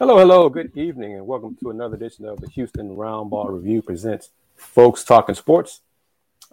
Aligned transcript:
Hello, 0.00 0.16
hello, 0.16 0.48
good 0.48 0.74
evening, 0.78 1.12
and 1.12 1.26
welcome 1.26 1.54
to 1.56 1.68
another 1.68 1.94
edition 1.94 2.24
of 2.24 2.40
the 2.40 2.48
Houston 2.48 2.96
Roundball 2.96 3.50
Review 3.50 3.82
presents 3.82 4.30
Folks 4.56 5.04
Talking 5.04 5.34
Sports. 5.34 5.82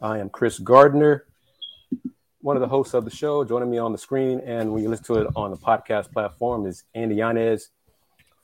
I 0.01 0.17
am 0.17 0.27
Kris 0.29 0.59
Gardner, 0.59 1.23
one 2.41 2.57
of 2.57 2.61
the 2.61 2.67
hosts 2.67 2.93
of 2.93 3.05
the 3.05 3.09
show. 3.09 3.45
Joining 3.45 3.71
me 3.71 3.77
on 3.77 3.93
the 3.93 3.97
screen, 3.97 4.41
and 4.41 4.73
when 4.73 4.83
you 4.83 4.89
listen 4.89 5.05
to 5.05 5.21
it 5.21 5.27
on 5.37 5.51
the 5.51 5.55
podcast 5.55 6.11
platform, 6.11 6.65
is 6.65 6.83
Andy 6.93 7.15
Yanez 7.15 7.69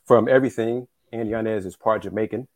from 0.05 0.29
Everything. 0.29 0.87
Andy 1.11 1.31
Yanez 1.31 1.65
is 1.65 1.75
part 1.75 2.03
Jamaican. 2.03 2.47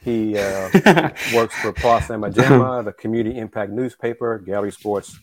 He 0.00 0.38
uh, 0.38 0.70
works 1.34 1.56
for 1.56 1.72
Pa 1.72 1.98
Slamma 1.98 2.32
Jamma, 2.32 2.84
the 2.84 2.92
community 2.92 3.36
impact 3.36 3.72
newspaper, 3.72 4.38
Gallery 4.38 4.70
Sports 4.70 5.18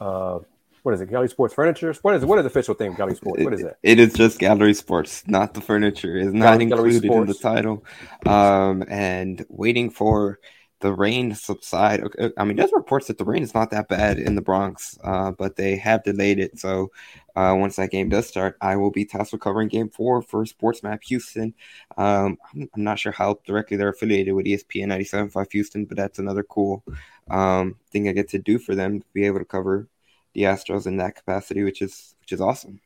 uh, 0.00 0.40
what 0.86 0.94
is 0.94 1.00
it? 1.00 1.10
Gallery 1.10 1.28
Sports 1.28 1.52
Furniture? 1.52 1.92
What 2.02 2.14
is 2.14 2.22
it? 2.22 2.26
What 2.26 2.38
is 2.38 2.44
the 2.44 2.46
official 2.46 2.74
thing? 2.74 2.94
Gallery 2.94 3.16
Sports. 3.16 3.42
What 3.42 3.54
is 3.54 3.60
it? 3.60 3.76
It 3.82 3.98
is 3.98 4.14
just 4.14 4.38
Gallery 4.38 4.72
Sports, 4.72 5.24
not 5.26 5.52
the 5.52 5.60
furniture. 5.60 6.16
It's 6.16 6.32
not 6.32 6.60
Gallery 6.60 6.94
included 6.94 7.04
in 7.12 7.26
the 7.26 7.34
title. 7.34 7.84
Um, 8.24 8.84
and 8.88 9.44
waiting 9.48 9.90
for 9.90 10.38
the 10.78 10.92
rain 10.92 11.30
to 11.30 11.34
subside. 11.34 12.04
I 12.38 12.44
mean, 12.44 12.56
there's 12.56 12.70
reports 12.72 13.08
that 13.08 13.18
the 13.18 13.24
rain 13.24 13.42
is 13.42 13.52
not 13.52 13.70
that 13.70 13.88
bad 13.88 14.20
in 14.20 14.36
the 14.36 14.42
Bronx, 14.42 14.96
uh, 15.02 15.32
but 15.32 15.56
they 15.56 15.74
have 15.74 16.04
delayed 16.04 16.38
it. 16.38 16.60
So 16.60 16.92
uh, 17.34 17.56
once 17.58 17.74
that 17.76 17.90
game 17.90 18.08
does 18.08 18.28
start, 18.28 18.56
I 18.60 18.76
will 18.76 18.92
be 18.92 19.04
tasked 19.04 19.32
with 19.32 19.40
covering 19.40 19.66
Game 19.66 19.88
Four 19.88 20.22
for 20.22 20.44
SportsMap 20.44 21.02
Houston. 21.02 21.52
Um, 21.96 22.38
I'm, 22.54 22.70
I'm, 22.76 22.84
not 22.84 23.00
sure 23.00 23.10
how 23.10 23.40
directly 23.44 23.76
they're 23.76 23.88
affiliated 23.88 24.34
with 24.34 24.46
ESPN 24.46 24.86
97.5 24.86 25.50
Houston, 25.50 25.84
but 25.84 25.96
that's 25.96 26.20
another 26.20 26.44
cool 26.44 26.84
um, 27.28 27.74
thing 27.90 28.08
I 28.08 28.12
get 28.12 28.28
to 28.28 28.38
do 28.38 28.60
for 28.60 28.76
them 28.76 29.00
to 29.00 29.06
be 29.12 29.26
able 29.26 29.40
to 29.40 29.44
cover 29.44 29.88
the 30.36 30.42
Astros 30.42 30.86
in 30.86 30.98
that 30.98 31.16
capacity, 31.16 31.64
which 31.64 31.80
is 31.80 32.14
which 32.20 32.32
is 32.32 32.40
awesome. 32.40 32.78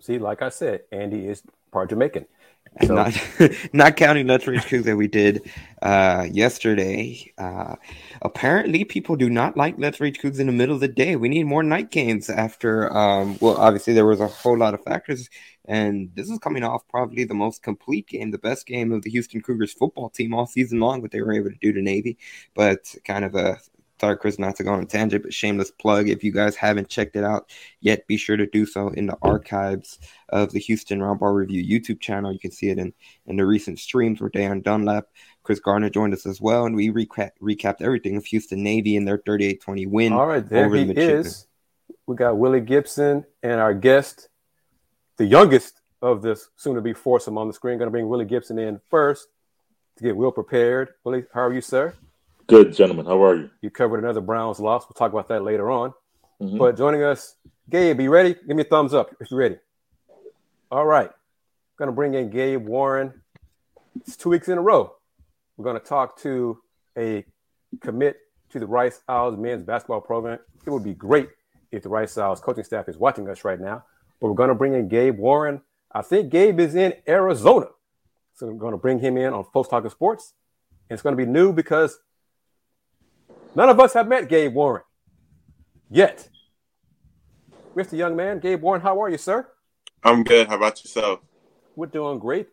See, 0.00 0.18
like 0.18 0.42
I 0.42 0.50
said, 0.50 0.82
Andy 0.92 1.26
is 1.26 1.42
part 1.72 1.88
Jamaican. 1.90 2.26
So. 2.86 2.94
Not, 2.94 3.18
not 3.72 3.96
counting 3.96 4.26
Let's 4.26 4.46
Rage 4.46 4.66
Cougs 4.66 4.84
that 4.84 4.96
we 4.96 5.08
did 5.08 5.50
uh, 5.80 6.26
yesterday. 6.30 7.32
Uh, 7.38 7.76
apparently, 8.20 8.84
people 8.84 9.16
do 9.16 9.30
not 9.30 9.56
like 9.56 9.76
Let's 9.78 10.00
Rage 10.00 10.20
Cougs 10.20 10.38
in 10.38 10.46
the 10.46 10.52
middle 10.52 10.74
of 10.74 10.82
the 10.82 10.88
day. 10.88 11.16
We 11.16 11.30
need 11.30 11.44
more 11.44 11.62
night 11.62 11.90
games 11.90 12.28
after. 12.28 12.94
Um, 12.94 13.38
well, 13.40 13.56
obviously, 13.56 13.94
there 13.94 14.04
was 14.04 14.20
a 14.20 14.28
whole 14.28 14.58
lot 14.58 14.74
of 14.74 14.84
factors, 14.84 15.30
and 15.64 16.10
this 16.14 16.28
is 16.28 16.38
coming 16.38 16.62
off 16.62 16.86
probably 16.88 17.24
the 17.24 17.32
most 17.32 17.62
complete 17.62 18.06
game, 18.06 18.32
the 18.32 18.38
best 18.38 18.66
game 18.66 18.92
of 18.92 19.00
the 19.00 19.10
Houston 19.10 19.40
Cougars 19.40 19.72
football 19.72 20.10
team 20.10 20.34
all 20.34 20.46
season 20.46 20.78
long. 20.78 21.00
What 21.00 21.10
they 21.10 21.22
were 21.22 21.32
able 21.32 21.50
to 21.50 21.56
do 21.62 21.72
to 21.72 21.80
Navy, 21.80 22.18
but 22.54 22.94
kind 23.06 23.24
of 23.24 23.34
a 23.34 23.58
sorry, 24.00 24.16
Chris, 24.16 24.38
not 24.38 24.56
to 24.56 24.64
go 24.64 24.72
on 24.72 24.82
a 24.82 24.86
tangent, 24.86 25.22
but 25.22 25.34
shameless 25.34 25.70
plug. 25.70 26.08
If 26.08 26.22
you 26.22 26.32
guys 26.32 26.56
haven't 26.56 26.88
checked 26.88 27.16
it 27.16 27.24
out 27.24 27.50
yet, 27.80 28.06
be 28.06 28.16
sure 28.16 28.36
to 28.36 28.46
do 28.46 28.66
so 28.66 28.88
in 28.88 29.06
the 29.06 29.16
archives 29.22 29.98
of 30.28 30.52
the 30.52 30.60
Houston 30.60 31.00
Roundball 31.00 31.34
Review 31.34 31.62
YouTube 31.62 32.00
channel. 32.00 32.32
You 32.32 32.38
can 32.38 32.50
see 32.50 32.68
it 32.68 32.78
in, 32.78 32.92
in 33.26 33.36
the 33.36 33.46
recent 33.46 33.78
streams 33.78 34.20
where 34.20 34.30
Dan 34.30 34.60
Dunlap, 34.60 35.06
Kris 35.42 35.60
Gardner 35.60 35.90
joined 35.90 36.14
us 36.14 36.26
as 36.26 36.40
well, 36.40 36.66
and 36.66 36.76
we 36.76 36.90
recap, 36.90 37.30
recapped 37.42 37.80
everything 37.80 38.16
of 38.16 38.24
Houston 38.26 38.62
Navy 38.62 38.96
and 38.96 39.06
their 39.06 39.18
38-20 39.18 39.88
win. 39.88 40.12
All 40.12 40.26
right, 40.26 40.46
there 40.46 40.72
he 40.74 40.84
the 40.84 40.98
is. 40.98 41.46
We 42.06 42.16
got 42.16 42.38
Willy 42.38 42.60
Gibson 42.60 43.24
and 43.42 43.60
our 43.60 43.74
guest, 43.74 44.28
the 45.16 45.26
youngest 45.26 45.80
of 46.00 46.22
this 46.22 46.48
soon-to-be 46.56 46.94
foursome 46.94 47.36
on 47.36 47.48
the 47.48 47.52
screen. 47.52 47.78
Going 47.78 47.88
to 47.88 47.90
bring 47.90 48.08
Willy 48.08 48.24
Gibson 48.24 48.58
in 48.58 48.80
first 48.88 49.28
to 49.96 50.04
get 50.04 50.16
Will 50.16 50.32
prepared. 50.32 50.90
Willy, 51.04 51.24
how 51.34 51.42
are 51.42 51.52
you, 51.52 51.60
sir? 51.60 51.94
Good, 52.48 52.74
gentlemen. 52.74 53.04
How 53.04 53.22
are 53.22 53.36
you? 53.36 53.50
You 53.60 53.68
covered 53.68 54.02
another 54.02 54.22
Browns 54.22 54.58
loss. 54.58 54.86
We'll 54.88 54.94
talk 54.94 55.12
about 55.12 55.28
that 55.28 55.44
later 55.44 55.70
on. 55.70 55.92
Mm-hmm. 56.40 56.56
But 56.56 56.78
joining 56.78 57.02
us, 57.02 57.34
Gabe, 57.68 58.00
you 58.00 58.08
ready? 58.08 58.34
Give 58.46 58.56
me 58.56 58.62
a 58.62 58.64
thumbs 58.64 58.94
up 58.94 59.14
if 59.20 59.30
you're 59.30 59.38
ready. 59.38 59.58
All 60.70 60.86
right. 60.86 61.10
Going 61.76 61.88
to 61.88 61.92
bring 61.92 62.14
in 62.14 62.30
Gabe 62.30 62.66
Warren. 62.66 63.12
It's 64.00 64.16
two 64.16 64.30
weeks 64.30 64.48
in 64.48 64.56
a 64.56 64.62
row. 64.62 64.94
We're 65.58 65.64
going 65.64 65.78
to 65.78 65.86
talk 65.86 66.18
to 66.20 66.58
a 66.96 67.22
commit 67.82 68.16
to 68.48 68.58
the 68.58 68.66
Rice 68.66 69.02
Owls 69.10 69.36
men's 69.36 69.66
basketball 69.66 70.00
program. 70.00 70.38
It 70.64 70.70
would 70.70 70.84
be 70.84 70.94
great 70.94 71.28
if 71.70 71.82
the 71.82 71.90
Rice 71.90 72.16
Owls 72.16 72.40
coaching 72.40 72.64
staff 72.64 72.88
is 72.88 72.96
watching 72.96 73.28
us 73.28 73.44
right 73.44 73.60
now. 73.60 73.84
But 74.22 74.28
we're 74.28 74.34
going 74.34 74.48
to 74.48 74.54
bring 74.54 74.72
in 74.72 74.88
Gabe 74.88 75.18
Warren. 75.18 75.60
I 75.92 76.00
think 76.00 76.30
Gabe 76.30 76.58
is 76.60 76.74
in 76.74 76.94
Arizona. 77.06 77.66
So 78.36 78.46
we're 78.46 78.54
going 78.54 78.72
to 78.72 78.78
bring 78.78 79.00
him 79.00 79.18
in 79.18 79.34
on 79.34 79.44
Folks 79.52 79.68
Talking 79.68 79.90
Sports. 79.90 80.32
And 80.88 80.96
it's 80.96 81.02
going 81.02 81.14
to 81.14 81.22
be 81.22 81.30
new 81.30 81.52
because 81.52 81.98
None 83.58 83.70
of 83.70 83.80
us 83.80 83.94
have 83.94 84.06
met 84.06 84.28
Gabe 84.28 84.54
Warren 84.54 84.84
yet. 85.90 86.28
Mr. 87.74 87.98
Young 87.98 88.14
Man, 88.14 88.38
Gabe 88.38 88.62
Warren, 88.62 88.80
how 88.80 89.02
are 89.02 89.08
you, 89.08 89.18
sir? 89.18 89.48
I'm 90.04 90.22
good. 90.22 90.46
How 90.46 90.54
about 90.54 90.84
yourself? 90.84 91.18
We're 91.74 91.86
doing 91.86 92.20
great. 92.20 92.46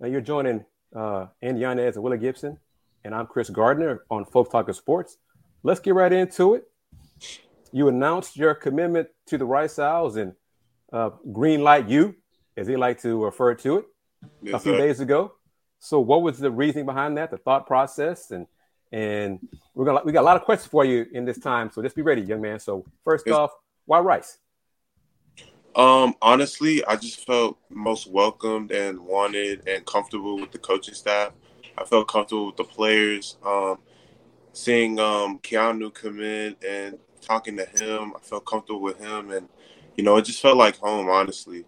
Now 0.00 0.08
you're 0.08 0.20
joining 0.20 0.66
uh, 0.94 1.28
Andy 1.40 1.62
Yanez 1.62 1.96
and 1.96 2.04
Willy 2.04 2.18
Gibson, 2.18 2.58
and 3.04 3.14
I'm 3.14 3.26
Kris 3.26 3.48
Gardner 3.48 4.04
on 4.10 4.26
Folks 4.26 4.50
Talking 4.50 4.74
Sports. 4.74 5.16
Let's 5.62 5.80
get 5.80 5.94
right 5.94 6.12
into 6.12 6.56
it. 6.56 6.64
You 7.72 7.88
announced 7.88 8.36
your 8.36 8.54
commitment 8.54 9.08
to 9.28 9.38
the 9.38 9.46
Rice 9.46 9.78
Owls 9.78 10.16
and 10.16 10.34
uh, 10.92 11.08
Green 11.32 11.62
Light 11.62 11.88
U, 11.88 12.14
as 12.58 12.66
they 12.66 12.76
like 12.76 13.00
to 13.00 13.24
refer 13.24 13.54
to 13.54 13.78
it, 13.78 13.86
yes, 14.42 14.56
a 14.56 14.58
few 14.58 14.72
sir. 14.72 14.78
days 14.78 15.00
ago. 15.00 15.32
So, 15.78 16.00
what 16.00 16.20
was 16.20 16.38
the 16.38 16.50
reasoning 16.50 16.84
behind 16.84 17.16
that, 17.16 17.30
the 17.30 17.38
thought 17.38 17.66
process, 17.66 18.30
and 18.30 18.46
and 18.92 19.38
we're 19.74 19.84
gonna 19.84 20.00
we 20.04 20.12
got 20.12 20.22
a 20.22 20.22
lot 20.22 20.36
of 20.36 20.42
questions 20.42 20.68
for 20.68 20.84
you 20.84 21.06
in 21.12 21.24
this 21.24 21.38
time, 21.38 21.70
so 21.70 21.82
just 21.82 21.96
be 21.96 22.02
ready, 22.02 22.22
young 22.22 22.40
man. 22.40 22.58
So 22.58 22.84
first 23.04 23.26
it's, 23.26 23.34
off, 23.34 23.52
why 23.86 24.00
Rice? 24.00 24.38
Um, 25.76 26.14
honestly, 26.20 26.84
I 26.84 26.96
just 26.96 27.24
felt 27.24 27.58
most 27.68 28.08
welcomed 28.08 28.72
and 28.72 28.98
wanted 29.00 29.66
and 29.68 29.84
comfortable 29.86 30.36
with 30.36 30.50
the 30.50 30.58
coaching 30.58 30.94
staff. 30.94 31.32
I 31.78 31.84
felt 31.84 32.08
comfortable 32.08 32.46
with 32.46 32.56
the 32.56 32.64
players. 32.64 33.36
Um, 33.44 33.78
seeing 34.52 34.98
um 34.98 35.38
Keanu 35.38 35.94
come 35.94 36.20
in 36.20 36.56
and 36.66 36.98
talking 37.20 37.56
to 37.56 37.64
him, 37.64 38.12
I 38.16 38.20
felt 38.20 38.44
comfortable 38.46 38.80
with 38.80 38.98
him, 38.98 39.30
and 39.30 39.48
you 39.96 40.02
know, 40.02 40.16
it 40.16 40.24
just 40.24 40.42
felt 40.42 40.56
like 40.56 40.78
home. 40.78 41.08
Honestly, 41.08 41.64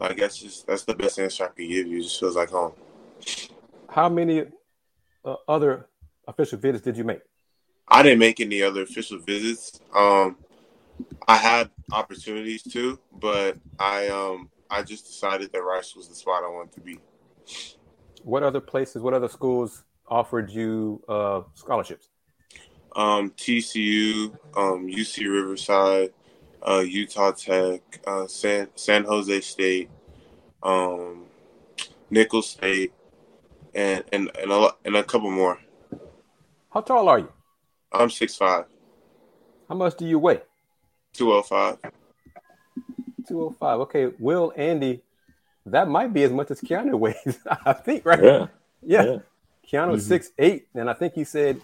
like 0.00 0.16
that's 0.16 0.38
just 0.38 0.66
that's 0.66 0.84
the 0.84 0.94
best 0.94 1.18
answer 1.18 1.44
I 1.44 1.48
could 1.48 1.68
give 1.68 1.86
you. 1.86 1.98
It 1.98 2.04
just 2.04 2.18
feels 2.18 2.36
like 2.36 2.50
home. 2.50 2.72
How 3.90 4.08
many 4.08 4.46
uh, 5.24 5.36
other 5.46 5.88
official 6.26 6.58
visits 6.58 6.84
did 6.84 6.96
you 6.96 7.04
make? 7.04 7.20
I 7.88 8.02
didn't 8.02 8.20
make 8.20 8.40
any 8.40 8.62
other 8.62 8.82
official 8.82 9.18
visits. 9.18 9.80
Um, 9.94 10.36
I 11.26 11.36
had 11.36 11.70
opportunities 11.90 12.62
to, 12.64 12.98
but 13.12 13.58
I 13.78 14.08
um 14.08 14.50
I 14.70 14.82
just 14.82 15.06
decided 15.06 15.52
that 15.52 15.62
Rice 15.62 15.94
was 15.94 16.08
the 16.08 16.14
spot 16.14 16.44
I 16.44 16.48
wanted 16.48 16.72
to 16.72 16.80
be. 16.80 16.98
What 18.22 18.42
other 18.42 18.60
places? 18.60 19.02
What 19.02 19.14
other 19.14 19.28
schools 19.28 19.84
offered 20.08 20.50
you 20.50 21.02
uh, 21.08 21.42
scholarships? 21.54 22.08
Um, 22.94 23.30
TCU, 23.30 24.36
um, 24.56 24.86
UC 24.86 25.24
Riverside, 25.24 26.12
uh, 26.66 26.84
Utah 26.86 27.32
Tech, 27.32 27.80
uh, 28.06 28.26
San 28.26 28.68
San 28.74 29.04
Jose 29.04 29.40
State, 29.40 29.90
um, 30.62 31.24
State, 32.42 32.92
and 33.74 34.04
and 34.12 34.30
and 34.40 34.52
a, 34.52 34.70
and 34.84 34.96
a 34.96 35.04
couple 35.04 35.30
more. 35.30 35.58
How 36.72 36.80
tall 36.80 37.08
are 37.08 37.18
you? 37.18 37.32
I'm 37.92 38.08
six 38.08 38.36
five. 38.36 38.64
How 39.68 39.74
much 39.74 39.96
do 39.96 40.06
you 40.06 40.18
weigh? 40.18 40.40
Two 41.12 41.32
oh 41.32 41.42
five. 41.42 41.78
Two 43.28 43.42
oh 43.42 43.50
five. 43.50 43.80
Okay, 43.80 44.12
Will 44.18 44.52
Andy, 44.56 45.02
that 45.66 45.88
might 45.88 46.12
be 46.12 46.22
as 46.22 46.32
much 46.32 46.50
as 46.50 46.60
Keanu 46.60 46.94
weighs. 46.98 47.38
I 47.46 47.74
think, 47.74 48.06
right? 48.06 48.22
Yeah. 48.22 48.46
Yeah. 48.82 49.04
yeah. 49.04 49.16
Keanu's 49.70 50.02
mm-hmm. 50.02 50.08
six 50.08 50.30
eight, 50.38 50.68
and 50.74 50.88
I 50.88 50.94
think 50.94 51.14
he 51.14 51.24
said 51.24 51.60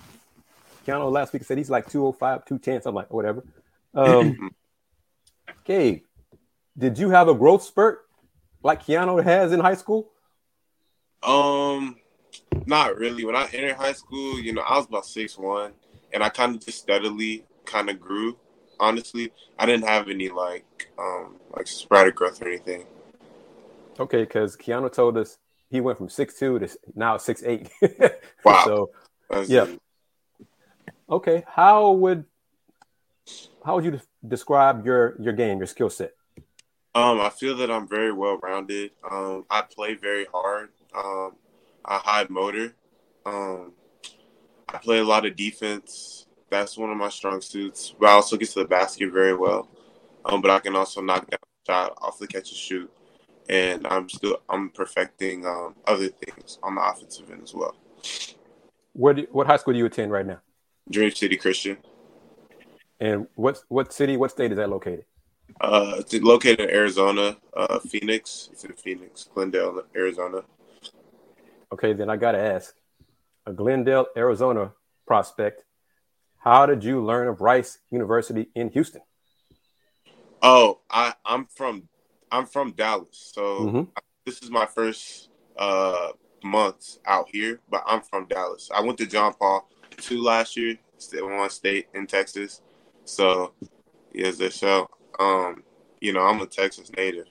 Keanu 0.86 1.10
last 1.10 1.32
week 1.32 1.44
said 1.44 1.58
he's 1.58 1.70
like 1.70 1.90
205, 1.90 2.44
210, 2.44 2.82
something 2.82 2.94
like 2.94 3.12
whatever. 3.12 3.44
Um, 3.94 4.50
Gabe, 5.64 6.02
did 6.76 6.98
you 6.98 7.10
have 7.10 7.28
a 7.28 7.34
growth 7.34 7.62
spurt 7.62 8.06
like 8.62 8.84
Keanu 8.84 9.22
has 9.22 9.52
in 9.52 9.60
high 9.60 9.74
school? 9.74 10.10
Um, 11.22 11.96
not 12.66 12.96
really. 12.96 13.24
When 13.24 13.36
I 13.36 13.48
entered 13.52 13.76
high 13.76 13.92
school, 13.92 14.38
you 14.38 14.52
know, 14.52 14.62
I 14.62 14.76
was 14.76 14.86
about 14.86 15.06
six 15.06 15.36
one, 15.38 15.72
and 16.12 16.22
I 16.22 16.28
kind 16.28 16.54
of 16.54 16.64
just 16.64 16.78
steadily 16.78 17.44
kind 17.64 17.90
of 17.90 18.00
grew. 18.00 18.36
Honestly, 18.80 19.32
I 19.58 19.66
didn't 19.66 19.86
have 19.88 20.08
any 20.08 20.28
like 20.28 20.90
um 20.98 21.36
like 21.56 21.66
sporadic 21.66 22.14
growth 22.14 22.40
or 22.42 22.48
anything. 22.48 22.84
Okay, 23.98 24.22
because 24.22 24.56
Keanu 24.56 24.92
told 24.92 25.16
us 25.16 25.38
he 25.70 25.80
went 25.80 25.98
from 25.98 26.08
six 26.08 26.38
two 26.38 26.58
to 26.58 26.68
now 26.94 27.16
six 27.16 27.42
eight. 27.44 27.70
wow. 28.44 28.62
So 28.64 28.90
That's 29.28 29.48
yeah. 29.48 29.66
Okay, 31.10 31.44
how 31.48 31.92
would 31.92 32.24
how 33.64 33.76
would 33.76 33.84
you 33.84 34.00
describe 34.26 34.84
your 34.84 35.16
your 35.20 35.32
game, 35.32 35.58
your 35.58 35.66
skill 35.66 35.90
set? 35.90 36.12
Um, 36.94 37.20
I 37.20 37.30
feel 37.30 37.56
that 37.58 37.70
I'm 37.70 37.86
very 37.86 38.12
well 38.12 38.38
rounded. 38.38 38.92
Um, 39.08 39.44
I 39.50 39.62
play 39.62 39.94
very 39.94 40.26
hard. 40.32 40.70
Um, 40.96 41.32
a 41.88 41.98
high 41.98 42.26
motor. 42.28 42.74
Um, 43.26 43.72
I 44.68 44.78
play 44.78 44.98
a 44.98 45.04
lot 45.04 45.26
of 45.26 45.36
defense. 45.36 46.26
That's 46.50 46.78
one 46.78 46.90
of 46.90 46.96
my 46.96 47.08
strong 47.08 47.40
suits. 47.40 47.94
But 47.98 48.10
I 48.10 48.12
also 48.12 48.36
get 48.36 48.50
to 48.50 48.60
the 48.60 48.68
basket 48.68 49.12
very 49.12 49.34
well. 49.34 49.68
Um, 50.24 50.42
but 50.42 50.50
I 50.50 50.60
can 50.60 50.76
also 50.76 51.00
knock 51.00 51.28
down 51.30 51.38
a 51.42 51.72
shot 51.72 51.98
off 52.02 52.18
the 52.18 52.26
catch 52.26 52.50
and 52.50 52.58
shoot. 52.58 52.90
and 53.48 53.86
I'm 53.86 54.08
still 54.08 54.42
I'm 54.48 54.70
perfecting 54.70 55.46
um, 55.46 55.74
other 55.86 56.08
things 56.08 56.58
on 56.62 56.74
the 56.74 56.82
offensive 56.82 57.30
end 57.30 57.42
as 57.42 57.54
well. 57.54 57.76
What 58.92 59.32
what 59.32 59.46
high 59.46 59.56
school 59.56 59.72
do 59.74 59.78
you 59.78 59.86
attend 59.86 60.12
right 60.12 60.26
now? 60.26 60.40
Dream 60.90 61.10
City 61.10 61.36
Christian. 61.36 61.78
And 63.00 63.26
what 63.34 63.62
what 63.68 63.92
city, 63.92 64.16
what 64.16 64.30
state 64.30 64.50
is 64.50 64.58
that 64.58 64.68
located? 64.70 65.04
Uh, 65.60 65.96
it's 65.98 66.14
located 66.14 66.60
in 66.60 66.70
Arizona, 66.70 67.36
uh, 67.56 67.78
Phoenix. 67.78 68.48
It's 68.52 68.64
in 68.64 68.72
Phoenix, 68.74 69.28
Glendale, 69.32 69.82
Arizona. 69.96 70.42
Okay, 71.72 71.92
then 71.92 72.08
I 72.08 72.16
got 72.16 72.32
to 72.32 72.38
ask, 72.38 72.74
a 73.46 73.52
Glendale, 73.52 74.06
Arizona 74.16 74.72
prospect, 75.06 75.64
how 76.38 76.66
did 76.66 76.84
you 76.84 77.04
learn 77.04 77.28
of 77.28 77.40
Rice 77.40 77.78
University 77.90 78.48
in 78.54 78.70
Houston? 78.70 79.02
Oh, 80.42 80.80
I, 80.90 81.14
I'm 81.24 81.46
from 81.46 81.88
I'm 82.30 82.46
from 82.46 82.72
Dallas, 82.72 83.32
so 83.34 83.66
Mm-hmm. 83.66 83.90
this 84.24 84.42
is 84.42 84.50
my 84.50 84.66
first 84.66 85.30
uh, 85.56 86.10
month 86.44 86.98
out 87.06 87.28
here. 87.32 87.60
But 87.70 87.82
I'm 87.86 88.02
from 88.02 88.26
Dallas. 88.26 88.70
I 88.74 88.82
went 88.82 88.98
to 88.98 89.06
John 89.06 89.34
Paul 89.34 89.68
two 89.96 90.22
last 90.22 90.56
year, 90.56 90.76
still 90.98 91.28
one 91.28 91.50
state 91.50 91.88
in 91.94 92.06
Texas. 92.06 92.62
So, 93.04 93.52
yes, 94.12 94.36
the 94.36 94.50
show. 94.50 94.88
Um, 95.18 95.64
you 96.00 96.12
know, 96.12 96.20
I'm 96.20 96.40
a 96.40 96.46
Texas 96.46 96.90
native. 96.96 97.26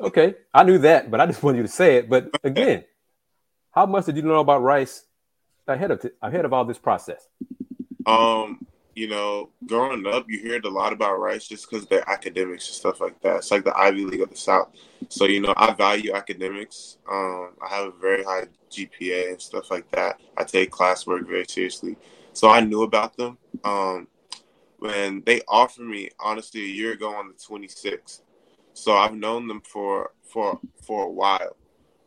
Okay, 0.00 0.34
I 0.52 0.64
knew 0.64 0.78
that, 0.78 1.10
but 1.10 1.20
I 1.20 1.26
just 1.26 1.42
wanted 1.42 1.58
you 1.58 1.62
to 1.62 1.68
say 1.68 1.96
it. 1.96 2.08
But 2.10 2.30
again, 2.42 2.84
how 3.70 3.86
much 3.86 4.06
did 4.06 4.16
you 4.16 4.22
know 4.22 4.40
about 4.40 4.62
Rice 4.62 5.04
ahead 5.66 5.90
of 5.90 6.02
t- 6.02 6.10
ahead 6.20 6.44
of 6.44 6.52
all 6.52 6.64
this 6.64 6.78
process? 6.78 7.28
Um, 8.06 8.66
you 8.94 9.06
know, 9.06 9.50
growing 9.66 10.04
up, 10.06 10.26
you 10.28 10.50
heard 10.50 10.64
a 10.64 10.68
lot 10.68 10.92
about 10.92 11.20
Rice 11.20 11.46
just 11.46 11.70
because 11.70 11.86
they're 11.86 12.08
academics 12.10 12.66
and 12.66 12.74
stuff 12.74 13.00
like 13.00 13.20
that. 13.22 13.36
It's 13.36 13.50
like 13.50 13.64
the 13.64 13.76
Ivy 13.78 14.04
League 14.04 14.22
of 14.22 14.30
the 14.30 14.36
South. 14.36 14.70
So, 15.08 15.26
you 15.26 15.40
know, 15.40 15.54
I 15.56 15.72
value 15.72 16.12
academics. 16.12 16.98
Um, 17.10 17.50
I 17.64 17.72
have 17.72 17.86
a 17.86 17.92
very 17.92 18.24
high 18.24 18.46
GPA 18.70 19.30
and 19.30 19.40
stuff 19.40 19.70
like 19.70 19.88
that. 19.92 20.20
I 20.36 20.42
take 20.42 20.72
classwork 20.72 21.28
very 21.28 21.44
seriously. 21.48 21.96
So 22.32 22.48
I 22.48 22.60
knew 22.60 22.82
about 22.82 23.16
them. 23.16 23.38
Um, 23.62 24.08
when 24.78 25.22
they 25.26 25.42
offered 25.46 25.86
me, 25.86 26.10
honestly, 26.18 26.62
a 26.62 26.66
year 26.68 26.92
ago 26.92 27.14
on 27.14 27.28
the 27.28 27.34
26th. 27.34 28.22
So 28.78 28.92
I've 28.92 29.14
known 29.14 29.48
them 29.48 29.60
for 29.60 30.12
for 30.22 30.60
for 30.82 31.04
a 31.04 31.10
while. 31.10 31.56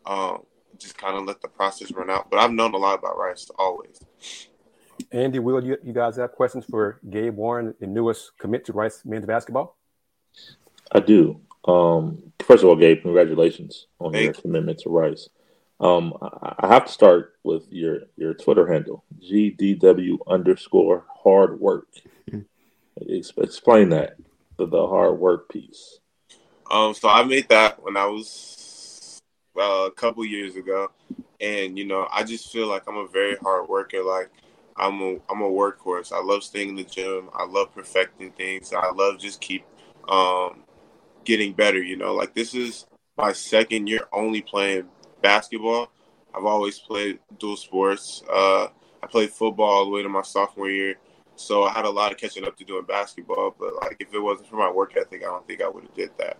Um, 0.06 0.42
just 0.78 0.96
kind 0.96 1.16
of 1.16 1.26
let 1.26 1.42
the 1.42 1.48
process 1.48 1.92
run 1.92 2.10
out. 2.10 2.30
But 2.30 2.38
I've 2.40 2.50
known 2.50 2.72
a 2.74 2.78
lot 2.78 2.98
about 2.98 3.18
Rice 3.18 3.50
always. 3.58 4.00
Andy, 5.12 5.38
Will, 5.38 5.62
you, 5.62 5.76
you 5.84 5.92
guys 5.92 6.16
have 6.16 6.32
questions 6.32 6.64
for 6.64 6.98
Gabe 7.10 7.36
Warren, 7.36 7.74
the 7.78 7.86
newest 7.86 8.32
commit 8.38 8.64
to 8.64 8.72
Rice 8.72 9.02
men's 9.04 9.26
basketball? 9.26 9.76
I 10.92 11.00
do. 11.00 11.40
Um, 11.66 12.32
first 12.40 12.62
of 12.62 12.70
all, 12.70 12.76
Gabe, 12.76 13.02
congratulations 13.02 13.86
on 13.98 14.12
Thank 14.12 14.24
your 14.24 14.32
you. 14.34 14.40
commitment 14.40 14.78
to 14.80 14.88
Rice. 14.88 15.28
Um, 15.78 16.14
I, 16.22 16.54
I 16.60 16.68
have 16.68 16.86
to 16.86 16.92
start 16.92 17.34
with 17.44 17.70
your 17.70 18.00
your 18.16 18.32
Twitter 18.32 18.66
handle, 18.66 19.04
GDW 19.20 20.18
underscore 20.26 21.04
hard 21.22 21.60
work. 21.60 21.88
Ex- 23.10 23.32
explain 23.36 23.90
that, 23.90 24.16
the, 24.56 24.66
the 24.66 24.86
hard 24.86 25.18
work 25.18 25.50
piece. 25.50 25.98
Um, 26.70 26.94
so 26.94 27.08
I 27.08 27.22
made 27.24 27.48
that 27.48 27.82
when 27.82 27.96
I 27.96 28.06
was 28.06 29.20
uh, 29.56 29.86
a 29.86 29.90
couple 29.90 30.24
years 30.24 30.56
ago, 30.56 30.90
and 31.40 31.78
you 31.78 31.84
know, 31.84 32.08
I 32.10 32.24
just 32.24 32.52
feel 32.52 32.68
like 32.68 32.84
I'm 32.88 32.96
a 32.96 33.08
very 33.08 33.36
hard 33.36 33.68
worker. 33.68 34.02
Like 34.02 34.30
I'm 34.76 35.00
a 35.02 35.16
I'm 35.28 35.42
a 35.42 35.50
workhorse. 35.50 36.12
I 36.12 36.22
love 36.22 36.42
staying 36.42 36.70
in 36.70 36.76
the 36.76 36.84
gym. 36.84 37.28
I 37.34 37.44
love 37.44 37.74
perfecting 37.74 38.32
things. 38.32 38.72
I 38.72 38.90
love 38.92 39.18
just 39.18 39.40
keep 39.40 39.64
um, 40.08 40.62
getting 41.24 41.52
better. 41.52 41.82
You 41.82 41.96
know, 41.96 42.14
like 42.14 42.34
this 42.34 42.54
is 42.54 42.86
my 43.16 43.32
second 43.32 43.88
year 43.88 44.06
only 44.12 44.40
playing 44.40 44.88
basketball. 45.20 45.90
I've 46.34 46.44
always 46.44 46.78
played 46.78 47.18
dual 47.38 47.56
sports. 47.56 48.22
Uh, 48.32 48.68
I 49.02 49.06
played 49.06 49.30
football 49.30 49.68
all 49.70 49.84
the 49.84 49.90
way 49.90 50.02
to 50.02 50.08
my 50.08 50.22
sophomore 50.22 50.70
year. 50.70 50.96
So 51.36 51.64
I 51.64 51.72
had 51.72 51.84
a 51.84 51.90
lot 51.90 52.12
of 52.12 52.18
catching 52.18 52.46
up 52.46 52.56
to 52.58 52.64
do 52.64 52.78
in 52.78 52.84
basketball, 52.84 53.54
but 53.58 53.74
like 53.82 53.96
if 54.00 54.14
it 54.14 54.20
wasn't 54.20 54.48
for 54.48 54.56
my 54.56 54.70
work 54.70 54.96
ethic, 54.96 55.22
I 55.22 55.26
don't 55.26 55.46
think 55.46 55.62
I 55.62 55.68
would 55.68 55.82
have 55.84 55.94
did 55.94 56.10
that. 56.18 56.38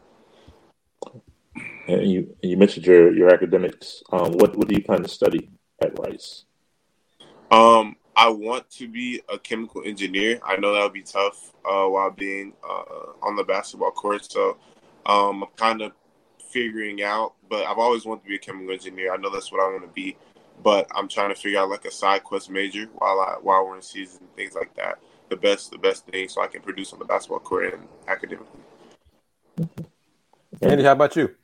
And 1.89 2.11
you 2.11 2.37
you 2.43 2.57
mentioned 2.57 2.87
your 2.87 3.13
your 3.15 3.33
academics. 3.33 4.03
Um, 4.11 4.33
what 4.33 4.57
what 4.57 4.69
do 4.69 4.75
you 4.75 4.83
plan 4.83 5.03
to 5.03 5.09
study 5.09 5.51
at 5.83 5.99
Rice? 5.99 6.45
Um, 7.51 7.97
I 8.17 8.29
want 8.29 8.71
to 8.73 8.89
be 8.89 9.23
a 9.29 9.39
chemical 9.39 9.83
engineer. 9.85 10.41
I 10.45 10.57
know 10.57 10.73
that 10.75 10.83
would 10.83 10.93
be 10.93 11.03
tough 11.03 11.53
uh, 11.65 11.87
while 11.87 12.11
being 12.11 12.53
uh, 12.63 13.13
on 13.23 13.37
the 13.37 13.45
basketball 13.45 13.91
court. 13.91 14.31
So 14.31 14.57
um, 15.07 15.43
I'm 15.43 15.51
kind 15.57 15.83
of 15.83 15.93
figuring 16.51 17.03
out. 17.03 17.35
But 17.49 17.67
I've 17.67 17.79
always 17.79 18.05
wanted 18.05 18.23
to 18.23 18.29
be 18.29 18.37
a 18.37 18.39
chemical 18.39 18.73
engineer. 18.73 19.13
I 19.13 19.17
know 19.17 19.31
that's 19.31 19.51
what 19.51 19.61
I 19.61 19.69
want 19.71 19.83
to 19.83 19.89
be. 19.89 20.17
But 20.63 20.87
I'm 20.95 21.09
trying 21.09 21.31
to 21.31 21.35
figure 21.35 21.59
out 21.59 21.71
like 21.71 21.85
a 21.85 21.91
side 21.91 22.23
quest 22.23 22.49
major 22.49 22.87
while 22.95 23.21
I 23.21 23.37
while 23.41 23.67
we're 23.67 23.77
in 23.77 23.83
season, 23.83 24.27
things 24.37 24.55
like 24.55 24.75
that. 24.77 24.99
The 25.29 25.37
best 25.37 25.71
the 25.71 25.79
best 25.79 26.07
thing 26.07 26.29
so 26.29 26.43
I 26.43 26.47
can 26.47 26.63
produce 26.63 26.93
on 26.93 26.99
the 26.99 27.05
basketball 27.05 27.41
court 27.41 27.75
and 27.75 27.89
academically. 28.07 28.61
Andy, 30.63 30.85
how 30.85 30.93
about 30.93 31.17
you? 31.17 31.35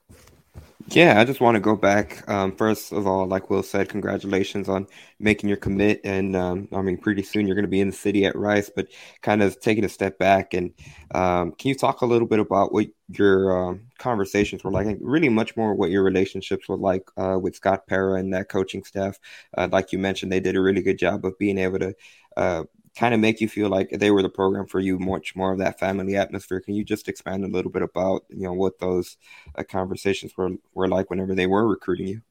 Yeah, 0.90 1.20
I 1.20 1.24
just 1.24 1.40
want 1.40 1.56
to 1.56 1.60
go 1.60 1.76
back. 1.76 2.26
Um, 2.30 2.56
first 2.56 2.92
of 2.92 3.06
all, 3.06 3.26
like 3.26 3.50
Will 3.50 3.62
said, 3.62 3.88
congratulations 3.88 4.68
on 4.68 4.86
making 5.18 5.48
your 5.48 5.58
commit. 5.58 6.00
And 6.02 6.34
um, 6.36 6.68
I 6.72 6.80
mean, 6.80 6.96
pretty 6.96 7.22
soon 7.24 7.46
you're 7.46 7.56
going 7.56 7.64
to 7.64 7.70
be 7.70 7.80
in 7.80 7.90
the 7.90 7.96
city 7.96 8.24
at 8.24 8.36
Rice, 8.36 8.70
but 8.74 8.86
kind 9.20 9.42
of 9.42 9.60
taking 9.60 9.84
a 9.84 9.88
step 9.88 10.18
back. 10.18 10.54
And 10.54 10.72
um, 11.14 11.52
can 11.52 11.68
you 11.68 11.74
talk 11.74 12.00
a 12.00 12.06
little 12.06 12.28
bit 12.28 12.38
about 12.38 12.72
what 12.72 12.86
your 13.08 13.70
um, 13.70 13.88
conversations 13.98 14.64
were 14.64 14.70
like? 14.70 14.86
And 14.86 14.98
really, 15.02 15.28
much 15.28 15.56
more 15.56 15.74
what 15.74 15.90
your 15.90 16.04
relationships 16.04 16.68
were 16.68 16.78
like 16.78 17.02
uh, 17.18 17.38
with 17.38 17.56
Scott 17.56 17.86
Pera 17.86 18.14
and 18.14 18.32
that 18.32 18.48
coaching 18.48 18.84
staff. 18.84 19.18
Uh, 19.58 19.68
like 19.70 19.92
you 19.92 19.98
mentioned, 19.98 20.32
they 20.32 20.40
did 20.40 20.56
a 20.56 20.60
really 20.60 20.82
good 20.82 20.98
job 20.98 21.26
of 21.26 21.36
being 21.38 21.58
able 21.58 21.80
to 21.80 21.94
uh, 22.36 22.62
kind 22.98 23.14
of 23.14 23.20
make 23.20 23.40
you 23.40 23.48
feel 23.48 23.68
like 23.68 23.90
they 23.90 24.10
were 24.10 24.22
the 24.22 24.28
program 24.28 24.66
for 24.66 24.80
you, 24.80 24.98
much 24.98 25.36
more 25.36 25.52
of 25.52 25.58
that 25.58 25.78
family 25.78 26.16
atmosphere. 26.16 26.60
Can 26.60 26.74
you 26.74 26.84
just 26.84 27.08
expand 27.08 27.44
a 27.44 27.48
little 27.48 27.70
bit 27.70 27.82
about 27.82 28.24
you 28.28 28.42
know 28.42 28.52
what 28.52 28.80
those 28.80 29.16
uh, 29.54 29.62
conversations 29.62 30.36
were 30.36 30.50
were 30.74 30.88
like 30.88 31.08
whenever 31.08 31.34
they 31.34 31.46
were 31.46 31.66
recruiting 31.68 32.08
you? 32.08 32.22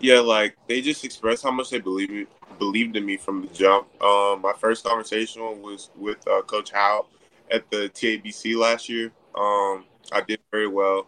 Yeah, 0.00 0.20
like 0.20 0.56
they 0.68 0.80
just 0.80 1.04
expressed 1.04 1.42
how 1.42 1.50
much 1.50 1.68
they 1.68 1.80
believe 1.80 2.26
believed 2.58 2.96
in 2.96 3.04
me 3.04 3.18
from 3.18 3.42
the 3.42 3.48
jump. 3.48 3.86
Um, 4.02 4.40
my 4.40 4.54
first 4.58 4.84
conversation 4.84 5.42
was 5.60 5.90
with 5.94 6.26
uh, 6.26 6.40
Coach 6.42 6.72
Howe 6.72 7.06
at 7.50 7.70
the 7.70 7.90
TABC 7.90 8.56
last 8.56 8.88
year. 8.88 9.12
Um, 9.34 9.84
I 10.12 10.22
did 10.26 10.40
very 10.50 10.68
well, 10.68 11.06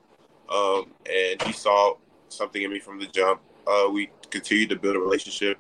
um, 0.52 0.92
and 1.10 1.40
he 1.42 1.52
saw 1.52 1.94
something 2.28 2.62
in 2.62 2.70
me 2.70 2.78
from 2.78 3.00
the 3.00 3.06
jump. 3.06 3.40
Uh, 3.66 3.88
we 3.90 4.10
continued 4.30 4.68
to 4.68 4.76
build 4.76 4.96
a 4.96 5.00
relationship, 5.00 5.58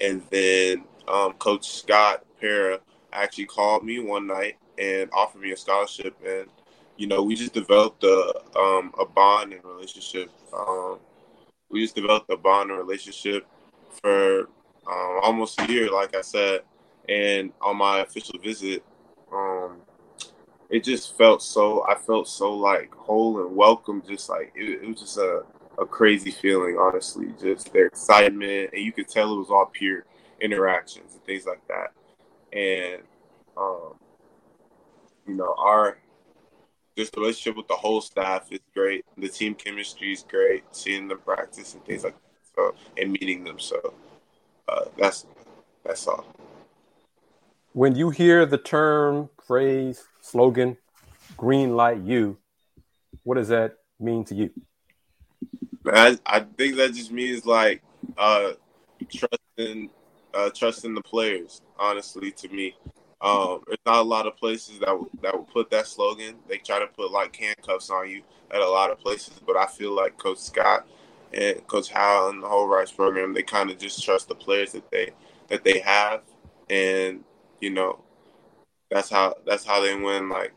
and 0.00 0.22
then 0.30 0.84
um, 1.06 1.34
Coach 1.34 1.68
Scott 1.68 2.24
Pera 2.40 2.80
actually 3.12 3.46
called 3.46 3.84
me 3.84 3.98
one 3.98 4.26
night 4.26 4.56
and 4.78 5.10
offered 5.12 5.40
me 5.42 5.52
a 5.52 5.56
scholarship, 5.56 6.16
and 6.26 6.46
you 6.96 7.06
know 7.06 7.22
we 7.22 7.34
just 7.34 7.52
developed 7.52 8.04
a 8.04 8.32
um, 8.56 8.92
a 8.98 9.04
bond 9.04 9.52
and 9.52 9.64
relationship. 9.64 10.30
Um, 10.56 10.98
we 11.70 11.82
just 11.82 11.94
developed 11.94 12.30
a 12.30 12.36
bond 12.36 12.70
and 12.70 12.78
relationship 12.78 13.46
for 14.02 14.48
um, 14.90 15.20
almost 15.22 15.60
a 15.60 15.70
year, 15.70 15.90
like 15.90 16.16
I 16.16 16.22
said. 16.22 16.62
And 17.08 17.52
on 17.62 17.76
my 17.76 18.00
official 18.00 18.38
visit, 18.38 18.84
um, 19.32 19.78
it 20.70 20.84
just 20.84 21.16
felt 21.16 21.42
so. 21.42 21.84
I 21.86 21.94
felt 21.94 22.28
so 22.28 22.54
like 22.54 22.94
whole 22.94 23.40
and 23.44 23.56
welcome. 23.56 24.02
Just 24.06 24.28
like 24.28 24.52
it, 24.54 24.82
it 24.82 24.88
was 24.88 25.00
just 25.00 25.18
a, 25.18 25.42
a 25.78 25.86
crazy 25.86 26.30
feeling, 26.30 26.76
honestly. 26.78 27.28
Just 27.40 27.72
their 27.72 27.86
excitement, 27.86 28.70
and 28.72 28.82
you 28.82 28.92
could 28.92 29.08
tell 29.08 29.32
it 29.32 29.38
was 29.38 29.50
all 29.50 29.66
pure 29.72 30.04
interactions 30.40 31.14
and 31.14 31.24
things 31.24 31.46
like 31.46 31.66
that. 31.68 31.92
And 32.52 33.02
um, 33.56 33.94
you 35.26 35.34
know, 35.34 35.54
our 35.58 35.98
just 36.96 37.12
the 37.12 37.20
relationship 37.20 37.56
with 37.56 37.68
the 37.68 37.74
whole 37.74 38.00
staff 38.00 38.48
is 38.50 38.60
great. 38.74 39.04
The 39.16 39.28
team 39.28 39.54
chemistry 39.54 40.12
is 40.12 40.24
great. 40.28 40.64
Seeing 40.72 41.08
them 41.08 41.18
practice 41.18 41.74
and 41.74 41.84
things 41.84 42.04
like 42.04 42.14
that. 42.14 42.22
So 42.56 42.74
and 42.96 43.12
meeting 43.12 43.44
them. 43.44 43.58
So 43.58 43.94
uh, 44.68 44.84
that's 44.96 45.26
that's 45.84 46.06
all. 46.06 46.26
When 47.72 47.94
you 47.94 48.10
hear 48.10 48.44
the 48.46 48.58
term, 48.58 49.30
phrase, 49.46 50.04
slogan, 50.20 50.76
green 51.36 51.76
light 51.76 52.00
you, 52.00 52.38
what 53.22 53.36
does 53.36 53.48
that 53.48 53.76
mean 54.00 54.24
to 54.24 54.34
you? 54.34 54.50
I, 55.86 56.18
I 56.26 56.40
think 56.40 56.76
that 56.76 56.94
just 56.94 57.12
means 57.12 57.46
like 57.46 57.82
uh, 58.16 58.52
trusting 59.10 59.90
uh, 60.38 60.50
trusting 60.54 60.94
the 60.94 61.02
players. 61.02 61.62
Honestly, 61.78 62.30
to 62.30 62.48
me, 62.48 62.76
um, 63.20 63.62
there's 63.66 63.78
not 63.84 63.98
a 63.98 64.02
lot 64.02 64.26
of 64.26 64.36
places 64.36 64.78
that 64.78 64.98
would 64.98 65.10
that 65.22 65.36
would 65.36 65.48
put 65.48 65.70
that 65.70 65.86
slogan. 65.86 66.36
They 66.48 66.58
try 66.58 66.78
to 66.78 66.86
put 66.86 67.10
like 67.10 67.34
handcuffs 67.34 67.90
on 67.90 68.08
you 68.08 68.22
at 68.50 68.60
a 68.60 68.68
lot 68.68 68.90
of 68.90 69.00
places, 69.00 69.40
but 69.44 69.56
I 69.56 69.66
feel 69.66 69.94
like 69.94 70.16
Coach 70.16 70.38
Scott 70.38 70.86
and 71.34 71.66
Coach 71.66 71.90
Howell 71.90 72.30
and 72.30 72.42
the 72.42 72.48
whole 72.48 72.68
Rice 72.68 72.92
program, 72.92 73.34
they 73.34 73.42
kind 73.42 73.70
of 73.70 73.78
just 73.78 74.02
trust 74.02 74.28
the 74.28 74.34
players 74.34 74.72
that 74.72 74.88
they 74.90 75.10
that 75.48 75.64
they 75.64 75.80
have, 75.80 76.22
and 76.70 77.24
you 77.60 77.70
know, 77.70 77.98
that's 78.90 79.10
how 79.10 79.34
that's 79.44 79.64
how 79.64 79.80
they 79.80 79.94
win. 79.94 80.28
Like, 80.28 80.52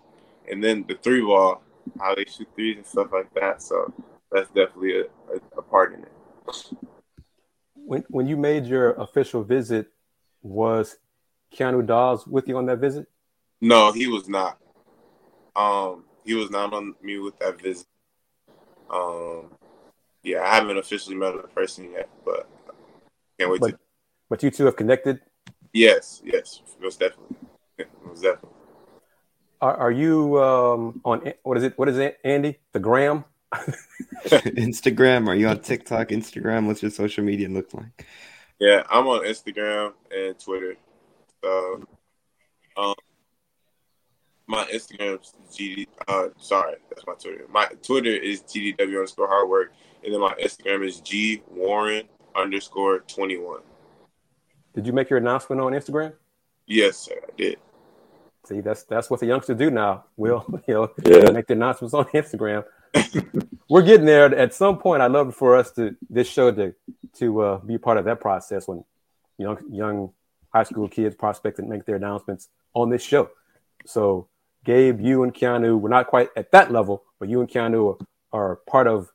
and 0.50 0.64
then 0.64 0.86
the 0.88 0.96
three 0.96 1.22
ball, 1.22 1.64
how 2.00 2.14
they 2.14 2.26
shoot 2.26 2.48
threes 2.56 2.78
and 2.78 2.86
stuff 2.86 3.08
like 3.12 3.34
that. 3.34 3.64
So 3.64 3.92
that's 4.32 4.48
definitely 4.50 5.00
a, 5.00 5.04
a, 5.34 5.40
a 5.58 5.62
part 5.64 5.96
in 5.96 6.04
it. 6.04 6.91
When 7.86 8.04
when 8.10 8.28
you 8.28 8.38
made 8.38 8.66
your 8.66 8.92
official 8.94 9.44
visit, 9.44 9.88
was 10.42 10.98
Keanu 11.54 11.86
Dawes 11.86 12.26
with 12.26 12.48
you 12.48 12.58
on 12.58 12.66
that 12.68 12.80
visit? 12.80 13.08
No, 13.60 13.92
he 13.92 14.08
was 14.08 14.28
not. 14.28 14.58
Um, 15.56 16.06
he 16.26 16.34
was 16.34 16.50
not 16.50 16.74
on 16.74 16.96
me 17.02 17.20
with 17.20 17.38
that 17.40 17.62
visit. 17.62 17.88
Um, 18.90 19.52
yeah, 20.24 20.42
I 20.44 20.56
haven't 20.56 20.78
officially 20.78 21.16
met 21.16 21.34
in 21.34 21.42
person 21.54 21.92
yet, 21.92 22.10
but 22.26 22.48
can't 23.40 23.52
wait 23.52 23.62
but, 23.62 23.72
to. 23.72 23.80
But 24.30 24.44
you 24.44 24.52
two 24.52 24.66
have 24.66 24.76
connected. 24.76 25.20
Yes, 25.74 26.22
yes, 26.24 26.62
most 26.82 27.00
definitely, 27.00 27.38
most 28.06 28.22
definitely. 28.22 28.50
Are, 29.62 29.76
are 29.78 29.92
you 29.92 30.42
um, 30.42 31.02
on 31.06 31.34
what 31.44 31.58
is 31.58 31.64
it? 31.64 31.78
What 31.78 31.88
is 31.88 31.98
it, 31.98 32.18
Andy? 32.24 32.60
The 32.74 32.80
gram? 32.80 33.26
Instagram? 34.26 35.28
Are 35.28 35.36
you 35.36 35.48
on 35.48 35.60
TikTok? 35.60 36.10
Instagram? 36.10 36.68
What's 36.68 36.82
your 36.82 36.92
social 36.92 37.24
media 37.24 37.50
look 37.50 37.74
like? 37.74 38.06
Yeah, 38.60 38.84
I'm 38.90 39.08
on 39.08 39.26
Instagram 39.26 39.94
and 40.16 40.38
Twitter. 40.40 40.76
So, 41.44 41.84
um, 42.78 42.94
my 44.48 44.66
Instagram 44.66 45.20
is 45.20 45.34
GD. 45.52 45.88
Uh, 46.08 46.28
sorry, 46.38 46.76
that's 46.90 47.06
my 47.08 47.14
Twitter. 47.14 47.46
My 47.50 47.68
Twitter 47.82 48.12
is 48.12 48.42
GDW 48.44 48.80
underscore 48.80 49.28
hard 49.28 49.50
work, 49.50 49.74
and 50.04 50.14
then 50.14 50.22
my 50.22 50.34
Instagram 50.36 50.86
is 50.86 51.02
G 51.02 51.42
Warren 51.50 52.08
underscore 52.36 53.00
twenty 53.00 53.38
one. 53.38 53.62
Did 54.76 54.86
you 54.86 54.94
make 54.94 55.10
your 55.10 55.20
announcement 55.20 55.62
on 55.62 55.74
Instagram? 55.74 56.14
Yes, 56.68 56.98
sir, 56.98 57.16
I 57.22 57.32
did. 57.36 57.58
See, 58.46 58.62
that's 58.62 58.84
that's 58.84 59.10
what 59.10 59.20
the 59.20 59.26
youngsters 59.26 59.58
do 59.58 59.72
now. 59.72 60.06
Will 60.18 60.46
you 60.68 60.74
know 60.74 60.92
yeah. 61.06 61.32
make 61.32 61.48
the 61.48 61.54
announcements 61.54 61.94
on 61.94 62.06
Instagram? 62.06 62.64
We're 63.70 63.84
getting 63.84 64.06
there. 64.06 64.34
At 64.36 64.54
some 64.54 64.78
point, 64.78 65.02
I'd 65.02 65.12
love 65.12 65.36
for 65.36 65.56
us 65.56 65.72
to 65.72 65.96
this 66.10 66.28
show 66.28 66.52
to 66.52 66.74
to 67.18 67.42
uh, 67.42 67.58
be 67.60 67.78
part 67.78 67.98
of 67.98 68.06
that 68.06 68.20
process 68.20 68.68
when 68.68 68.84
young 69.38 69.58
young 69.72 70.14
high 70.54 70.64
school 70.64 70.88
kids 70.88 71.16
prospect 71.16 71.60
and 71.60 71.70
make 71.70 71.86
their 71.86 71.96
announcements 71.96 72.50
on 72.74 72.90
this 72.90 73.04
show. 73.04 73.30
So, 73.86 74.28
Gabe, 74.66 75.00
you 75.00 75.24
and 75.24 75.34
Keanu, 75.34 75.80
we're 75.80 75.90
not 75.90 76.08
quite 76.08 76.30
at 76.36 76.52
that 76.52 76.72
level, 76.72 77.04
but 77.20 77.30
you 77.30 77.40
and 77.40 77.50
Keanu 77.50 77.98
are, 78.32 78.40
are 78.40 78.56
part 78.68 78.88
of 78.88 79.12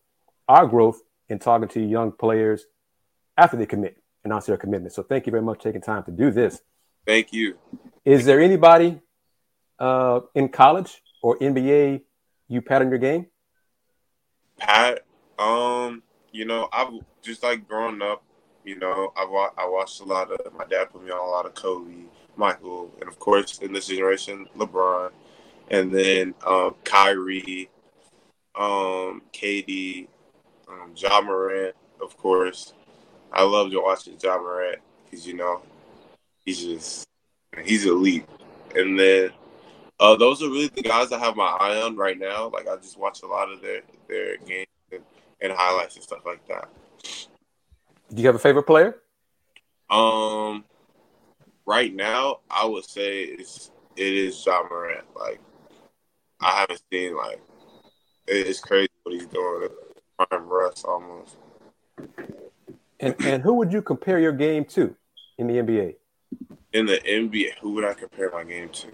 our 0.48 0.66
growth 0.66 1.02
in 1.28 1.38
talking 1.38 1.68
to 1.68 1.80
young 1.80 2.12
players 2.12 2.64
after 3.36 3.56
they 3.56 3.66
commit, 3.66 3.98
announce 4.24 4.46
their 4.46 4.56
commitment. 4.56 4.92
So, 4.94 5.02
thank 5.02 5.26
you 5.26 5.30
very 5.30 5.42
much 5.42 5.58
for 5.58 5.64
taking 5.64 5.82
time 5.82 6.04
to 6.04 6.10
do 6.10 6.30
this. 6.30 6.60
Thank 7.06 7.32
you. 7.32 7.56
Is 8.04 8.24
there 8.24 8.40
anybody 8.40 9.00
uh, 9.78 10.20
in 10.34 10.48
college 10.48 11.02
or 11.22 11.38
NBA 11.38 12.02
you 12.48 12.62
pattern 12.62 12.88
your 12.88 12.98
game? 12.98 13.26
Pat, 14.58 15.04
um, 15.38 16.02
you 16.32 16.44
know, 16.44 16.68
I've 16.72 16.92
just 17.22 17.42
like 17.42 17.68
growing 17.68 18.02
up, 18.02 18.22
you 18.64 18.78
know, 18.78 19.12
I 19.16 19.24
wa- 19.24 19.52
I 19.56 19.68
watched 19.68 20.00
a 20.00 20.04
lot 20.04 20.30
of 20.30 20.52
my 20.54 20.64
dad 20.64 20.90
put 20.92 21.04
me 21.04 21.10
on 21.10 21.18
a 21.18 21.30
lot 21.30 21.46
of 21.46 21.54
Kobe, 21.54 21.92
Michael, 22.36 22.90
and 23.00 23.08
of 23.08 23.18
course 23.18 23.58
in 23.58 23.72
this 23.72 23.86
generation, 23.88 24.46
LeBron, 24.56 25.10
and 25.70 25.92
then 25.92 26.34
um, 26.46 26.74
Kyrie, 26.84 27.70
um, 28.54 29.22
KD, 29.32 30.08
um, 30.68 30.92
Ja 30.96 31.20
Morant, 31.20 31.74
of 32.00 32.16
course. 32.16 32.72
I 33.32 33.42
loved 33.42 33.74
watching 33.74 34.16
Ja 34.22 34.38
Morant 34.38 34.80
because 35.04 35.26
you 35.26 35.34
know 35.34 35.62
he's 36.44 36.62
just 36.64 37.06
he's 37.64 37.86
elite, 37.86 38.26
and 38.74 38.98
then 38.98 39.30
uh, 39.98 40.16
those 40.16 40.42
are 40.42 40.48
really 40.48 40.68
the 40.68 40.82
guys 40.82 41.12
I 41.12 41.18
have 41.18 41.36
my 41.36 41.44
eye 41.46 41.80
on 41.80 41.96
right 41.96 42.18
now. 42.18 42.48
Like 42.48 42.68
I 42.68 42.76
just 42.76 42.98
watch 42.98 43.22
a 43.22 43.26
lot 43.26 43.50
of 43.50 43.62
their 43.62 43.80
their 44.08 44.36
games 44.38 44.66
and, 44.92 45.02
and 45.40 45.52
highlights 45.52 45.96
and 45.96 46.04
stuff 46.04 46.20
like 46.26 46.46
that. 46.48 46.68
Do 48.12 48.22
you 48.22 48.26
have 48.26 48.36
a 48.36 48.40
favorite 48.40 48.64
player? 48.64 48.96
Um, 49.88 50.64
right 51.64 51.94
now, 51.94 52.40
I 52.50 52.66
would 52.66 52.84
say 52.84 53.22
it's 53.22 53.70
it 53.96 54.12
is 54.14 54.44
Ja 54.44 54.62
Morant. 54.68 55.04
Like 55.18 55.40
I 56.40 56.60
haven't 56.60 56.82
seen 56.92 57.16
like 57.16 57.40
it's 58.26 58.60
crazy 58.60 58.88
what 59.02 59.14
he's 59.14 59.26
doing. 59.26 59.68
Prime 60.18 60.46
Russ 60.46 60.84
almost. 60.84 61.36
And 63.00 63.14
and 63.20 63.42
who 63.42 63.54
would 63.54 63.72
you 63.72 63.82
compare 63.82 64.18
your 64.18 64.32
game 64.32 64.64
to 64.66 64.94
in 65.38 65.46
the 65.46 65.54
NBA? 65.54 65.94
In 66.72 66.86
the 66.86 66.98
NBA, 66.98 67.58
who 67.60 67.72
would 67.72 67.84
I 67.84 67.94
compare 67.94 68.30
my 68.30 68.44
game 68.44 68.68
to? 68.68 68.88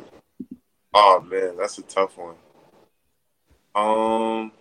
Oh 0.94 1.20
man, 1.20 1.56
that's 1.56 1.78
a 1.78 1.82
tough 1.82 2.16
one. 2.18 2.36
Um, 3.74 4.52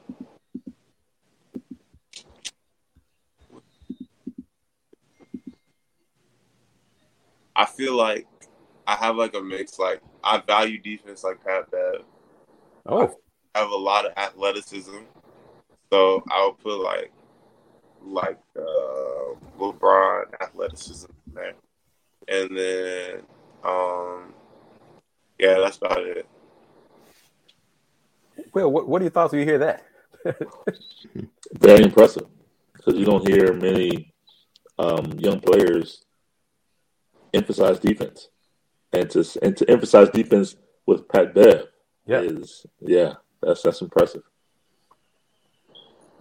I 7.55 7.65
feel 7.65 7.95
like 7.95 8.27
I 8.87 8.95
have 8.95 9.17
like 9.17 9.35
a 9.35 9.41
mix. 9.41 9.77
Like 9.77 10.01
I 10.23 10.39
value 10.39 10.77
defense 10.77 11.23
like 11.23 11.43
Pat 11.43 11.69
Bev. 11.69 12.03
Oh, 12.85 13.15
I 13.53 13.59
have 13.59 13.71
a 13.71 13.75
lot 13.75 14.05
of 14.05 14.13
athleticism, 14.17 14.97
so 15.91 16.23
I 16.31 16.45
would 16.45 16.59
put 16.59 16.81
like 16.81 17.11
like 18.03 18.39
uh, 18.57 19.35
LeBron 19.59 20.25
athleticism 20.41 21.11
there, 21.33 21.53
and 22.27 22.57
then 22.57 23.21
um 23.63 24.33
yeah, 25.41 25.59
that's 25.59 25.77
about 25.77 26.03
it. 26.03 26.27
Well, 28.53 28.71
what, 28.71 28.87
what 28.87 29.01
are 29.01 29.05
your 29.05 29.11
thoughts 29.11 29.31
when 29.31 29.39
you 29.39 29.45
hear 29.47 29.57
that? 29.57 29.85
Very 31.53 31.83
impressive 31.83 32.27
because 32.73 32.95
you 32.95 33.05
don't 33.05 33.27
hear 33.27 33.53
many 33.53 34.13
um, 34.77 35.13
young 35.17 35.39
players 35.39 36.05
emphasize 37.33 37.79
defense, 37.79 38.29
and 38.93 39.09
to 39.09 39.25
and 39.41 39.57
to 39.57 39.69
emphasize 39.69 40.09
defense 40.09 40.55
with 40.85 41.07
Pat 41.07 41.33
Bev 41.33 41.67
yeah. 42.05 42.19
is 42.19 42.65
yeah, 42.79 43.13
that's 43.41 43.63
that's 43.63 43.81
impressive. 43.81 44.23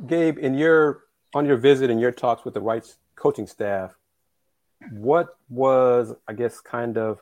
Gabe, 0.07 0.39
in 0.39 0.55
your 0.55 1.05
on 1.35 1.45
your 1.45 1.59
visit 1.59 1.91
and 1.91 2.01
your 2.01 2.13
talks 2.13 2.45
with 2.45 2.55
the 2.55 2.61
Rice 2.61 2.97
coaching 3.17 3.47
staff, 3.47 3.95
what 4.91 5.37
was 5.51 6.15
I 6.27 6.33
guess 6.33 6.61
kind 6.61 6.97
of 6.97 7.21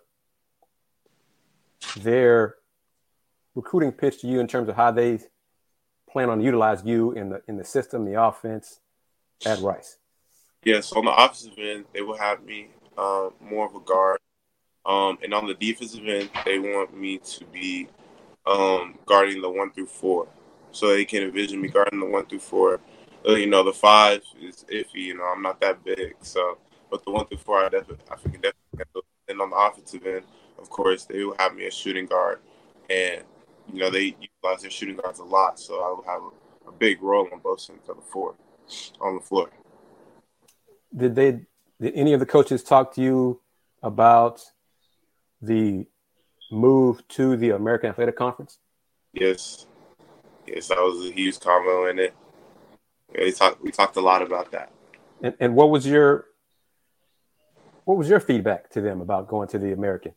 their 1.97 2.57
recruiting 3.55 3.93
pitch 3.93 4.21
to 4.21 4.27
you 4.27 4.41
in 4.41 4.47
terms 4.47 4.69
of 4.69 4.77
how 4.77 4.91
they 4.91 5.21
plan 6.11 6.31
on 6.31 6.41
utilize 6.41 6.85
you 6.85 7.13
in 7.13 7.31
the 7.31 7.43
in 7.49 7.57
the 7.57 7.65
system, 7.65 8.05
the 8.05 8.21
offense 8.21 8.81
at 9.45 9.61
Rice? 9.61 9.99
Yes, 10.65 10.93
on 10.93 11.05
the 11.05 11.13
offensive 11.13 11.59
end, 11.59 11.85
they 11.93 12.03
will 12.03 12.17
have 12.17 12.45
me 12.45 12.69
um, 12.97 13.33
more 13.41 13.67
of 13.67 13.75
a 13.75 13.81
guard, 13.81 14.19
um, 14.87 15.19
and 15.23 15.33
on 15.33 15.47
the 15.47 15.55
defensive 15.55 16.07
end, 16.07 16.31
they 16.45 16.59
want 16.59 16.97
me 16.97 17.19
to 17.19 17.45
be 17.47 17.89
um, 18.47 18.99
guarding 19.07 19.41
the 19.41 19.51
one 19.51 19.71
through 19.71 19.87
four, 19.87 20.29
so 20.73 20.89
they 20.89 21.05
can 21.05 21.23
envision 21.23 21.61
me 21.61 21.69
guarding 21.69 22.01
the 22.01 22.07
one 22.07 22.27
through 22.27 22.41
four. 22.41 22.81
Uh, 23.29 23.33
you 23.33 23.47
know, 23.47 23.63
the 23.63 23.73
five 23.73 24.23
is 24.41 24.65
iffy. 24.73 24.95
You 24.95 25.17
know, 25.17 25.25
I'm 25.25 25.43
not 25.43 25.61
that 25.61 25.85
big, 25.85 26.17
so 26.23 26.59
but 26.91 27.05
the 27.05 27.11
one 27.11 27.27
through 27.27 27.39
four, 27.39 27.65
I 27.65 27.69
definitely, 27.69 28.05
I 28.11 28.17
think, 28.17 28.43
definitely. 28.43 29.03
And 29.29 29.41
on 29.43 29.51
the 29.51 29.57
offensive 29.57 30.07
end, 30.07 30.25
of 30.59 30.71
course, 30.71 31.05
they 31.05 31.25
will 31.25 31.37
have 31.39 31.55
me 31.55 31.67
a 31.67 31.71
shooting 31.71 32.07
guard, 32.07 32.41
and 32.91 33.23
you 33.73 33.81
know 33.81 33.91
they 33.91 34.17
utilize 34.21 34.63
their 34.63 34.71
shooting 34.71 34.97
guards 34.97 35.19
a 35.19 35.25
lot, 35.25 35.59
so 35.59 35.75
I 35.75 35.89
will 35.89 36.05
have 36.07 36.23
a, 36.23 36.71
a 36.71 36.73
big 36.73 37.03
role 37.03 37.29
on 37.33 37.41
both 37.41 37.69
ends 37.71 37.89
of 37.89 37.97
the 37.97 38.03
floor, 38.03 38.35
on 39.01 39.17
the 39.17 39.21
floor. 39.21 39.51
Did 40.97 41.15
they? 41.15 41.41
Did 41.81 41.95
any 41.95 42.13
of 42.13 42.21
the 42.21 42.27
coaches 42.27 42.63
talk 42.63 42.95
to 42.95 43.03
you 43.03 43.41
about 43.83 44.41
the 45.41 45.87
move 46.51 47.07
to 47.09 47.37
the 47.37 47.51
American 47.51 47.91
Athletic 47.91 48.17
Conference? 48.17 48.59
Yes, 49.13 49.67
yes, 50.47 50.69
that 50.69 50.79
was 50.79 51.09
a 51.09 51.13
huge 51.13 51.39
combo 51.41 51.87
in 51.87 51.99
it. 51.99 52.15
We 53.17 53.33
talked. 53.33 53.63
We 53.63 53.71
talked 53.71 53.97
a 53.97 54.01
lot 54.01 54.23
about 54.23 54.51
that. 54.53 54.73
And, 55.23 55.35
and 55.41 55.55
what 55.55 55.71
was 55.71 55.87
your 55.87 56.27
what 57.85 57.97
was 57.97 58.09
your 58.09 58.21
feedback 58.21 58.71
to 58.71 58.81
them 58.81 59.01
about 59.01 59.29
going 59.29 59.49
to 59.49 59.59
the 59.59 59.73
American? 59.73 60.13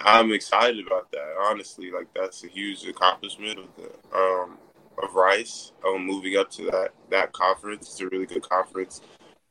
I'm 0.00 0.32
excited 0.32 0.86
about 0.86 1.10
that. 1.12 1.34
Honestly, 1.40 1.90
like 1.90 2.08
that's 2.14 2.44
a 2.44 2.48
huge 2.48 2.84
accomplishment 2.86 3.58
of 3.58 3.66
the 3.76 4.16
um, 4.16 4.58
of 5.02 5.14
Rice. 5.14 5.72
Um, 5.86 6.06
moving 6.06 6.36
up 6.36 6.50
to 6.52 6.64
that 6.66 6.90
that 7.10 7.32
conference, 7.32 7.88
it's 7.88 8.00
a 8.00 8.08
really 8.08 8.26
good 8.26 8.48
conference, 8.48 9.00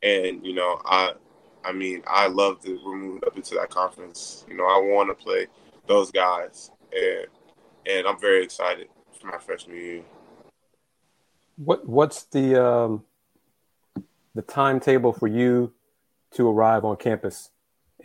and 0.04 0.46
you 0.46 0.54
know, 0.54 0.82
I, 0.86 1.14
I 1.64 1.72
mean, 1.72 2.04
I 2.08 2.28
love 2.28 2.62
that 2.64 2.80
we're 2.84 2.96
moving 2.96 3.24
up 3.26 3.36
into 3.36 3.56
that 3.56 3.70
conference. 3.70 4.46
You 4.50 4.56
know, 4.58 4.66
I 4.66 4.78
want 4.78 5.10
to 5.10 5.24
play 5.24 5.48
those 5.88 6.12
guys, 6.12 6.72
and 6.94 7.28
and 7.86 8.08
I'm 8.08 8.20
very 8.20 8.44
excited 8.44 8.88
for 9.20 9.28
my 9.28 9.38
freshman 9.38 9.78
year. 9.78 10.02
What 11.58 11.88
what's 11.88 12.24
the 12.24 12.64
um, 12.64 13.04
the 14.34 14.42
timetable 14.42 15.14
for 15.14 15.28
you 15.28 15.74
to 16.32 16.50
arrive 16.50 16.84
on 16.84 16.98
campus 16.98 17.52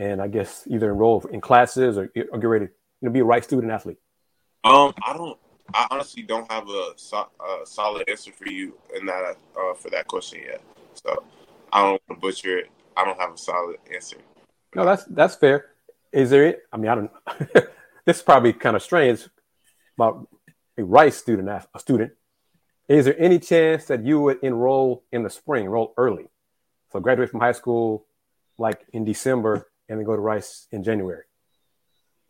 and 0.00 0.22
I 0.22 0.28
guess 0.28 0.64
either 0.66 0.90
enroll 0.90 1.24
in 1.26 1.40
classes 1.42 1.98
or, 1.98 2.10
or 2.32 2.38
get 2.38 2.46
ready 2.46 2.66
to 2.66 2.72
you 3.02 3.08
know, 3.08 3.12
be 3.12 3.20
a 3.20 3.24
right 3.24 3.44
student 3.44 3.70
athlete? 3.70 3.98
Um, 4.64 4.94
I 5.06 5.12
don't, 5.12 5.38
I 5.74 5.86
honestly 5.90 6.22
don't 6.22 6.50
have 6.50 6.68
a, 6.68 6.92
so, 6.96 7.18
a 7.18 7.66
solid 7.66 8.08
answer 8.08 8.32
for 8.32 8.48
you 8.48 8.74
in 8.98 9.04
that 9.06 9.36
uh, 9.56 9.74
for 9.74 9.90
that 9.90 10.08
question 10.08 10.40
yet. 10.44 10.62
So 10.94 11.22
I 11.72 11.82
don't 11.82 11.90
want 11.90 12.02
to 12.08 12.14
butcher 12.14 12.58
it. 12.58 12.70
I 12.96 13.04
don't 13.04 13.20
have 13.20 13.34
a 13.34 13.38
solid 13.38 13.76
answer. 13.92 14.16
No, 14.74 14.84
that's 14.86 15.04
that's 15.04 15.34
fair. 15.36 15.66
Is 16.12 16.30
there? 16.30 16.56
I 16.72 16.76
mean, 16.78 16.90
I 16.90 16.94
don't. 16.94 17.10
this 18.06 18.16
is 18.16 18.22
probably 18.22 18.54
kind 18.54 18.76
of 18.76 18.82
strange 18.82 19.28
about 19.96 20.28
a 20.78 20.84
Rice 20.84 21.18
student, 21.18 21.48
a 21.48 21.78
student. 21.78 22.12
Is 22.88 23.04
there 23.04 23.20
any 23.20 23.38
chance 23.38 23.84
that 23.84 24.04
you 24.04 24.18
would 24.20 24.38
enroll 24.42 25.04
in 25.12 25.22
the 25.22 25.30
spring, 25.30 25.66
enroll 25.66 25.92
early, 25.96 26.24
so 26.90 27.00
graduate 27.00 27.30
from 27.30 27.40
high 27.40 27.52
school 27.52 28.06
like 28.58 28.84
in 28.92 29.04
December 29.04 29.69
and 29.90 29.98
then 29.98 30.06
go 30.06 30.14
to 30.14 30.22
Rice 30.22 30.68
in 30.70 30.82
January? 30.82 31.24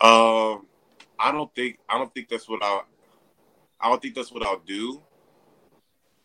Um, 0.00 0.66
I 1.18 1.30
don't 1.30 1.54
think 1.54 1.78
I 1.88 1.98
don't 1.98 2.12
think 2.12 2.28
that's 2.28 2.48
what 2.48 2.62
I 2.62 2.80
I 3.78 3.88
don't 3.90 4.00
think 4.00 4.14
that's 4.14 4.32
what 4.32 4.42
I'll 4.42 4.62
do. 4.66 5.02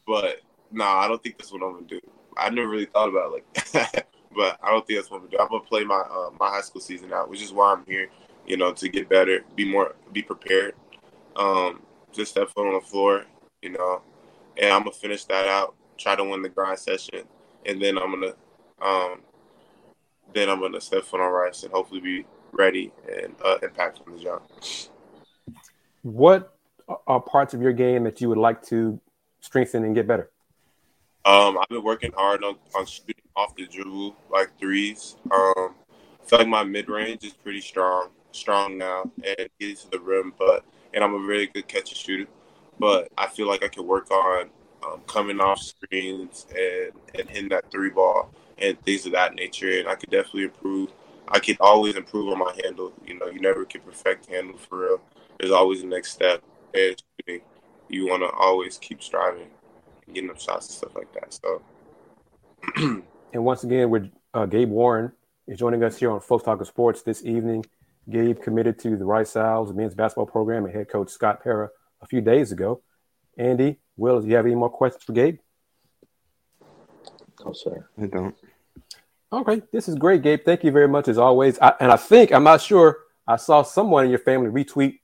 But 0.08 0.42
no, 0.72 0.86
nah, 0.86 1.00
I 1.00 1.08
don't 1.08 1.22
think 1.22 1.38
that's 1.38 1.52
what 1.52 1.62
I'm 1.62 1.74
gonna 1.74 1.86
do. 1.86 2.00
I 2.38 2.50
never 2.50 2.70
really 2.70 2.86
thought 2.86 3.10
about 3.10 3.34
it 3.34 3.46
like 3.74 4.08
but 4.36 4.58
I 4.64 4.72
don't 4.72 4.88
think 4.88 5.00
that's 5.00 5.12
what 5.12 5.18
I'm 5.18 5.24
gonna 5.24 5.32
do. 5.32 5.40
I'm 5.40 5.50
gonna 5.50 5.64
play 5.64 5.84
my 5.84 6.00
uh, 6.00 6.30
my 6.40 6.48
high 6.48 6.62
school 6.62 6.82
season 6.82 7.12
out, 7.14 7.30
which 7.30 7.42
is 7.42 7.52
why 7.52 7.74
I'm 7.74 7.86
here. 7.86 8.08
You 8.48 8.58
know, 8.58 8.72
to 8.74 8.90
get 8.90 9.10
better, 9.10 9.42
be 9.56 9.70
more, 9.70 9.96
be 10.14 10.22
prepared. 10.22 10.76
Um, 11.36 11.82
just 12.14 12.32
step 12.32 12.50
foot 12.50 12.68
on 12.68 12.76
the 12.76 12.82
floor. 12.82 13.26
You 13.62 13.72
know, 13.72 14.02
and 14.58 14.72
I'm 14.72 14.82
gonna 14.82 14.92
finish 14.92 15.26
that 15.26 15.48
out. 15.48 15.76
Try 15.98 16.16
to 16.16 16.24
win 16.24 16.42
the 16.42 16.50
grind 16.50 16.80
session, 16.80 17.24
and 17.66 17.82
then 17.82 17.98
I'm 17.98 18.12
gonna, 18.12 18.34
um, 18.82 19.22
then 20.36 20.50
I'm 20.50 20.60
gonna 20.60 20.82
step 20.82 21.04
foot 21.04 21.22
on 21.22 21.32
Rice 21.32 21.64
and 21.64 21.72
hopefully 21.72 22.02
be 22.02 22.26
ready 22.52 22.92
and 23.12 23.34
uh, 23.44 23.58
impact 23.64 24.02
on 24.06 24.16
the 24.16 24.22
job. 24.22 24.42
What 26.04 26.56
are 27.08 27.20
parts 27.20 27.54
of 27.54 27.62
your 27.62 27.74
game 27.74 28.04
that 28.04 28.22
you 28.22 28.30
would 28.30 28.38
like 28.38 28.62
to 28.68 29.00
strengthen 29.40 29.84
and 29.86 29.96
get 29.96 30.08
better? 30.08 30.30
Um, 31.24 31.58
I've 31.58 31.70
been 31.70 31.84
working 31.84 32.12
hard 32.12 32.44
on, 32.44 32.58
on 32.76 32.86
shooting 32.86 33.16
off 33.36 33.56
the 33.56 33.66
dribble, 33.66 34.16
like 34.30 34.60
threes. 34.60 35.16
Um, 35.32 35.74
I 36.22 36.28
feel 36.28 36.40
like 36.40 36.48
my 36.48 36.64
mid 36.64 36.90
range 36.90 37.24
is 37.24 37.34
pretty 37.34 37.62
strong, 37.62 38.10
strong 38.32 38.78
now, 38.78 39.10
and 39.24 39.50
getting 39.60 39.76
to 39.78 39.90
the 39.90 40.00
rim. 40.00 40.34
But 40.38 40.66
and 40.94 41.04
I'm 41.04 41.16
a 41.16 41.18
really 41.18 41.48
good 41.48 41.68
catch 41.68 41.90
and 41.90 41.98
shooter. 41.98 42.30
But 42.78 43.10
I 43.18 43.28
feel 43.28 43.48
like 43.48 43.64
I 43.64 43.70
can 43.70 43.88
work 43.88 44.12
on 44.12 44.50
um, 44.86 45.02
coming 45.08 45.40
off 45.40 45.60
screens 45.60 46.46
and 46.50 46.92
and 47.18 47.30
hitting 47.30 47.50
that 47.50 47.72
three 47.72 47.90
ball 47.90 48.32
and 48.58 48.82
things 48.84 49.06
of 49.06 49.12
that 49.14 49.36
nature. 49.36 49.80
And 49.80 49.88
I 49.88 49.96
could 49.96 50.10
definitely 50.10 50.44
improve. 50.44 50.92
I 51.28 51.40
could 51.40 51.58
always 51.60 51.96
improve 51.96 52.32
on 52.32 52.40
my 52.40 52.58
handle. 52.64 52.94
You 53.06 53.20
know, 53.20 53.28
you 53.28 53.40
never 53.40 53.66
can 53.66 53.82
perfect 53.82 54.28
handle 54.28 54.58
for 54.58 54.80
real. 54.80 55.02
There's 55.40 55.52
always 55.52 55.82
the 55.82 55.88
next 55.88 56.12
step. 56.12 56.42
And 56.74 57.02
you 57.90 58.08
want 58.08 58.24
to 58.24 58.30
always 58.30 58.78
keep 58.78 59.02
striving 59.02 59.50
getting 60.14 60.30
up 60.30 60.40
shots 60.40 60.68
and 60.68 60.76
stuff 60.76 60.96
like 60.96 61.12
that. 61.14 61.34
So, 61.34 61.62
and 63.34 63.44
once 63.44 63.64
again, 63.64 63.90
with 63.90 64.12
uh, 64.34 64.46
Gabe 64.46 64.70
Warren 64.70 65.12
is 65.48 65.60
joining 65.60 65.84
us 65.84 65.98
here 65.98 66.12
on 66.12 66.20
Folks 66.20 66.44
Talking 66.44 66.66
Sports 66.66 67.02
this 67.02 67.26
evening. 67.26 67.66
Gabe 68.10 68.40
committed 68.40 68.78
to 68.80 68.98
the 68.98 69.06
Rice 69.06 69.36
Owls 69.36 69.74
men's 69.74 69.96
basketball 69.96 70.28
program 70.28 70.66
and 70.66 70.76
head 70.76 70.90
coach 70.90 71.10
Scott 71.10 71.44
Pera 71.44 71.70
a 72.02 72.06
few 72.06 72.22
days 72.22 72.52
ago. 72.52 72.82
Andy, 73.38 73.80
Will, 73.98 74.22
do 74.22 74.28
you 74.28 74.36
have 74.36 74.46
any 74.46 74.56
more 74.56 74.70
questions 74.70 75.04
for 75.04 75.14
Gabe? 75.14 75.40
No, 77.46 77.54
sir. 77.54 77.88
I 78.02 78.08
don't. 78.08 78.36
Okay, 79.32 79.62
this 79.72 79.88
is 79.88 79.96
great, 79.96 80.22
Gabe. 80.22 80.42
Thank 80.46 80.64
you 80.64 80.72
very 80.72 80.88
much 80.88 81.08
as 81.08 81.18
always. 81.18 81.60
I, 81.60 81.74
and 81.80 81.92
I 81.92 81.98
think 81.98 82.32
I'm 82.32 82.44
not 82.44 82.62
sure. 82.62 83.00
I 83.28 83.36
saw 83.36 83.64
someone 83.64 84.06
in 84.06 84.10
your 84.10 84.20
family 84.20 84.50
retweet 84.50 85.00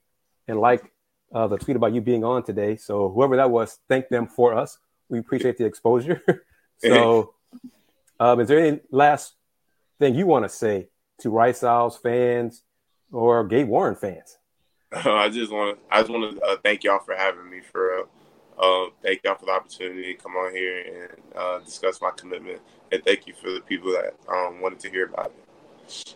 and 0.48 0.60
like 0.60 0.92
uh, 1.34 1.48
the 1.48 1.58
tweet 1.58 1.76
about 1.76 1.94
you 1.94 2.02
being 2.02 2.24
on 2.24 2.44
today. 2.44 2.76
So 2.76 3.10
whoever 3.10 3.36
that 3.38 3.50
was, 3.50 3.80
thank 3.88 4.10
them 4.10 4.28
for 4.28 4.54
us. 4.54 4.78
We 5.10 5.20
appreciate 5.20 5.58
the 5.58 5.66
exposure. 5.66 6.22
so, 6.78 7.34
um, 8.20 8.40
is 8.40 8.48
there 8.48 8.60
any 8.60 8.80
last 8.92 9.34
thing 10.00 10.16
you 10.16 10.26
want 10.26 10.46
to 10.46 10.50
say 10.50 10.88
to 11.20 11.30
Rice 11.30 11.64
Owls 11.64 11.98
fans 11.98 12.64
or 13.12 13.46
Gabe 13.46 13.68
Warren 13.68 13.96
fans? 13.96 14.38
I 14.94 15.30
just 15.30 15.52
want 15.52 15.78
to 15.78 15.96
I 15.96 16.02
just 16.02 16.12
want 16.12 16.36
to 16.38 16.42
uh, 16.44 16.56
thank 16.64 16.84
y'all 16.84 17.00
for 17.00 17.16
having 17.16 17.50
me. 17.50 17.62
For 17.72 18.08
uh, 18.62 18.86
thank 19.02 19.22
y'all 19.24 19.36
for 19.36 19.46
the 19.46 19.52
opportunity 19.52 20.14
to 20.14 20.22
come 20.22 20.34
on 20.34 20.54
here 20.54 21.10
and 21.12 21.36
uh, 21.36 21.60
discuss 21.60 22.02
my 22.02 22.12
commitment, 22.16 22.62
and 22.92 23.04
thank 23.04 23.28
you 23.28 23.34
for 23.34 23.52
the 23.52 23.62
people 23.62 23.92
that 23.92 24.14
um, 24.32 24.62
wanted 24.62 24.80
to 24.80 24.90
hear 24.90 25.06
about 25.06 25.34
it. 25.88 26.16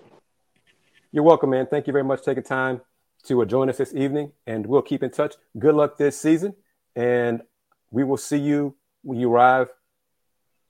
You're 1.11 1.23
welcome, 1.23 1.49
man. 1.49 1.65
Thank 1.65 1.87
you 1.87 1.93
very 1.93 2.03
much 2.03 2.19
for 2.19 2.25
taking 2.25 2.43
time 2.43 2.81
to 3.23 3.41
uh, 3.41 3.45
join 3.45 3.69
us 3.69 3.77
this 3.77 3.93
evening, 3.93 4.31
and 4.45 4.65
we'll 4.65 4.81
keep 4.81 5.01
in 5.01 5.09
touch. 5.09 5.35
Good 5.57 5.73
luck 5.73 5.97
this 5.97 6.19
season, 6.19 6.55
and 6.95 7.41
we 7.89 8.03
will 8.03 8.17
see 8.17 8.37
you 8.37 8.75
when 9.01 9.19
you 9.19 9.31
arrive 9.31 9.69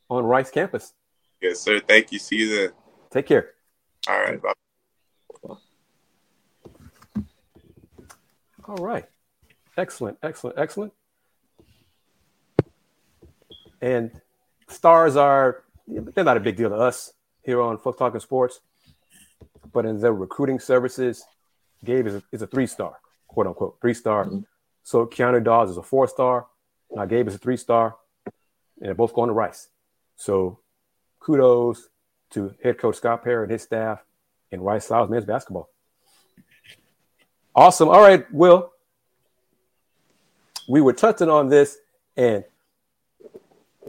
on 0.10 0.24
Rice 0.24 0.52
campus. 0.52 0.94
Yes, 1.42 1.60
sir. 1.60 1.80
Thank 1.80 2.12
you. 2.12 2.20
See 2.20 2.38
you 2.38 2.56
then. 2.56 2.70
Take 3.12 3.26
care. 3.26 3.52
All 4.08 4.20
right. 4.20 4.42
Bye. 4.42 4.54
All 8.68 8.78
right. 8.78 9.06
Excellent, 9.78 10.18
excellent, 10.24 10.58
excellent. 10.58 10.94
And 13.86 14.10
stars 14.68 15.16
are, 15.16 15.64
they're 15.88 16.24
not 16.24 16.38
a 16.38 16.40
big 16.40 16.56
deal 16.56 16.70
to 16.70 16.76
us 16.76 17.14
here 17.44 17.62
on 17.62 17.78
Folks 17.78 18.00
Talking 18.00 18.20
Sports, 18.20 18.62
but 19.72 19.86
in 19.86 20.00
the 20.00 20.12
recruiting 20.12 20.60
services, 20.60 21.24
Gabe 21.84 22.08
is 22.08 22.16
a, 22.16 22.24
is 22.32 22.42
a 22.42 22.48
three 22.48 22.66
star, 22.66 22.96
quote 23.28 23.46
unquote, 23.46 23.78
three 23.80 23.94
star. 23.94 24.26
Mm-hmm. 24.26 24.40
So 24.82 25.06
Keanu 25.06 25.44
Dawes 25.44 25.70
is 25.70 25.78
a 25.78 25.84
four 25.84 26.08
star. 26.08 26.48
Now 26.90 27.06
Gabe 27.06 27.28
is 27.28 27.36
a 27.36 27.38
three 27.38 27.58
star, 27.58 27.96
and 28.26 28.88
they're 28.88 28.96
both 28.96 29.14
going 29.14 29.28
to 29.28 29.34
Rice. 29.34 29.68
So 30.16 30.58
kudos 31.20 31.90
to 32.32 32.56
head 32.64 32.80
coach 32.80 32.96
Scott 32.96 33.24
Pera 33.24 33.44
and 33.44 33.52
his 33.52 33.62
staff 33.62 34.04
in 34.50 34.62
Rice 34.62 34.90
Owls 34.90 35.12
men's 35.12 35.26
basketball. 35.26 35.70
Awesome. 37.56 37.90
All 37.90 38.02
right, 38.02 38.26
Will. 38.34 38.72
We 40.68 40.82
were 40.82 40.94
touching 40.94 41.30
on 41.30 41.50
this, 41.50 41.78
and 42.18 42.46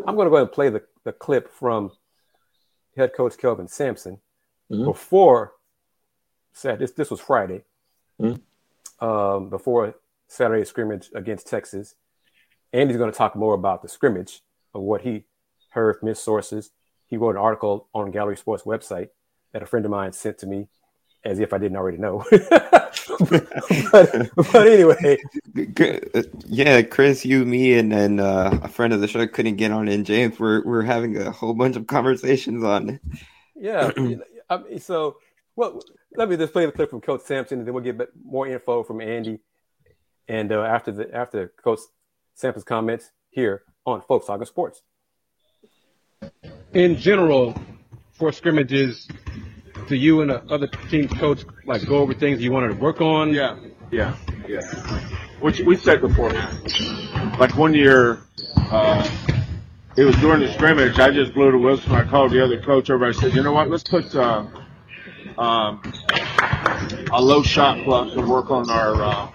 I'm 0.07 0.15
going 0.15 0.27
to 0.27 0.31
go 0.31 0.37
ahead 0.37 0.49
and 0.49 0.53
play 0.53 0.69
the, 0.69 0.83
the 1.05 1.13
clip 1.13 1.53
from 1.53 1.91
head 2.97 3.13
coach 3.15 3.37
Kelvin 3.37 3.69
Sampson 3.69 4.19
mm-hmm. 4.71 4.85
before 4.85 5.53
said 6.53 6.79
this 6.79 6.93
this 6.93 7.11
was 7.11 7.21
Friday 7.21 7.65
mm-hmm. 8.21 9.05
um, 9.07 9.51
before 9.51 9.95
Saturday 10.29 10.65
scrimmage 10.65 11.11
against 11.15 11.47
Texas. 11.47 11.95
Andy's 12.73 12.97
going 12.97 13.11
to 13.11 13.17
talk 13.17 13.37
more 13.37 13.55
about 13.55 13.83
the 13.83 13.89
scrimmage 13.89 14.41
of 14.75 14.83
what 14.83 15.03
he 15.03 15.25
heard 15.71 15.99
from 15.99 16.09
his 16.09 16.19
sources. 16.19 16.71
He 17.07 17.17
wrote 17.17 17.37
an 17.37 17.43
article 17.43 17.89
on 17.95 18.11
Gallery 18.11 18.37
Sports 18.37 18.65
website 18.65 19.11
that 19.53 19.63
a 19.63 19.67
friend 19.67 19.85
of 19.85 19.91
mine 19.91 20.13
sent 20.13 20.39
to 20.39 20.47
me 20.47 20.69
as 21.25 21.39
if 21.39 21.53
I 21.53 21.59
didn't 21.59 21.77
already 21.77 21.99
know. 21.99 22.25
but, 23.91 24.31
but, 24.35 24.67
anyway. 24.67 25.19
Yeah, 26.47 26.83
Chris, 26.83 27.25
you, 27.25 27.45
me, 27.45 27.75
and, 27.75 27.93
and 27.93 28.21
uh, 28.21 28.59
a 28.63 28.69
friend 28.69 28.93
of 28.93 29.01
the 29.01 29.09
show 29.09 29.27
couldn't 29.27 29.57
get 29.57 29.71
on, 29.71 29.89
and 29.89 30.07
James, 30.07 30.39
we're, 30.39 30.65
we're 30.65 30.83
having 30.83 31.17
a 31.17 31.31
whole 31.31 31.55
bunch 31.55 31.77
of 31.77 31.87
conversations 31.87 32.65
on 32.65 32.91
It. 32.91 33.01
Yeah. 33.55 33.91
I 34.49 34.59
mean, 34.59 34.79
so, 34.81 35.17
well, 35.55 35.81
let 36.15 36.29
me 36.29 36.37
just 36.37 36.53
play 36.53 36.67
the 36.67 36.73
clip 36.73 36.91
from 36.91 37.01
Coach 37.01 37.23
Sampson, 37.23 37.59
and 37.59 37.67
then 37.67 37.75
we'll 37.75 37.85
get 37.85 37.99
more 38.25 38.47
info 38.47 38.83
from 38.83 39.01
Andy. 39.01 39.41
And 40.29 40.53
uh, 40.53 40.63
after 40.63 40.93
the 40.93 41.15
after 41.15 41.53
Coach 41.63 41.81
Sampson's 42.35 42.65
comments 42.65 43.11
here 43.31 43.63
on 43.85 44.03
Folks 44.03 44.27
Talking 44.27 44.47
Sports. 44.47 44.83
In 46.75 46.97
general, 46.97 47.55
for 48.13 48.33
scrimmages, 48.33 49.09
do 49.87 49.97
you 49.97 50.21
and 50.21 50.31
the 50.31 50.43
other 50.53 50.67
team 50.67 51.09
coach 51.09 51.45
like 51.65 51.87
go 51.87 51.99
over 51.99 52.15
things 52.15 52.43
you 52.43 52.53
wanted 52.53 52.69
to 52.69 52.75
work 52.75 53.01
on? 53.01 53.33
Yeah, 53.33 53.57
yeah, 53.91 54.17
yeah. 54.49 54.61
Which 55.41 55.61
we 55.61 55.77
said 55.77 56.01
before. 56.01 56.33
Like 57.39 57.57
one 57.57 57.75
year, 57.75 58.23
uh, 58.57 59.09
it 59.97 60.05
was 60.05 60.17
during 60.17 60.41
the 60.41 60.53
scrimmage. 60.53 60.99
I 60.99 61.11
just 61.11 61.35
blew 61.35 61.53
the 61.53 61.59
whistle. 61.59 61.95
I 61.95 62.05
called 62.05 62.33
the 62.33 62.45
other 62.45 62.61
coach 62.61 62.91
over. 62.91 63.07
I 63.07 63.13
said, 63.13 63.35
you 63.35 63.43
know 63.43 63.53
what? 63.53 63.69
Let's 63.71 63.85
put 63.85 64.15
uh, 64.15 64.47
um, 65.39 65.93
a 67.13 67.21
low 67.21 67.43
shot 67.43 67.83
clock 67.85 68.13
to 68.15 68.21
work 68.27 68.51
on 68.51 68.71
our 68.71 69.03
uh, 69.03 69.33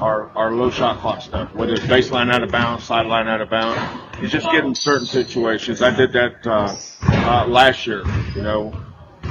our 0.00 0.30
our 0.30 0.52
low 0.52 0.70
shot 0.70 1.00
clock 1.00 1.22
stuff, 1.22 1.54
whether 1.54 1.72
it's 1.72 1.84
baseline 1.84 2.32
out 2.32 2.42
of 2.42 2.50
bounds, 2.50 2.84
sideline 2.84 3.28
out 3.28 3.40
of 3.40 3.50
bounds. 3.50 3.80
It's 4.18 4.32
just 4.32 4.50
getting 4.50 4.74
certain 4.74 5.06
situations. 5.06 5.82
I 5.82 5.90
did 5.90 6.12
that 6.12 6.46
uh, 6.46 6.76
uh, 7.02 7.46
last 7.46 7.86
year. 7.86 8.02
You 8.34 8.42
know, 8.42 8.85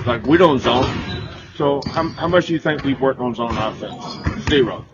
like 0.06 0.26
we 0.26 0.38
don't 0.38 0.60
zone. 0.60 0.86
So 1.56 1.82
how, 1.88 2.10
how 2.10 2.28
much 2.28 2.48
do 2.48 2.54
you 2.54 2.60
think 2.60 2.84
we've 2.84 3.00
worked 3.00 3.20
on 3.20 3.34
zone 3.34 3.58
offense? 3.58 4.48
Zero. 4.50 4.86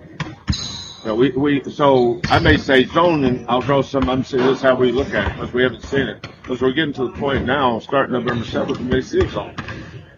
So 1.04 1.16
we, 1.16 1.32
we 1.32 1.64
so 1.72 2.22
I 2.26 2.40
may 2.40 2.58
say 2.58 2.86
zone 2.86 3.24
and 3.24 3.46
I'll 3.50 3.62
draw 3.62 3.82
some. 3.82 4.10
I'm 4.10 4.24
saying 4.24 4.46
this 4.46 4.58
is 4.58 4.62
how 4.62 4.76
we 4.76 4.92
look 4.92 5.14
at 5.14 5.28
it 5.28 5.34
because 5.34 5.54
we 5.54 5.64
haven't 5.64 5.82
seen 5.82 6.08
it. 6.08 6.22
Because 6.44 6.62
we're 6.62 6.74
getting 6.74 6.94
to 6.94 7.06
the 7.06 7.18
point 7.18 7.46
now, 7.46 7.80
starting 7.80 8.14
November 8.14 8.46
seventh, 8.46 8.80
we 8.80 8.86
may 8.86 9.02
see 9.02 9.20
a 9.20 9.30
zone. 9.30 9.56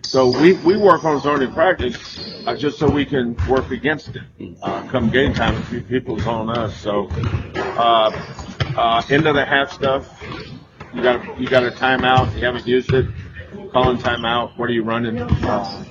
So 0.03 0.27
we, 0.41 0.53
we 0.53 0.77
work 0.77 1.05
on 1.05 1.19
zone 1.21 1.41
in 1.41 1.53
practice 1.53 2.43
uh, 2.45 2.55
just 2.55 2.77
so 2.77 2.89
we 2.89 3.05
can 3.05 3.35
work 3.47 3.71
against 3.71 4.09
it. 4.09 4.23
Uh, 4.61 4.85
come 4.89 5.09
game 5.09 5.33
time, 5.33 5.55
if 5.71 5.87
people's 5.87 6.27
on 6.27 6.49
us. 6.49 6.75
So 6.75 7.07
uh, 7.55 8.11
uh, 8.75 9.01
end 9.09 9.25
of 9.25 9.35
the 9.35 9.45
half 9.45 9.71
stuff. 9.71 10.21
You 10.93 11.01
got 11.01 11.39
you 11.39 11.47
got 11.47 11.63
a 11.63 11.71
timeout. 11.71 12.35
You 12.35 12.45
haven't 12.45 12.67
used 12.67 12.93
it. 12.93 13.07
Calling 13.73 13.97
timeout. 13.97 14.55
What 14.55 14.69
are 14.69 14.73
you 14.73 14.83
running? 14.83 15.19
Uh, 15.19 15.85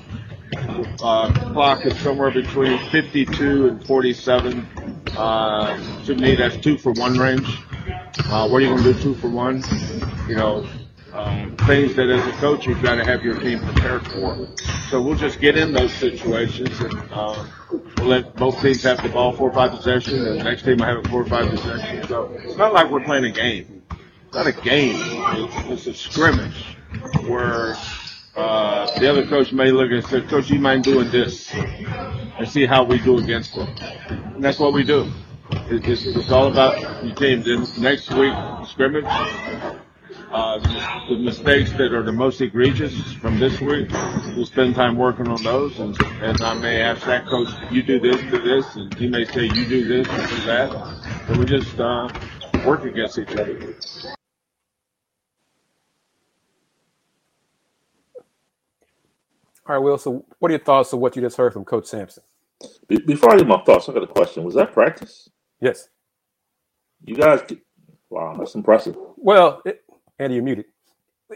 uh, 1.03 1.33
clock 1.53 1.85
is 1.85 1.99
somewhere 1.99 2.31
between 2.31 2.79
52 2.91 3.67
and 3.67 3.85
47. 3.85 4.65
Uh, 5.17 6.05
to 6.05 6.15
me, 6.15 6.37
that's 6.37 6.57
two 6.59 6.79
for 6.79 6.93
one 6.93 7.19
range. 7.19 7.59
Uh, 8.27 8.49
what 8.49 8.59
are 8.59 8.61
you 8.61 8.69
going 8.69 8.85
to 8.85 8.93
do 8.93 9.03
two 9.03 9.15
for 9.17 9.29
one? 9.29 9.65
You 10.29 10.37
know, 10.37 10.65
um, 11.13 11.57
things 11.67 11.97
that 11.97 12.09
as 12.09 12.25
a 12.25 12.33
coach 12.39 12.69
you've 12.69 12.83
got 12.83 12.95
to 12.95 13.05
have 13.05 13.25
your 13.25 13.41
team 13.41 13.59
prepared 13.59 14.07
for. 14.07 14.47
So 14.89 15.03
we'll 15.03 15.17
just 15.17 15.41
get 15.41 15.57
in 15.57 15.73
those 15.73 15.93
situations 15.93 16.79
and 16.79 16.95
uh, 17.11 17.45
we'll 17.99 18.07
let 18.07 18.37
both 18.37 18.63
teams 18.63 18.85
have 18.85 19.03
the 19.03 19.09
ball 19.09 19.33
four 19.33 19.51
or 19.51 19.55
five 19.55 19.73
possessions, 19.73 20.23
and 20.23 20.39
the 20.39 20.45
next 20.45 20.63
team 20.63 20.77
will 20.77 20.87
have 20.87 20.99
it 20.99 21.09
four 21.09 21.23
or 21.23 21.27
five 21.27 21.51
possessions. 21.51 22.07
So 22.09 22.33
it's 22.45 22.57
not 22.57 22.75
like 22.75 22.93
we're 22.93 23.03
playing 23.03 23.25
a 23.25 23.33
game. 23.33 23.83
It's 23.91 24.37
not 24.37 24.47
a 24.47 24.53
game. 24.53 24.95
It's, 24.97 25.87
it's 25.87 25.87
a 25.89 25.95
scrimmage 25.95 26.77
where 27.27 27.77
uh, 28.37 28.99
the 28.99 29.11
other 29.11 29.27
coach 29.27 29.53
may 29.53 29.71
look 29.71 29.91
and 29.91 30.05
say, 30.05 30.23
Coach, 30.23 30.51
you 30.51 30.59
mind 30.59 30.85
doing 30.85 31.11
this? 31.11 31.53
And 31.55 32.49
see 32.49 32.67
how 32.67 32.83
we 32.83 32.99
do 32.99 33.19
against 33.19 33.55
them. 33.55 33.69
And 34.09 34.43
that's 34.43 34.59
what 34.59 34.73
we 34.73 34.85
do. 34.85 35.11
It's, 35.51 36.07
it's 36.07 36.31
all 36.31 36.51
about 36.51 37.05
your 37.05 37.15
team. 37.15 37.43
Then 37.43 37.67
next 37.79 38.11
week, 38.11 38.33
scrimmage, 38.67 39.05
uh, 40.33 40.59
the 41.09 41.19
mistakes 41.19 41.73
that 41.73 41.93
are 41.93 42.03
the 42.03 42.13
most 42.13 42.41
egregious 42.41 43.13
from 43.15 43.39
this 43.39 43.61
week, 43.61 43.91
we'll 44.35 44.47
spend 44.47 44.75
time 44.75 44.97
working 44.97 45.29
on 45.29 45.43
those. 45.43 45.79
And, 45.79 45.95
and 46.23 46.41
I 46.41 46.55
may 46.55 46.81
ask 46.81 47.05
that 47.05 47.27
coach, 47.27 47.49
you 47.71 47.83
do 47.83 48.01
this, 48.01 48.17
do 48.31 48.41
this, 48.41 48.77
and 48.77 48.95
he 48.95 49.09
may 49.09 49.25
say, 49.27 49.45
you 49.45 49.67
do 49.67 49.85
this, 49.85 50.07
do 50.09 50.47
that. 50.47 50.73
And 51.29 51.37
we 51.37 51.45
just 51.45 51.79
uh, 51.79 52.09
work 52.65 52.85
against 52.85 53.19
each 53.19 53.31
other. 53.37 53.75
All 59.67 59.77
right, 59.77 59.79
Will. 59.79 59.99
So, 59.99 60.25
what 60.39 60.51
are 60.51 60.55
your 60.55 60.65
thoughts 60.65 60.93
of 60.93 60.99
what 60.99 61.15
you 61.15 61.23
just 61.23 61.37
heard 61.37 61.53
from 61.53 61.65
Coach 61.65 61.87
Sampson? 61.87 62.23
Before 62.89 63.33
I 63.33 63.39
get 63.39 63.47
my 63.47 63.63
thoughts, 63.63 63.89
I 63.89 63.93
got 63.93 64.03
a 64.03 64.09
question. 64.09 64.45
Was 64.45 64.55
that 64.55 64.73
practice? 64.73 65.29
Yes. 65.61 65.89
You 67.05 67.17
guys, 67.17 67.43
wow, 68.11 68.35
that's 68.39 68.55
impressive. 68.55 68.97
Well, 69.17 69.63
it, 69.65 69.85
Andy, 70.19 70.37
you're 70.37 70.45
muted. 70.45 70.67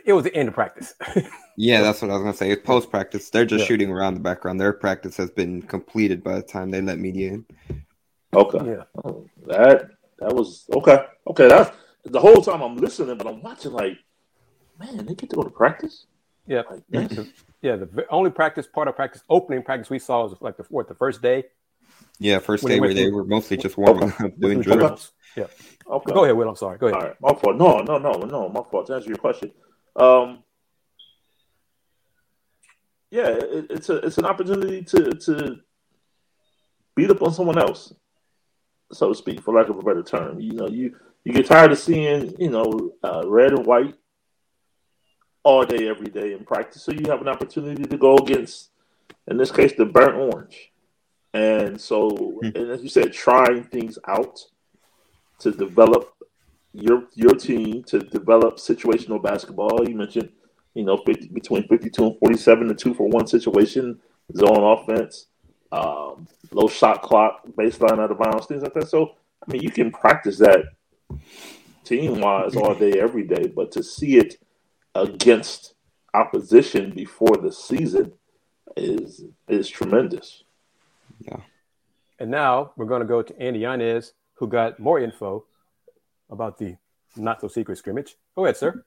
It 0.04 0.12
was 0.12 0.24
the 0.24 0.34
end 0.34 0.48
of 0.48 0.54
practice. 0.54 0.94
yeah, 1.56 1.80
that's 1.80 2.02
what 2.02 2.10
I 2.10 2.14
was 2.14 2.22
gonna 2.22 2.36
say. 2.36 2.50
It's 2.50 2.64
post 2.64 2.90
practice. 2.90 3.30
They're 3.30 3.46
just 3.46 3.62
yeah. 3.62 3.66
shooting 3.66 3.90
around 3.90 4.14
the 4.14 4.20
background. 4.20 4.60
Their 4.60 4.72
practice 4.72 5.16
has 5.16 5.30
been 5.30 5.62
completed 5.62 6.22
by 6.22 6.34
the 6.34 6.42
time 6.42 6.70
they 6.70 6.82
let 6.82 6.98
media 6.98 7.32
in. 7.32 7.46
Okay. 8.34 8.58
Yeah. 8.66 8.82
Oh, 9.04 9.26
that 9.46 9.90
that 10.18 10.34
was 10.34 10.66
okay. 10.74 11.06
Okay. 11.28 11.48
That's 11.48 11.74
the 12.04 12.20
whole 12.20 12.42
time 12.42 12.60
I'm 12.60 12.76
listening, 12.76 13.16
but 13.16 13.26
I'm 13.26 13.42
watching 13.42 13.72
like, 13.72 13.98
man, 14.78 14.98
they 14.98 15.14
get 15.14 15.30
to 15.30 15.36
go 15.36 15.42
to 15.42 15.50
practice. 15.50 16.06
Yeah. 16.46 16.62
Like, 16.70 17.10
yeah. 17.66 17.76
The 17.76 18.06
only 18.10 18.30
practice 18.30 18.66
part 18.66 18.88
of 18.88 18.94
practice, 18.94 19.22
opening 19.28 19.62
practice 19.62 19.90
we 19.90 19.98
saw 19.98 20.22
was 20.22 20.36
like 20.40 20.56
the 20.56 20.64
what 20.68 20.88
the 20.88 20.94
first 20.94 21.20
day. 21.20 21.44
Yeah, 22.18 22.38
first 22.38 22.66
day 22.66 22.80
where 22.80 22.94
they 22.94 23.10
were 23.10 23.24
mostly 23.24 23.56
just 23.56 23.76
warming 23.76 24.12
up, 24.18 24.38
doing 24.38 24.60
drills. 24.60 25.12
Yeah. 25.36 25.46
Okay. 25.86 26.12
Go 26.12 26.24
ahead, 26.24 26.36
Will. 26.36 26.48
I'm 26.48 26.56
sorry. 26.56 26.78
Go 26.78 26.86
ahead. 26.86 27.02
All 27.02 27.08
right. 27.08 27.20
My 27.20 27.34
fault. 27.34 27.56
No, 27.56 27.80
no, 27.80 27.98
no, 27.98 28.12
no. 28.12 28.48
My 28.48 28.62
fault. 28.70 28.86
To 28.86 28.94
answer 28.94 29.08
your 29.08 29.18
question, 29.18 29.52
um, 29.96 30.42
yeah, 33.10 33.28
it, 33.28 33.66
it's 33.70 33.88
a 33.88 33.96
it's 33.98 34.18
an 34.18 34.24
opportunity 34.24 34.82
to 34.82 35.10
to 35.10 35.56
beat 36.94 37.10
up 37.10 37.22
on 37.22 37.32
someone 37.34 37.58
else, 37.58 37.92
so 38.92 39.10
to 39.10 39.14
speak, 39.14 39.42
for 39.42 39.52
lack 39.52 39.68
of 39.68 39.78
a 39.78 39.82
better 39.82 40.02
term. 40.02 40.40
You 40.40 40.52
know, 40.52 40.68
you 40.68 40.96
you 41.24 41.32
get 41.32 41.46
tired 41.46 41.72
of 41.72 41.78
seeing 41.78 42.34
you 42.38 42.50
know 42.50 42.92
uh, 43.02 43.22
red 43.26 43.52
and 43.52 43.66
white 43.66 43.94
all 45.46 45.64
day, 45.64 45.88
every 45.88 46.08
day 46.08 46.32
in 46.32 46.44
practice. 46.44 46.82
So 46.82 46.90
you 46.90 47.08
have 47.08 47.20
an 47.20 47.28
opportunity 47.28 47.84
to 47.84 47.96
go 47.96 48.16
against, 48.16 48.70
in 49.28 49.36
this 49.36 49.52
case, 49.52 49.72
the 49.74 49.84
burnt 49.84 50.16
orange. 50.16 50.72
And 51.32 51.80
so, 51.80 52.10
hmm. 52.10 52.46
and 52.46 52.68
as 52.72 52.82
you 52.82 52.88
said, 52.88 53.12
trying 53.12 53.62
things 53.62 53.96
out 54.08 54.40
to 55.38 55.52
develop 55.52 56.12
your 56.72 57.04
your 57.14 57.34
team 57.34 57.84
to 57.84 58.00
develop 58.00 58.56
situational 58.56 59.22
basketball. 59.22 59.88
You 59.88 59.94
mentioned, 59.94 60.30
you 60.74 60.82
know, 60.82 60.96
50, 60.96 61.28
between 61.28 61.68
52 61.68 62.04
and 62.04 62.18
47, 62.18 62.66
the 62.66 62.74
two 62.74 62.94
for 62.94 63.06
one 63.08 63.28
situation, 63.28 64.00
zone 64.36 64.78
offense, 64.78 65.26
um, 65.70 66.26
low 66.50 66.66
shot 66.66 67.02
clock, 67.02 67.46
baseline 67.56 68.00
out 68.00 68.10
of 68.10 68.18
bounds, 68.18 68.46
things 68.46 68.64
like 68.64 68.74
that. 68.74 68.88
So, 68.88 69.14
I 69.46 69.52
mean, 69.52 69.62
you 69.62 69.70
can 69.70 69.92
practice 69.92 70.38
that 70.38 70.64
team 71.84 72.20
wise 72.20 72.56
all 72.56 72.74
day, 72.74 72.98
every 72.98 73.22
day, 73.22 73.46
but 73.46 73.70
to 73.72 73.82
see 73.84 74.16
it 74.16 74.38
against 75.02 75.74
opposition 76.14 76.90
before 76.90 77.36
the 77.36 77.52
season 77.52 78.12
is 78.76 79.24
is 79.48 79.68
tremendous. 79.68 80.44
Yeah. 81.20 81.40
And 82.18 82.30
now 82.30 82.72
we're 82.76 82.86
going 82.86 83.02
to 83.02 83.06
go 83.06 83.22
to 83.22 83.40
Andy 83.40 83.60
Yanez 83.60 84.12
who 84.34 84.48
got 84.48 84.78
more 84.78 84.98
info 84.98 85.44
about 86.30 86.58
the 86.58 86.76
not 87.16 87.40
so 87.40 87.48
secret 87.48 87.78
scrimmage. 87.78 88.16
Go 88.34 88.44
ahead, 88.44 88.56
sir. 88.56 88.84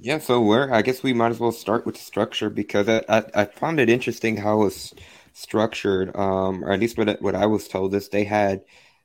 Yeah, 0.00 0.18
so 0.18 0.40
where 0.40 0.72
I 0.72 0.82
guess 0.82 1.02
we 1.02 1.12
might 1.12 1.30
as 1.30 1.40
well 1.40 1.52
start 1.52 1.84
with 1.84 1.96
the 1.96 2.00
structure 2.00 2.50
because 2.50 2.88
I, 2.88 3.02
I, 3.08 3.24
I 3.34 3.44
found 3.46 3.80
it 3.80 3.88
interesting 3.88 4.36
how 4.36 4.60
it 4.60 4.64
was 4.64 4.94
structured, 5.32 6.14
um, 6.16 6.64
or 6.64 6.70
at 6.72 6.80
least 6.80 6.96
what 6.98 7.20
what 7.20 7.34
I 7.34 7.46
was 7.46 7.66
told 7.66 7.94
is 7.94 8.08
they 8.08 8.24
had 8.24 8.62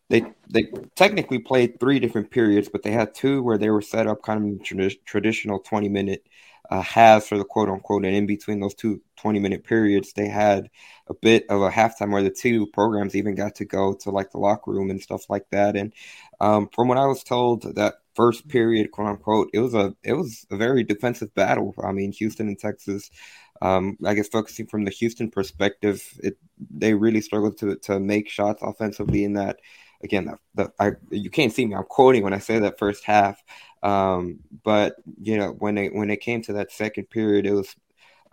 they 0.09 0.25
they 0.49 0.65
technically 0.95 1.39
played 1.39 1.79
three 1.79 1.99
different 1.99 2.31
periods, 2.31 2.69
but 2.69 2.83
they 2.83 2.91
had 2.91 3.13
two 3.15 3.41
where 3.41 3.57
they 3.57 3.69
were 3.69 3.81
set 3.81 4.07
up 4.07 4.21
kind 4.21 4.59
of 4.59 4.65
tradi- 4.65 5.03
traditional 5.05 5.59
twenty 5.59 5.89
minute 5.89 6.27
uh, 6.69 6.81
halves 6.81 7.27
for 7.27 7.37
the 7.37 7.43
quote 7.45 7.69
unquote, 7.69 8.05
and 8.05 8.15
in 8.15 8.25
between 8.25 8.59
those 8.59 8.73
two 8.75 9.01
20 9.17 9.39
minute 9.39 9.63
periods, 9.63 10.13
they 10.13 10.27
had 10.27 10.69
a 11.07 11.13
bit 11.13 11.45
of 11.49 11.61
a 11.61 11.69
halftime 11.69 12.11
where 12.11 12.23
the 12.23 12.29
two 12.29 12.67
programs 12.67 13.15
even 13.15 13.35
got 13.35 13.55
to 13.55 13.65
go 13.65 13.93
to 13.93 14.11
like 14.11 14.31
the 14.31 14.37
locker 14.37 14.71
room 14.71 14.89
and 14.89 15.01
stuff 15.01 15.29
like 15.29 15.45
that. 15.51 15.75
And 15.75 15.93
um, 16.39 16.69
from 16.73 16.87
what 16.87 16.97
I 16.97 17.05
was 17.05 17.23
told, 17.23 17.75
that 17.75 17.95
first 18.15 18.47
period, 18.47 18.91
quote 18.91 19.07
unquote, 19.07 19.49
it 19.53 19.59
was 19.59 19.73
a 19.73 19.95
it 20.03 20.13
was 20.13 20.45
a 20.51 20.57
very 20.57 20.83
defensive 20.83 21.33
battle. 21.33 21.73
I 21.83 21.91
mean, 21.91 22.11
Houston 22.13 22.47
and 22.47 22.59
Texas. 22.59 23.09
Um, 23.61 23.97
I 24.05 24.13
guess 24.13 24.27
focusing 24.27 24.67
from 24.67 24.83
the 24.83 24.91
Houston 24.91 25.29
perspective, 25.31 26.03
it 26.21 26.37
they 26.69 26.93
really 26.93 27.21
struggled 27.21 27.57
to 27.59 27.75
to 27.77 27.99
make 27.99 28.29
shots 28.29 28.61
offensively 28.61 29.23
in 29.23 29.33
that. 29.33 29.59
Again, 30.03 30.29
the, 30.55 30.71
I, 30.79 30.91
you 31.09 31.29
can't 31.29 31.53
see 31.53 31.65
me. 31.65 31.75
I'm 31.75 31.83
quoting 31.83 32.23
when 32.23 32.33
I 32.33 32.39
say 32.39 32.59
that 32.59 32.77
first 32.79 33.05
half. 33.05 33.41
Um, 33.81 34.39
but 34.63 34.95
you 35.21 35.37
know, 35.37 35.51
when 35.51 35.77
it 35.77 35.93
when 35.93 36.09
it 36.09 36.21
came 36.21 36.41
to 36.43 36.53
that 36.53 36.71
second 36.71 37.09
period, 37.09 37.45
it 37.45 37.53
was 37.53 37.75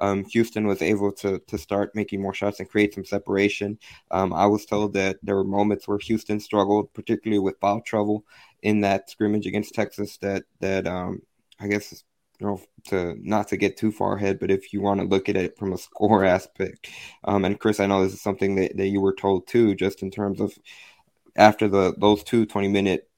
um, 0.00 0.24
Houston 0.26 0.66
was 0.66 0.82
able 0.82 1.12
to 1.12 1.40
to 1.46 1.58
start 1.58 1.94
making 1.94 2.22
more 2.22 2.34
shots 2.34 2.60
and 2.60 2.68
create 2.68 2.94
some 2.94 3.04
separation. 3.04 3.78
Um, 4.10 4.32
I 4.32 4.46
was 4.46 4.64
told 4.64 4.94
that 4.94 5.18
there 5.22 5.36
were 5.36 5.44
moments 5.44 5.86
where 5.86 5.98
Houston 5.98 6.40
struggled, 6.40 6.92
particularly 6.94 7.40
with 7.40 7.60
foul 7.60 7.82
trouble 7.82 8.24
in 8.62 8.80
that 8.80 9.10
scrimmage 9.10 9.46
against 9.46 9.74
Texas. 9.74 10.16
That 10.18 10.44
that 10.60 10.86
um, 10.86 11.22
I 11.60 11.68
guess 11.68 12.04
you 12.40 12.46
know 12.46 12.60
to 12.88 13.16
not 13.20 13.48
to 13.48 13.56
get 13.56 13.76
too 13.76 13.92
far 13.92 14.16
ahead, 14.16 14.38
but 14.40 14.50
if 14.50 14.72
you 14.72 14.80
want 14.80 15.00
to 15.00 15.06
look 15.06 15.28
at 15.28 15.36
it 15.36 15.58
from 15.58 15.72
a 15.72 15.78
score 15.78 16.24
aspect, 16.36 16.88
um, 17.24 17.44
and 17.44 17.58
Chris, 17.60 17.80
I 17.80 17.86
know 17.86 18.02
this 18.02 18.14
is 18.14 18.22
something 18.22 18.54
that, 18.56 18.76
that 18.76 18.88
you 18.88 19.00
were 19.00 19.14
told 19.14 19.46
too, 19.46 19.74
just 19.74 20.02
in 20.02 20.10
terms 20.10 20.40
of 20.40 20.56
after 21.40 21.68
the 21.68 21.94
those 21.98 22.22
two 22.24 22.46
20 22.46 22.68
minute 22.68 23.08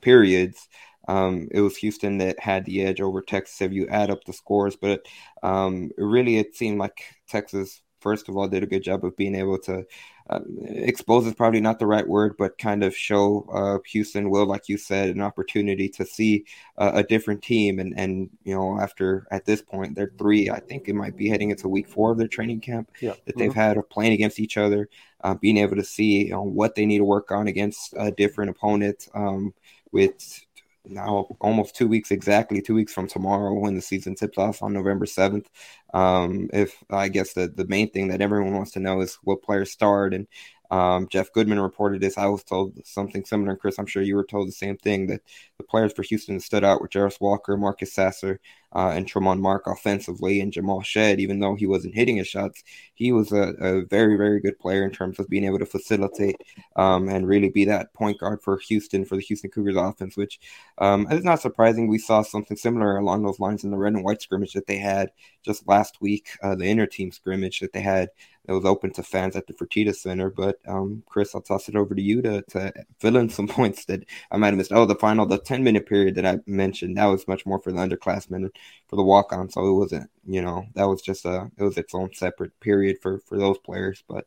periods 0.00 0.68
um, 1.08 1.48
it 1.50 1.60
was 1.60 1.76
Houston 1.78 2.18
that 2.18 2.38
had 2.38 2.64
the 2.64 2.82
edge 2.82 3.00
over 3.00 3.20
Texas 3.22 3.60
if 3.60 3.72
you 3.72 3.88
add 3.88 4.08
up 4.08 4.22
the 4.24 4.32
scores. 4.32 4.76
But 4.76 5.04
um, 5.42 5.90
really, 5.98 6.36
it 6.38 6.54
seemed 6.54 6.78
like 6.78 7.02
Texas, 7.28 7.82
first 8.00 8.28
of 8.28 8.36
all, 8.36 8.46
did 8.46 8.62
a 8.62 8.68
good 8.68 8.84
job 8.84 9.04
of 9.04 9.16
being 9.16 9.34
able 9.34 9.58
to 9.62 9.84
uh, 10.30 10.40
expose 10.66 11.26
is 11.26 11.34
probably 11.34 11.60
not 11.60 11.78
the 11.78 11.86
right 11.86 12.06
word, 12.06 12.36
but 12.38 12.58
kind 12.58 12.82
of 12.82 12.96
show 12.96 13.46
uh, 13.52 13.78
Houston 13.86 14.30
will, 14.30 14.46
like 14.46 14.68
you 14.68 14.76
said, 14.76 15.10
an 15.10 15.20
opportunity 15.20 15.88
to 15.90 16.06
see 16.06 16.44
uh, 16.78 16.92
a 16.94 17.02
different 17.02 17.42
team. 17.42 17.78
And 17.78 17.94
and 17.96 18.30
you 18.44 18.54
know, 18.54 18.80
after 18.80 19.26
at 19.30 19.44
this 19.44 19.62
point, 19.62 19.94
they're 19.94 20.12
three. 20.18 20.50
I 20.50 20.60
think 20.60 20.88
it 20.88 20.94
might 20.94 21.16
be 21.16 21.28
heading 21.28 21.50
into 21.50 21.68
week 21.68 21.88
four 21.88 22.12
of 22.12 22.18
their 22.18 22.28
training 22.28 22.60
camp 22.60 22.90
yeah. 23.00 23.14
that 23.26 23.36
they've 23.36 23.50
mm-hmm. 23.50 23.58
had 23.58 23.76
of 23.76 23.88
playing 23.90 24.12
against 24.12 24.38
each 24.38 24.56
other, 24.56 24.88
uh, 25.22 25.34
being 25.34 25.58
able 25.58 25.76
to 25.76 25.84
see 25.84 26.26
you 26.26 26.30
know, 26.30 26.42
what 26.42 26.74
they 26.74 26.86
need 26.86 26.98
to 26.98 27.04
work 27.04 27.30
on 27.30 27.48
against 27.48 27.94
a 27.96 28.10
different 28.10 28.50
opponent. 28.50 29.08
Um, 29.14 29.54
with 29.92 30.46
now 30.84 31.26
almost 31.40 31.76
two 31.76 31.86
weeks 31.86 32.10
exactly 32.10 32.60
two 32.60 32.74
weeks 32.74 32.92
from 32.92 33.06
tomorrow 33.06 33.52
when 33.54 33.74
the 33.74 33.80
season 33.80 34.14
tips 34.14 34.38
off 34.38 34.62
on 34.62 34.72
november 34.72 35.06
7th 35.06 35.46
um, 35.94 36.48
if 36.52 36.82
i 36.90 37.08
guess 37.08 37.34
the, 37.34 37.48
the 37.48 37.66
main 37.66 37.90
thing 37.90 38.08
that 38.08 38.20
everyone 38.20 38.54
wants 38.54 38.72
to 38.72 38.80
know 38.80 39.00
is 39.00 39.18
what 39.22 39.42
players 39.42 39.70
start 39.70 40.12
and 40.14 40.26
um, 40.70 41.06
jeff 41.08 41.32
goodman 41.32 41.60
reported 41.60 42.00
this. 42.00 42.16
I 42.16 42.26
was 42.26 42.42
told 42.44 42.78
something 42.86 43.24
similar. 43.24 43.56
Chris 43.56 43.78
i'm 43.78 43.86
sure 43.86 44.02
you 44.02 44.16
were 44.16 44.24
told 44.24 44.48
the 44.48 44.52
same 44.52 44.76
thing 44.76 45.06
that 45.08 45.20
the 45.62 45.68
players 45.68 45.92
for 45.92 46.02
houston 46.02 46.40
stood 46.40 46.64
out 46.64 46.80
were 46.80 46.88
Jarace 46.88 47.20
walker 47.20 47.56
marcus 47.56 47.92
sasser 47.92 48.40
uh, 48.74 48.92
and 48.94 49.06
Tramon 49.06 49.40
Mark 49.40 49.66
offensively, 49.66 50.40
and 50.40 50.52
Jamal 50.52 50.82
Shead, 50.82 51.20
even 51.20 51.40
though 51.40 51.54
he 51.54 51.66
wasn't 51.66 51.94
hitting 51.94 52.16
his 52.16 52.28
shots, 52.28 52.64
he 52.94 53.12
was 53.12 53.32
a, 53.32 53.54
a 53.60 53.84
very, 53.84 54.16
very 54.16 54.40
good 54.40 54.58
player 54.58 54.84
in 54.84 54.90
terms 54.90 55.18
of 55.18 55.28
being 55.28 55.44
able 55.44 55.58
to 55.58 55.66
facilitate 55.66 56.36
um, 56.76 57.08
and 57.08 57.28
really 57.28 57.50
be 57.50 57.64
that 57.66 57.92
point 57.92 58.18
guard 58.18 58.40
for 58.42 58.58
Houston, 58.68 59.04
for 59.04 59.16
the 59.16 59.22
Houston 59.22 59.50
Cougars 59.50 59.76
offense, 59.76 60.16
which 60.16 60.40
um, 60.78 61.06
is 61.10 61.24
not 61.24 61.42
surprising. 61.42 61.86
We 61.86 61.98
saw 61.98 62.22
something 62.22 62.56
similar 62.56 62.96
along 62.96 63.22
those 63.22 63.40
lines 63.40 63.64
in 63.64 63.70
the 63.70 63.76
red 63.76 63.92
and 63.92 64.04
white 64.04 64.22
scrimmage 64.22 64.54
that 64.54 64.66
they 64.66 64.78
had 64.78 65.10
just 65.42 65.68
last 65.68 66.00
week, 66.00 66.30
uh, 66.42 66.54
the 66.54 66.66
inner 66.66 66.86
team 66.86 67.12
scrimmage 67.12 67.60
that 67.60 67.72
they 67.72 67.80
had 67.80 68.08
that 68.46 68.54
was 68.54 68.64
open 68.64 68.92
to 68.92 69.02
fans 69.02 69.36
at 69.36 69.46
the 69.46 69.52
Fertitta 69.52 69.94
Center. 69.94 70.30
But 70.30 70.58
um, 70.66 71.02
Chris, 71.06 71.34
I'll 71.34 71.42
toss 71.42 71.68
it 71.68 71.76
over 71.76 71.94
to 71.94 72.02
you 72.02 72.22
to, 72.22 72.42
to 72.42 72.72
fill 72.98 73.16
in 73.16 73.28
some 73.28 73.48
points 73.48 73.84
that 73.86 74.04
I 74.30 74.36
might 74.36 74.48
have 74.48 74.56
missed. 74.56 74.72
Oh, 74.72 74.86
the 74.86 74.94
final, 74.94 75.26
the 75.26 75.38
10 75.52 75.62
minute 75.62 75.84
period 75.84 76.14
that 76.14 76.24
I 76.24 76.38
mentioned, 76.46 76.96
that 76.96 77.04
was 77.04 77.28
much 77.28 77.44
more 77.44 77.58
for 77.58 77.72
the 77.72 77.78
underclassmen 77.78 78.48
for 78.88 78.96
the 78.96 79.02
walk 79.02 79.34
on. 79.34 79.50
So 79.50 79.68
it 79.68 79.72
wasn't, 79.74 80.08
you 80.26 80.40
know, 80.40 80.64
that 80.74 80.84
was 80.84 81.02
just 81.02 81.26
a, 81.26 81.50
it 81.58 81.62
was 81.62 81.76
its 81.76 81.94
own 81.94 82.14
separate 82.14 82.58
period 82.58 82.96
for, 83.02 83.18
for 83.18 83.36
those 83.36 83.58
players. 83.58 84.02
But 84.08 84.24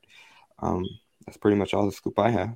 um, 0.59 0.85
that's 1.25 1.37
pretty 1.37 1.57
much 1.57 1.73
all 1.73 1.87
the 1.87 1.91
scoop 1.91 2.19
I 2.19 2.29
have. 2.29 2.55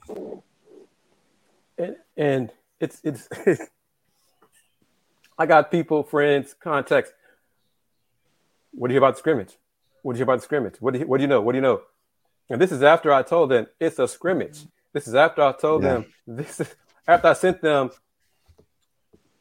And, 1.80 1.96
and 2.16 2.52
it's, 2.80 3.02
it's, 3.04 3.28
I 5.40 5.48
got 5.48 5.72
people, 5.72 6.04
friends, 6.04 6.54
contacts. 6.54 7.12
What 8.70 8.90
do 8.90 8.94
you 8.94 9.00
hear 9.00 9.04
about 9.04 9.16
the 9.16 9.20
scrimmage? 9.20 9.58
What 10.04 10.14
do 10.14 10.18
you 10.18 10.20
hear 10.20 10.32
about 10.32 10.42
the 10.42 10.44
scrimmage? 10.44 10.76
What 10.80 10.94
do 10.94 11.00
you, 11.00 11.08
what 11.08 11.18
do 11.18 11.24
you 11.24 11.28
know? 11.28 11.42
What 11.42 11.54
do 11.54 11.58
you 11.58 11.64
know? 11.64 11.82
And 12.52 12.62
this 12.62 12.72
is 12.72 12.84
after 12.84 13.12
I 13.12 13.24
told 13.24 13.50
them 13.50 13.66
it's 13.80 13.98
a 13.98 14.08
scrimmage. 14.08 14.60
This 14.94 15.08
is 15.08 15.16
after 15.16 15.42
I 15.42 15.54
told 15.54 15.82
yeah. 15.82 15.94
them 15.94 16.06
this 16.28 16.60
is 16.60 16.76
after 17.08 17.30
I 17.30 17.34
sent 17.34 17.64
them 17.64 17.90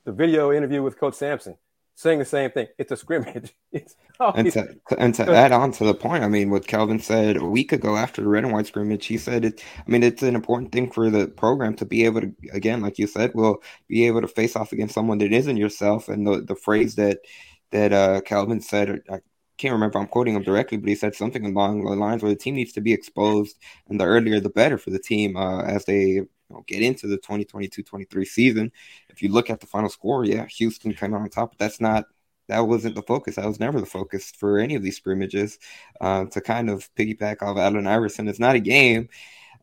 the 0.08 0.14
video 0.14 0.52
interview 0.52 0.82
with 0.82 0.98
Coach 0.98 1.16
Sampson 1.16 1.58
saying 1.94 2.18
the 2.18 2.24
same 2.24 2.50
thing. 2.50 2.66
It's 2.78 2.90
a 2.90 2.96
scrimmage. 2.96 3.54
It's 3.70 3.94
and 4.18 4.50
to, 4.52 4.74
and 4.98 5.14
to 5.14 5.30
add 5.30 5.52
on 5.52 5.70
to 5.72 5.84
the 5.84 5.94
point, 5.94 6.24
I 6.24 6.28
mean, 6.28 6.48
what 6.48 6.66
Kelvin 6.66 6.98
said 6.98 7.36
a 7.36 7.44
week 7.44 7.72
ago 7.72 7.96
after 7.96 8.22
the 8.22 8.28
red 8.28 8.42
and 8.42 8.52
white 8.52 8.66
scrimmage, 8.66 9.04
he 9.04 9.18
said 9.18 9.44
it. 9.44 9.62
I 9.86 9.90
mean, 9.90 10.02
it's 10.02 10.22
an 10.22 10.34
important 10.34 10.72
thing 10.72 10.90
for 10.90 11.10
the 11.10 11.28
program 11.28 11.74
to 11.74 11.84
be 11.84 12.06
able 12.06 12.22
to, 12.22 12.34
again, 12.52 12.80
like 12.80 12.98
you 12.98 13.06
said, 13.06 13.34
will 13.34 13.62
be 13.86 14.06
able 14.06 14.22
to 14.22 14.28
face 14.28 14.56
off 14.56 14.72
against 14.72 14.94
someone 14.94 15.18
that 15.18 15.32
isn't 15.32 15.58
yourself. 15.58 16.08
And 16.08 16.26
the 16.26 16.40
the 16.40 16.56
phrase 16.56 16.94
that 16.94 17.18
that 17.70 17.92
uh, 17.92 18.22
Kelvin 18.22 18.62
said, 18.62 19.02
I 19.10 19.20
can't 19.58 19.74
remember 19.74 19.98
I'm 19.98 20.08
quoting 20.08 20.34
him 20.34 20.42
directly, 20.42 20.78
but 20.78 20.88
he 20.88 20.94
said 20.94 21.14
something 21.14 21.44
along 21.44 21.84
the 21.84 21.90
lines 21.90 22.22
where 22.22 22.32
the 22.32 22.38
team 22.44 22.54
needs 22.54 22.72
to 22.72 22.80
be 22.80 22.94
exposed, 22.94 23.56
and 23.88 24.00
the 24.00 24.04
earlier 24.04 24.40
the 24.40 24.50
better 24.50 24.78
for 24.78 24.90
the 24.90 24.98
team 24.98 25.36
uh, 25.36 25.62
as 25.62 25.84
they 25.84 26.22
you 26.48 26.56
know, 26.56 26.64
get 26.66 26.82
into 26.82 27.06
the 27.06 27.18
2022-23 27.18 28.26
season. 28.26 28.72
If 29.08 29.22
you 29.22 29.30
look 29.30 29.50
at 29.50 29.60
the 29.60 29.66
final 29.66 29.88
score, 29.88 30.24
yeah, 30.24 30.46
Houston 30.46 30.94
came 30.94 31.14
out 31.14 31.22
on 31.22 31.30
top, 31.30 31.50
but 31.52 31.58
that's 31.58 31.80
not 31.80 32.06
that 32.48 32.60
wasn't 32.60 32.94
the 32.94 33.02
focus. 33.02 33.36
That 33.36 33.46
was 33.46 33.60
never 33.60 33.78
the 33.78 33.86
focus 33.86 34.30
for 34.30 34.58
any 34.58 34.74
of 34.74 34.82
these 34.82 34.96
scrimmages. 34.96 35.58
Uh, 36.00 36.24
to 36.26 36.40
kind 36.40 36.70
of 36.70 36.88
piggyback 36.94 37.42
off 37.42 37.58
Allen 37.58 37.86
Iverson, 37.86 38.26
it's 38.26 38.38
not 38.38 38.56
a 38.56 38.60
game. 38.60 39.08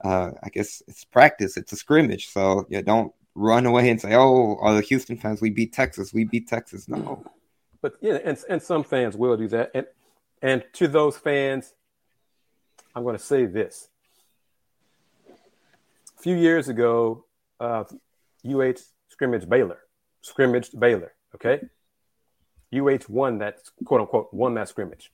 Uh, 0.04 0.32
I 0.44 0.50
guess 0.50 0.84
it's 0.88 1.04
practice. 1.04 1.58
It's 1.58 1.74
a 1.74 1.76
scrimmage. 1.76 2.28
So 2.28 2.66
yeah, 2.70 2.82
don't 2.82 3.12
run 3.34 3.66
away 3.66 3.90
and 3.90 4.00
say, 4.00 4.14
"Oh, 4.14 4.56
all 4.62 4.76
the 4.76 4.82
Houston 4.82 5.18
fans, 5.18 5.42
we 5.42 5.50
beat 5.50 5.74
Texas. 5.74 6.14
We 6.14 6.26
beat 6.26 6.48
Texas." 6.48 6.88
No, 6.88 7.24
but 7.82 7.96
yeah, 8.02 8.20
and 8.24 8.38
and 8.50 8.62
some 8.62 8.84
fans 8.84 9.18
will 9.18 9.36
do 9.36 9.48
that. 9.48 9.72
And 9.74 9.88
and 10.42 10.64
to 10.74 10.88
those 10.88 11.18
fans, 11.18 11.74
I'm 12.94 13.04
going 13.04 13.18
to 13.18 13.24
say 13.24 13.46
this. 13.46 13.90
Few 16.26 16.36
years 16.36 16.70
ago, 16.70 17.24
uh, 17.60 17.84
UH 18.44 18.80
scrimmage 19.10 19.48
Baylor, 19.48 19.78
scrimmaged 20.22 20.80
Baylor. 20.80 21.12
Okay, 21.36 21.60
UH 22.74 23.06
won 23.10 23.38
that 23.38 23.60
quote 23.86 24.02
unquote 24.02 24.34
won 24.34 24.56
that 24.56 24.68
scrimmage. 24.68 25.12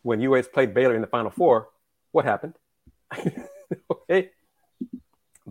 When 0.00 0.26
UH 0.26 0.44
played 0.54 0.72
Baylor 0.72 0.94
in 0.94 1.02
the 1.02 1.06
Final 1.06 1.30
Four, 1.30 1.68
what 2.12 2.24
happened? 2.24 2.54
okay, 3.90 4.30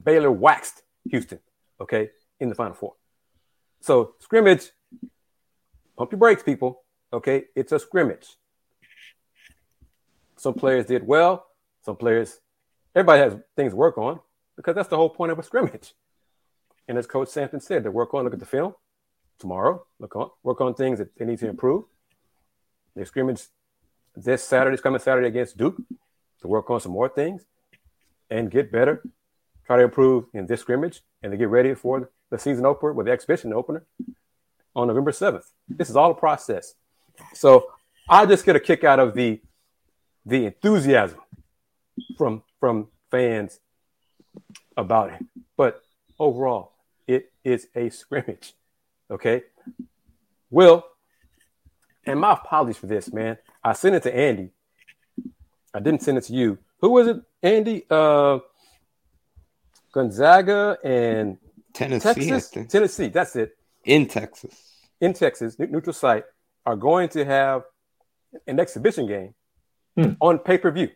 Baylor 0.03 0.31
waxed 0.31 0.81
Houston. 1.11 1.37
Okay, 1.79 2.09
in 2.39 2.49
the 2.49 2.55
Final 2.55 2.73
Four. 2.73 2.95
So 3.81 4.15
scrimmage 4.17 4.71
Pump 5.95 6.11
your 6.11 6.17
brakes, 6.17 6.41
people. 6.41 6.81
Okay, 7.13 7.43
it's 7.55 7.71
a 7.71 7.77
scrimmage. 7.77 8.35
Some 10.37 10.55
players 10.55 10.87
did 10.87 11.05
well. 11.05 11.45
Some 11.85 11.97
players, 11.97 12.39
everybody 12.95 13.21
has 13.21 13.35
things 13.55 13.73
to 13.73 13.75
work 13.75 13.97
on 13.97 14.19
because 14.55 14.75
that's 14.75 14.89
the 14.89 14.97
whole 14.97 15.09
point 15.09 15.31
of 15.31 15.39
a 15.39 15.43
scrimmage. 15.43 15.93
And 16.87 16.97
as 16.97 17.07
Coach 17.07 17.29
Sampson 17.29 17.59
said, 17.59 17.83
to 17.83 17.91
work 17.91 18.13
on, 18.13 18.23
look 18.23 18.33
at 18.33 18.39
the 18.39 18.45
film 18.45 18.73
tomorrow, 19.39 19.85
look 19.99 20.15
on, 20.15 20.29
work 20.43 20.61
on 20.61 20.73
things 20.73 20.99
that 20.99 21.15
they 21.17 21.25
need 21.25 21.39
to 21.39 21.47
improve. 21.47 21.85
They 22.95 23.05
scrimmage 23.05 23.43
this 24.15 24.43
Saturday, 24.43 24.77
Saturday's 24.77 24.81
coming 24.81 24.99
Saturday 24.99 25.27
against 25.27 25.57
Duke 25.57 25.77
to 26.41 26.47
work 26.47 26.69
on 26.69 26.81
some 26.81 26.91
more 26.91 27.07
things 27.07 27.45
and 28.29 28.51
get 28.51 28.71
better. 28.71 29.03
Try 29.65 29.77
to 29.77 29.83
improve 29.83 30.25
in 30.33 30.47
this 30.47 30.61
scrimmage 30.61 31.01
and 31.23 31.31
to 31.31 31.37
get 31.37 31.47
ready 31.47 31.73
for 31.73 32.11
the 32.29 32.37
season 32.37 32.65
opener 32.65 32.93
with 32.93 33.05
the 33.05 33.11
exhibition 33.11 33.53
opener 33.53 33.85
on 34.75 34.87
November 34.87 35.11
7th. 35.11 35.45
This 35.67 35.89
is 35.89 35.95
all 35.95 36.11
a 36.11 36.15
process. 36.15 36.75
So 37.33 37.67
I 38.09 38.25
just 38.25 38.45
get 38.45 38.55
a 38.55 38.59
kick 38.59 38.83
out 38.83 38.99
of 38.99 39.13
the 39.13 39.41
the 40.25 40.45
enthusiasm 40.45 41.19
from 42.17 42.43
from 42.59 42.87
fans 43.09 43.59
about 44.77 45.11
it. 45.11 45.25
But 45.57 45.81
overall, 46.19 46.73
it 47.07 47.31
is 47.43 47.67
a 47.75 47.89
scrimmage. 48.01 48.53
Okay. 49.09 49.43
Will, 50.49 50.83
and 52.05 52.19
my 52.19 52.33
apologies 52.33 52.77
for 52.77 52.87
this, 52.87 53.11
man. 53.13 53.37
I 53.63 53.73
sent 53.73 53.95
it 53.95 54.03
to 54.03 54.15
Andy. 54.15 54.49
I 55.73 55.79
didn't 55.79 56.01
send 56.01 56.17
it 56.17 56.25
to 56.25 56.33
you. 56.33 56.57
Who 56.79 56.89
was 56.91 57.07
it, 57.07 57.21
Andy? 57.41 57.85
Uh 57.89 58.39
Gonzaga 59.93 60.77
and 60.83 61.37
Tennessee. 61.73 62.29
Texas? 62.29 62.49
Tennessee. 62.69 63.07
That's 63.09 63.35
it 63.35 63.57
in 63.83 64.07
Texas, 64.07 64.53
in 64.99 65.13
Texas, 65.13 65.57
neutral 65.57 65.93
site, 65.93 66.25
are 66.65 66.75
going 66.75 67.09
to 67.09 67.25
have 67.25 67.63
an 68.47 68.59
exhibition 68.59 69.07
game 69.07 69.33
hmm. 69.95 70.13
on 70.19 70.39
pay 70.39 70.57
per 70.57 70.71
view. 70.71 70.89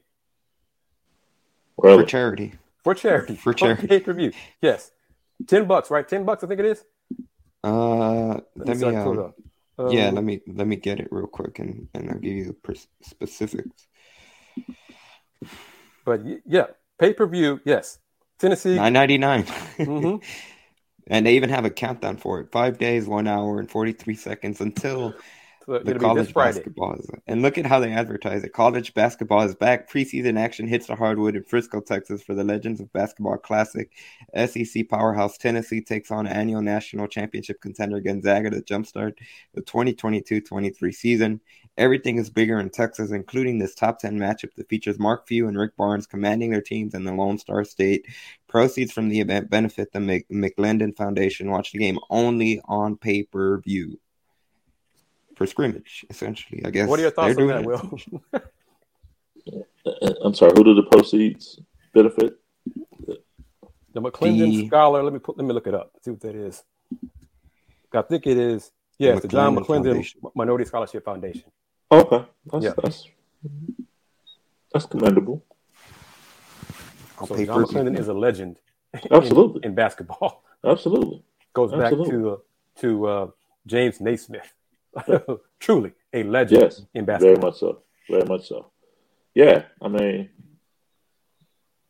For 1.76 2.04
charity. 2.04 2.54
For 2.84 2.94
charity. 2.94 3.36
For 3.36 3.54
charity. 3.54 3.88
Pay 3.88 4.00
per 4.00 4.14
view. 4.14 4.32
Yes. 4.62 4.92
10 5.48 5.66
bucks, 5.66 5.92
right? 5.92 6.08
10 6.08 6.24
bucks, 6.24 6.44
I 6.44 6.48
think 6.48 6.60
it 6.60 6.66
is. 6.66 6.84
Uh, 7.64 8.40
let, 8.56 8.78
me, 8.78 8.96
um, 8.96 9.34
um, 9.80 9.90
yeah, 9.90 10.12
let 10.12 10.24
me 10.24 10.40
let 10.46 10.68
me 10.68 10.76
get 10.76 11.00
it 11.00 11.08
real 11.10 11.26
quick 11.26 11.58
and, 11.58 11.88
and 11.96 12.12
I'll 12.12 12.20
give 12.20 12.34
you 12.34 12.56
the 12.64 12.88
specifics. 13.02 13.88
But 16.06 16.22
yeah, 16.46 16.68
pay 17.00 17.14
per 17.14 17.26
view, 17.26 17.60
yes. 17.66 17.98
Tennessee. 18.38 18.76
Nine 18.76 18.94
ninety 18.94 19.18
nine. 19.18 19.44
mm-hmm. 19.44 20.18
And 21.08 21.26
they 21.26 21.36
even 21.36 21.52
have 21.52 21.66
a 21.66 21.70
countdown 21.70 22.18
for 22.18 22.40
it. 22.40 22.52
Five 22.52 22.80
days, 22.80 23.08
one 23.08 23.28
hour, 23.28 23.60
and 23.60 23.70
43 23.70 24.16
seconds 24.16 24.60
until 24.60 25.14
so 25.66 25.80
the 25.80 25.98
college 25.98 26.34
basketball 26.34 26.94
is. 26.94 27.08
And 27.28 27.42
look 27.42 27.58
at 27.58 27.66
how 27.66 27.80
they 27.80 27.92
advertise 27.92 28.44
it. 28.44 28.54
College 28.54 28.94
basketball 28.94 29.42
is 29.42 29.56
back. 29.56 29.90
Preseason 29.90 30.40
action 30.40 30.68
hits 30.68 30.88
the 30.88 30.96
hardwood 30.96 31.36
in 31.36 31.44
Frisco, 31.44 31.82
Texas 31.82 32.22
for 32.22 32.36
the 32.36 32.44
Legends 32.44 32.80
of 32.80 32.94
Basketball 32.94 33.38
Classic. 33.38 33.92
SEC 34.36 34.88
powerhouse 34.90 35.38
Tennessee 35.38 35.82
takes 35.82 36.12
on 36.12 36.28
annual 36.28 36.62
national 36.62 37.08
championship 37.08 37.62
contender 37.62 38.00
Gonzaga 38.00 38.52
to 38.52 38.62
jumpstart 38.62 39.18
the 39.54 39.62
2022-23 39.62 40.94
season. 40.94 41.42
Everything 41.78 42.18
is 42.18 42.30
bigger 42.30 42.60
in 42.60 42.70
Texas, 42.70 43.12
including 43.12 43.58
this 43.58 43.76
top 43.76 44.00
10 44.00 44.18
matchup 44.18 44.54
that 44.56 44.70
features 44.70 45.00
Mark 45.00 45.28
Few 45.28 45.48
and 45.48 45.58
Rick 45.58 45.76
Barnes 45.76 46.08
commanding 46.08 46.52
their 46.52 46.62
teams 46.62 46.94
in 46.94 47.04
the 47.04 47.14
Lone 47.14 47.38
Star 47.38 47.64
State. 47.64 48.06
Proceeds 48.48 48.92
from 48.92 49.10
the 49.10 49.20
event 49.20 49.50
benefit 49.50 49.92
the 49.92 50.00
McLendon 50.00 50.96
Foundation. 50.96 51.52
Watch 51.52 51.72
the 51.72 51.80
game 51.80 52.00
only 52.10 52.62
on 52.66 52.96
pay 52.96 53.24
per 53.24 53.60
view 53.60 54.00
for 55.36 55.46
scrimmage, 55.46 56.06
essentially. 56.10 56.66
I 56.66 56.70
guess. 56.70 56.88
What 56.88 57.00
are 57.00 57.04
your 57.04 57.12
thoughts 57.12 57.38
on 57.38 57.48
that, 57.48 57.64
Will? 57.64 58.00
I'm 60.24 60.34
sorry. 60.34 60.54
Who 60.56 60.64
do 60.64 60.74
the 60.74 60.84
proceeds 60.84 61.60
benefit? 61.94 62.40
The 63.94 64.02
McLendon 64.02 64.52
the, 64.52 64.68
Scholar. 64.68 65.04
Let 65.04 65.14
me 65.14 65.20
put. 65.20 65.38
Let 65.38 65.46
me 65.46 65.54
look 65.54 65.68
it 65.68 65.74
up. 65.74 65.92
See 66.02 66.12
what 66.12 66.22
that 66.22 66.36
is. 66.36 66.64
I 67.94 68.02
think 68.02 68.28
it 68.28 68.38
is. 68.38 68.72
Yeah, 68.98 69.16
the, 69.16 69.22
the 69.22 69.28
John 69.28 69.56
McLendon 69.56 69.86
Foundation. 69.86 70.22
Minority 70.34 70.66
Scholarship 70.66 71.06
Foundation. 71.06 71.44
Okay, 71.92 72.26
that's 72.52 72.64
yeah. 72.64 72.74
that's, 72.82 73.08
that's 74.74 74.86
commendable. 74.86 75.44
So 77.26 77.46
John 77.46 77.64
McLendon 77.66 77.98
is 77.98 78.08
a 78.08 78.14
legend. 78.14 78.58
Absolutely. 79.12 79.62
In, 79.64 79.70
in 79.70 79.76
basketball. 79.76 80.44
Absolutely. 80.64 81.24
Goes 81.54 81.74
Absolutely. 81.74 82.06
back 82.06 82.12
to 82.12 82.30
uh, 82.30 82.38
to 82.82 83.08
uh, 83.08 83.28
James 83.66 84.02
Naismith. 84.02 84.54
Truly 85.60 85.94
a 86.14 86.24
legend 86.24 86.62
yes, 86.62 86.82
in 86.94 87.06
basketball. 87.06 87.36
Very 87.36 87.42
much 87.42 87.60
so. 87.60 87.82
Very 88.10 88.26
much 88.26 88.48
so. 88.48 88.72
Yeah, 89.34 89.64
I 89.82 89.88
mean, 89.88 90.30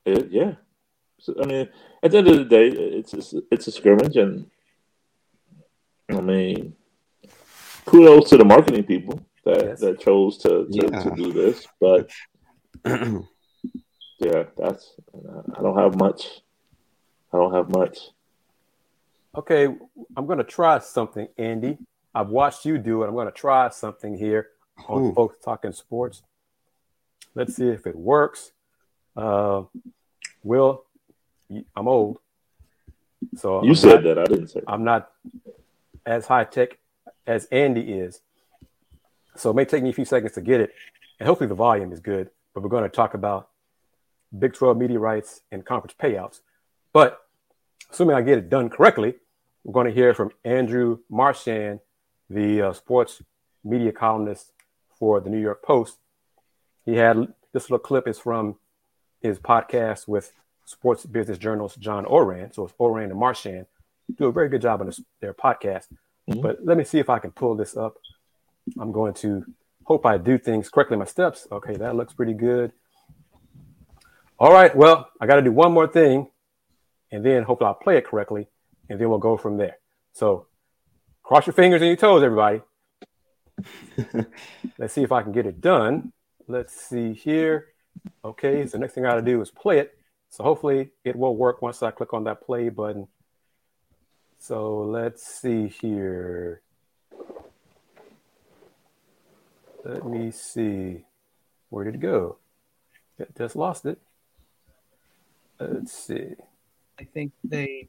it, 0.05 0.31
yeah. 0.31 0.55
So, 1.19 1.35
I 1.41 1.45
mean, 1.45 1.69
at 2.01 2.11
the 2.11 2.17
end 2.17 2.27
of 2.27 2.37
the 2.37 2.45
day, 2.45 2.67
it's 2.67 3.13
a, 3.13 3.41
it's 3.51 3.67
a 3.67 3.71
scrimmage, 3.71 4.15
and 4.17 4.49
I 6.09 6.21
mean, 6.21 6.75
kudos 7.85 8.29
to 8.29 8.37
the 8.37 8.45
marketing 8.45 8.83
people 8.83 9.23
that, 9.43 9.63
yes. 9.63 9.79
that 9.81 9.99
chose 9.99 10.37
to, 10.39 10.65
to, 10.65 10.67
yeah. 10.71 11.03
to 11.03 11.11
do 11.15 11.31
this. 11.31 11.67
But 11.79 12.09
yeah, 14.19 14.43
that's 14.57 14.95
I 15.57 15.61
don't 15.61 15.77
have 15.77 15.99
much. 15.99 16.41
I 17.31 17.37
don't 17.37 17.53
have 17.53 17.69
much. 17.69 17.99
Okay, 19.35 19.65
I'm 20.15 20.25
going 20.25 20.37
to 20.37 20.43
try 20.43 20.79
something, 20.79 21.27
Andy. 21.37 21.77
I've 22.15 22.29
watched 22.29 22.65
you 22.65 22.77
do 22.77 23.03
it. 23.03 23.07
I'm 23.07 23.13
going 23.13 23.27
to 23.27 23.33
try 23.33 23.67
something 23.69 24.17
here 24.17 24.47
on 24.87 25.03
Ooh. 25.03 25.13
Folks 25.13 25.37
Talking 25.43 25.73
Sports. 25.73 26.23
Let's 27.35 27.55
see 27.57 27.67
if 27.67 27.85
it 27.85 27.95
works. 27.95 28.53
Uh, 29.17 29.63
Will, 30.41 30.85
I'm 31.75 31.87
old. 31.89 32.19
So 33.35 33.63
you 33.63 33.71
I'm 33.71 33.75
said 33.75 34.03
not, 34.03 34.15
that. 34.15 34.19
I 34.19 34.23
didn't 34.23 34.47
say. 34.47 34.61
I'm 34.65 34.85
not 34.85 35.11
as 36.05 36.25
high 36.25 36.45
tech 36.45 36.77
as 37.27 37.45
Andy 37.45 37.81
is. 37.81 38.21
So 39.35 39.49
it 39.49 39.55
may 39.55 39.65
take 39.65 39.83
me 39.83 39.89
a 39.89 39.93
few 39.93 40.05
seconds 40.05 40.31
to 40.33 40.41
get 40.41 40.61
it. 40.61 40.73
And 41.19 41.27
hopefully 41.27 41.49
the 41.49 41.55
volume 41.55 41.91
is 41.91 41.99
good. 41.99 42.29
But 42.53 42.63
we're 42.63 42.69
going 42.69 42.83
to 42.83 42.89
talk 42.89 43.13
about 43.13 43.49
Big 44.37 44.53
12 44.53 44.77
media 44.77 44.99
rights 44.99 45.41
and 45.51 45.65
conference 45.65 45.95
payouts. 46.01 46.39
But 46.93 47.21
assuming 47.91 48.15
I 48.15 48.21
get 48.21 48.37
it 48.37 48.49
done 48.49 48.69
correctly, 48.69 49.15
we're 49.65 49.73
going 49.73 49.87
to 49.87 49.93
hear 49.93 50.13
from 50.13 50.31
Andrew 50.45 50.99
Marchand, 51.09 51.79
the 52.29 52.61
uh, 52.61 52.73
sports 52.73 53.21
media 53.63 53.91
columnist 53.91 54.51
for 54.97 55.19
the 55.19 55.29
New 55.29 55.41
York 55.41 55.63
Post. 55.63 55.97
He 56.85 56.95
had 56.95 57.33
this 57.53 57.63
little 57.63 57.79
clip 57.79 58.07
is 58.07 58.19
from 58.19 58.55
his 59.21 59.39
podcast 59.39 60.07
with 60.07 60.31
sports 60.65 61.05
business 61.05 61.37
journalist 61.37 61.79
John 61.79 62.05
Ourand. 62.05 62.53
So 62.53 62.65
it's 62.65 62.73
Ourand 62.79 63.11
and 63.11 63.19
Marchand 63.19 63.65
do 64.13 64.25
a 64.25 64.31
very 64.31 64.49
good 64.49 64.61
job 64.61 64.81
on 64.81 64.87
this, 64.87 65.01
their 65.19 65.33
podcast. 65.33 65.87
Mm-hmm. 66.29 66.41
But 66.41 66.63
let 66.63 66.77
me 66.77 66.83
see 66.83 66.99
if 66.99 67.09
I 67.09 67.19
can 67.19 67.31
pull 67.31 67.55
this 67.55 67.75
up. 67.75 67.97
I'm 68.79 68.91
going 68.91 69.13
to 69.15 69.45
hope 69.83 70.05
I 70.05 70.17
do 70.17 70.37
things 70.37 70.69
correctly. 70.69 70.97
My 70.97 71.05
steps. 71.05 71.47
Okay, 71.51 71.75
that 71.77 71.95
looks 71.95 72.13
pretty 72.13 72.33
good. 72.33 72.71
All 74.39 74.51
right. 74.51 74.75
Well, 74.75 75.09
I 75.19 75.27
got 75.27 75.35
to 75.35 75.41
do 75.41 75.51
one 75.51 75.71
more 75.71 75.87
thing, 75.87 76.27
and 77.11 77.25
then 77.25 77.43
hopefully 77.43 77.67
I'll 77.67 77.75
play 77.75 77.97
it 77.97 78.05
correctly, 78.05 78.47
and 78.89 78.99
then 78.99 79.09
we'll 79.09 79.19
go 79.19 79.37
from 79.37 79.57
there. 79.57 79.77
So, 80.13 80.47
cross 81.25 81.47
your 81.47 81.53
fingers 81.53 81.81
and 81.81 81.87
your 81.87 81.97
toes, 81.97 82.23
everybody. 82.23 82.61
Let's 84.77 84.93
see 84.93 85.01
if 85.01 85.11
I 85.11 85.23
can 85.23 85.31
get 85.31 85.47
it 85.47 85.59
done. 85.59 86.13
Let's 86.47 86.79
see 86.79 87.13
here. 87.13 87.67
Okay, 88.23 88.65
so 88.67 88.73
the 88.73 88.79
next 88.79 88.93
thing 88.93 89.05
I 89.05 89.09
got 89.09 89.15
to 89.15 89.21
do 89.23 89.41
is 89.41 89.49
play 89.49 89.79
it. 89.79 89.97
So 90.29 90.43
hopefully 90.43 90.91
it 91.03 91.15
will 91.15 91.35
work 91.35 91.61
once 91.61 91.81
I 91.81 91.89
click 91.89 92.13
on 92.13 92.25
that 92.25 92.45
play 92.45 92.69
button. 92.69 93.07
So 94.37 94.81
let's 94.81 95.25
see 95.25 95.67
here. 95.67 96.61
Let 99.83 100.05
me 100.05 100.29
see. 100.29 101.05
Where 101.69 101.85
did 101.85 101.95
it 101.95 102.01
go? 102.01 102.37
It 103.17 103.35
just 103.35 103.55
lost 103.55 103.85
it. 103.85 103.99
Let's 105.59 105.93
see. 105.93 106.33
I 106.99 107.03
think 107.05 107.31
they 107.43 107.87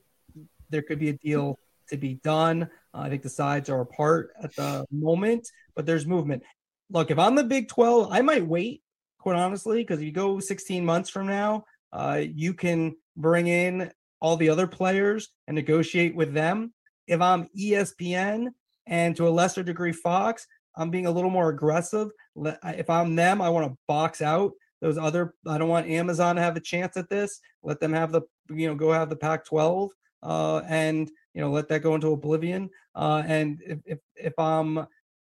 there 0.71 0.83
could 0.83 0.99
be 0.99 1.11
a 1.11 1.13
deal 1.13 1.59
to 1.89 1.97
be 1.97 2.15
done. 2.15 2.65
Uh, 2.95 2.99
I 2.99 3.09
think 3.09 3.23
the 3.23 3.29
sides 3.29 3.69
are 3.69 3.81
apart 3.81 4.31
at 4.43 4.55
the 4.57 4.85
moment, 4.91 5.49
but 5.75 5.87
there's 5.87 6.07
movement. 6.07 6.43
Look, 6.91 7.11
if 7.11 7.19
I'm 7.19 7.35
the 7.35 7.45
Big 7.45 7.69
12, 7.69 8.13
I 8.13 8.23
might 8.23 8.47
wait, 8.47 8.83
quite 9.19 9.37
honestly, 9.37 9.83
because 9.83 9.99
if 9.99 10.05
you 10.05 10.13
go 10.13 10.39
16 10.39 10.85
months 10.85 11.11
from 11.11 11.27
now, 11.27 11.65
uh, 11.93 12.23
you 12.23 12.55
can 12.55 12.95
bring 13.17 13.47
in 13.47 13.91
all 14.21 14.37
the 14.37 14.49
other 14.49 14.67
players 14.67 15.29
and 15.47 15.55
negotiate 15.55 16.15
with 16.15 16.33
them. 16.33 16.73
If 17.07 17.21
I'm 17.21 17.49
ESPN 17.59 18.49
and 18.87 19.17
to 19.17 19.29
a 19.29 19.31
lesser 19.31 19.63
degree 19.63 19.93
Fox, 19.93 20.47
I'm 20.77 20.91
being 20.91 21.07
a 21.07 21.11
little 21.11 21.31
more 21.31 21.49
aggressive. 21.49 22.11
If 22.37 22.91
I'm 22.91 23.17
them, 23.17 23.41
I 23.41 23.49
want 23.49 23.71
to 23.71 23.79
box 23.89 24.21
out 24.21 24.53
those 24.81 24.99
other. 24.99 25.35
I 25.47 25.59
don't 25.59 25.69
want 25.69 25.89
Amazon 25.89 26.37
to 26.37 26.43
have 26.43 26.57
a 26.57 26.61
chance 26.61 26.97
at 26.97 27.09
this. 27.09 27.41
Let 27.63 27.81
them 27.81 27.93
have 27.93 28.13
the 28.13 28.23
you 28.51 28.69
know 28.69 28.75
go 28.75 28.93
have 28.93 29.09
the 29.11 29.17
Pac-12 29.17 29.91
uh, 30.23 30.59
and 30.69 31.11
you 31.37 31.43
know 31.43 31.51
let 31.51 31.69
that 31.69 31.83
go 31.83 31.95
into 31.95 32.13
oblivion. 32.13 32.71
Uh, 32.95 33.23
and 33.27 33.61
if, 33.65 33.79
if 33.85 33.99
if 34.17 34.39
I'm 34.39 34.87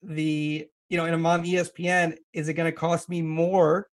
the 0.03 0.67
you 0.91 0.97
know 0.97 1.05
and 1.05 1.15
I'm 1.15 1.25
on 1.25 1.45
ESPN, 1.45 2.17
is 2.33 2.49
it 2.49 2.55
going 2.55 2.71
to 2.71 2.77
cost 2.77 3.09
me 3.09 3.23
more 3.23 3.89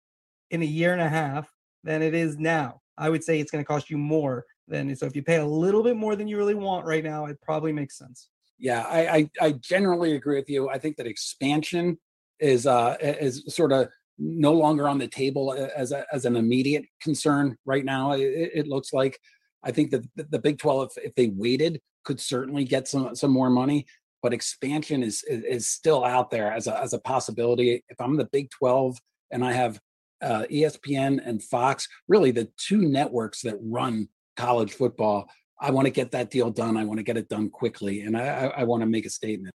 in 0.50 0.60
a 0.60 0.66
year 0.66 0.92
and 0.92 1.00
a 1.00 1.08
half 1.08 1.50
than 1.82 2.02
it 2.02 2.14
is 2.14 2.38
now? 2.38 2.82
I 2.98 3.08
would 3.08 3.24
say 3.24 3.40
it's 3.40 3.50
going 3.50 3.64
to 3.64 3.66
cost 3.66 3.88
you 3.88 3.96
more 3.96 4.44
than 4.68 4.94
so 4.94 5.06
if 5.06 5.16
you 5.16 5.22
pay 5.22 5.36
a 5.36 5.46
little 5.46 5.82
bit 5.82 5.96
more 5.96 6.14
than 6.14 6.28
you 6.28 6.36
really 6.36 6.54
want 6.54 6.84
right 6.84 7.02
now, 7.02 7.24
it 7.24 7.40
probably 7.40 7.72
makes 7.72 7.96
sense. 7.96 8.28
Yeah, 8.58 8.82
I, 8.82 9.08
I, 9.08 9.30
I 9.40 9.52
generally 9.52 10.14
agree 10.14 10.36
with 10.36 10.48
you. 10.48 10.68
I 10.68 10.78
think 10.78 10.96
that 10.98 11.06
expansion 11.06 11.98
is 12.38 12.66
uh 12.66 12.96
is 13.00 13.44
sort 13.48 13.72
of 13.72 13.88
no 14.18 14.52
longer 14.52 14.86
on 14.88 14.98
the 14.98 15.08
table 15.08 15.54
as 15.74 15.90
a, 15.90 16.04
as 16.12 16.26
an 16.26 16.36
immediate 16.36 16.84
concern 17.00 17.56
right 17.64 17.84
now. 17.84 18.12
It, 18.12 18.50
it 18.54 18.68
looks 18.68 18.92
like 18.92 19.18
I 19.64 19.70
think 19.70 19.90
that 19.90 20.04
the, 20.30 20.38
Big 20.38 20.58
Twelve, 20.58 20.90
if, 20.96 21.04
if 21.04 21.14
they 21.14 21.28
waited, 21.28 21.80
could 22.04 22.20
certainly 22.20 22.64
get 22.64 22.86
some 22.86 23.14
some 23.16 23.30
more 23.30 23.50
money. 23.50 23.86
But 24.22 24.32
expansion 24.32 25.02
is, 25.02 25.22
is, 25.24 25.44
is 25.44 25.68
still 25.68 26.04
out 26.04 26.30
there 26.30 26.52
as 26.52 26.66
a 26.66 26.80
as 26.80 26.92
a 26.92 26.98
possibility. 26.98 27.82
If 27.88 28.00
I'm 28.00 28.16
the 28.16 28.28
Big 28.30 28.50
Twelve 28.50 28.98
and 29.30 29.44
I 29.44 29.52
have 29.52 29.80
uh, 30.22 30.44
ESPN 30.50 31.26
and 31.26 31.42
Fox, 31.42 31.88
really 32.08 32.30
the 32.30 32.48
two 32.56 32.82
networks 32.82 33.42
that 33.42 33.56
run 33.60 34.08
college 34.36 34.72
football. 34.72 35.28
I 35.60 35.70
want 35.70 35.86
to 35.86 35.90
get 35.90 36.10
that 36.12 36.30
deal 36.30 36.50
done. 36.50 36.76
I 36.76 36.84
want 36.84 36.98
to 36.98 37.04
get 37.04 37.16
it 37.16 37.28
done 37.28 37.48
quickly, 37.48 38.00
and 38.02 38.16
I, 38.16 38.26
I, 38.26 38.46
I 38.46 38.64
want 38.64 38.82
to 38.82 38.86
make 38.86 39.06
a 39.06 39.10
statement. 39.10 39.54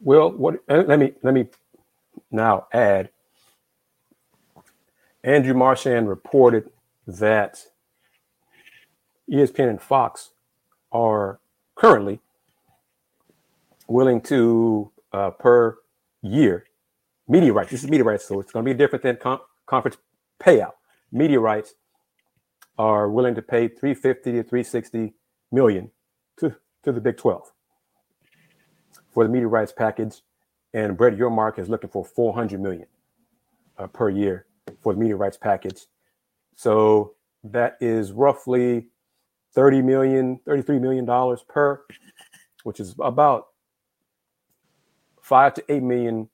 Well, 0.00 0.30
what? 0.30 0.62
Uh, 0.68 0.84
let 0.86 0.98
me 0.98 1.12
let 1.22 1.34
me 1.34 1.46
now 2.30 2.66
add. 2.72 3.10
Andrew 5.22 5.54
Marchand 5.54 6.08
reported 6.08 6.70
that 7.06 7.66
ESPN 9.30 9.70
and 9.70 9.82
Fox 9.82 10.30
are 10.92 11.40
currently 11.74 12.20
willing 13.88 14.20
to 14.20 14.90
uh, 15.12 15.30
per 15.30 15.78
year 16.22 16.64
media 17.28 17.52
rights. 17.52 17.70
This 17.70 17.84
is 17.84 17.90
media 17.90 18.04
rights, 18.04 18.26
so 18.26 18.40
it's 18.40 18.52
going 18.52 18.64
to 18.64 18.72
be 18.72 18.76
different 18.76 19.02
than 19.02 19.16
com- 19.16 19.40
conference 19.66 19.96
payout. 20.40 20.72
Media 21.12 21.40
rights 21.40 21.74
are 22.78 23.08
willing 23.08 23.34
to 23.34 23.42
pay 23.42 23.68
350 23.68 24.32
to 24.32 24.42
360 24.42 25.14
million 25.50 25.90
to, 26.38 26.54
to 26.82 26.92
the 26.92 27.00
Big 27.00 27.16
12 27.16 27.52
for 29.12 29.24
the 29.24 29.30
media 29.30 29.48
rights 29.48 29.72
package. 29.72 30.20
And 30.76 30.96
Brett 30.98 31.18
Yormark 31.18 31.58
is 31.58 31.70
looking 31.70 31.90
for 31.90 32.04
400 32.04 32.60
million 32.60 32.86
uh, 33.78 33.88
per 33.88 34.10
year 34.10 34.46
for 34.82 34.94
the 34.94 35.00
media 35.00 35.16
rights 35.16 35.38
package. 35.38 35.82
So 36.56 37.14
that 37.44 37.78
is 37.80 38.12
roughly 38.12 38.88
30 39.54 39.82
million, 39.82 40.40
33 40.46 40.78
million 40.80 41.04
dollars 41.06 41.44
per, 41.48 41.82
which 42.64 42.80
is 42.80 42.94
about 43.00 43.48
five 45.22 45.54
to 45.54 45.64
eight 45.72 45.82
million 45.82 46.28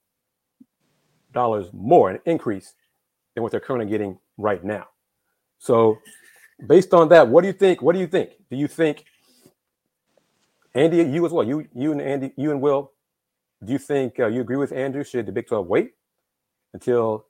dollars 1.32 1.68
more, 1.72 2.10
an 2.10 2.20
increase 2.26 2.74
than 3.34 3.42
what 3.42 3.52
they're 3.52 3.60
currently 3.60 3.90
getting 3.90 4.18
right 4.38 4.64
now. 4.64 4.88
So, 5.58 5.98
based 6.66 6.94
on 6.94 7.10
that, 7.10 7.28
what 7.28 7.42
do 7.42 7.48
you 7.48 7.54
think? 7.54 7.82
What 7.82 7.94
do 7.94 8.00
you 8.00 8.08
think? 8.08 8.32
Do 8.50 8.56
you 8.56 8.68
think 8.68 9.04
Andy, 10.74 10.98
you 11.04 11.26
as 11.26 11.32
well, 11.32 11.46
you 11.46 11.68
you 11.74 11.92
and 11.92 12.02
Andy, 12.02 12.32
you 12.36 12.52
and 12.52 12.62
Will, 12.62 12.91
do 13.64 13.72
you 13.72 13.78
think 13.78 14.20
uh, 14.20 14.28
you 14.28 14.40
agree 14.40 14.56
with 14.56 14.72
Andrew? 14.72 15.04
Should 15.04 15.26
the 15.26 15.32
Big 15.32 15.46
12 15.48 15.66
wait 15.66 15.92
until 16.74 17.26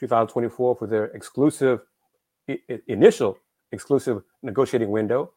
2024 0.00 0.76
for 0.76 0.86
their 0.86 1.06
exclusive 1.06 1.80
I- 2.50 2.60
initial 2.88 3.38
exclusive 3.72 4.22
negotiating 4.42 4.90
window, 4.90 5.32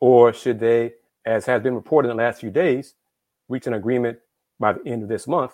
or 0.00 0.32
should 0.32 0.60
they, 0.60 0.94
as 1.26 1.46
has 1.46 1.62
been 1.62 1.74
reported 1.74 2.10
in 2.10 2.16
the 2.16 2.22
last 2.22 2.40
few 2.40 2.50
days, 2.50 2.94
reach 3.48 3.66
an 3.66 3.74
agreement 3.74 4.18
by 4.60 4.74
the 4.74 4.86
end 4.86 5.02
of 5.02 5.08
this 5.08 5.26
month 5.26 5.52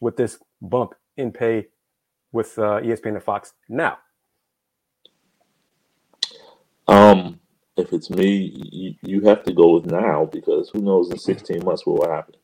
with 0.00 0.16
this 0.16 0.38
bump 0.62 0.94
in 1.16 1.32
pay 1.32 1.66
with 2.32 2.58
uh, 2.58 2.80
ESPN 2.80 3.14
and 3.14 3.22
Fox 3.22 3.54
now? 3.68 3.98
Um, 6.88 7.40
if 7.76 7.92
it's 7.92 8.10
me, 8.10 8.52
you, 8.72 8.94
you 9.02 9.20
have 9.22 9.42
to 9.44 9.52
go 9.52 9.74
with 9.74 9.86
now 9.86 10.26
because 10.26 10.70
who 10.70 10.80
knows 10.80 11.10
in 11.10 11.18
16 11.18 11.64
months 11.64 11.86
what 11.86 12.00
will 12.00 12.14
happen. 12.14 12.34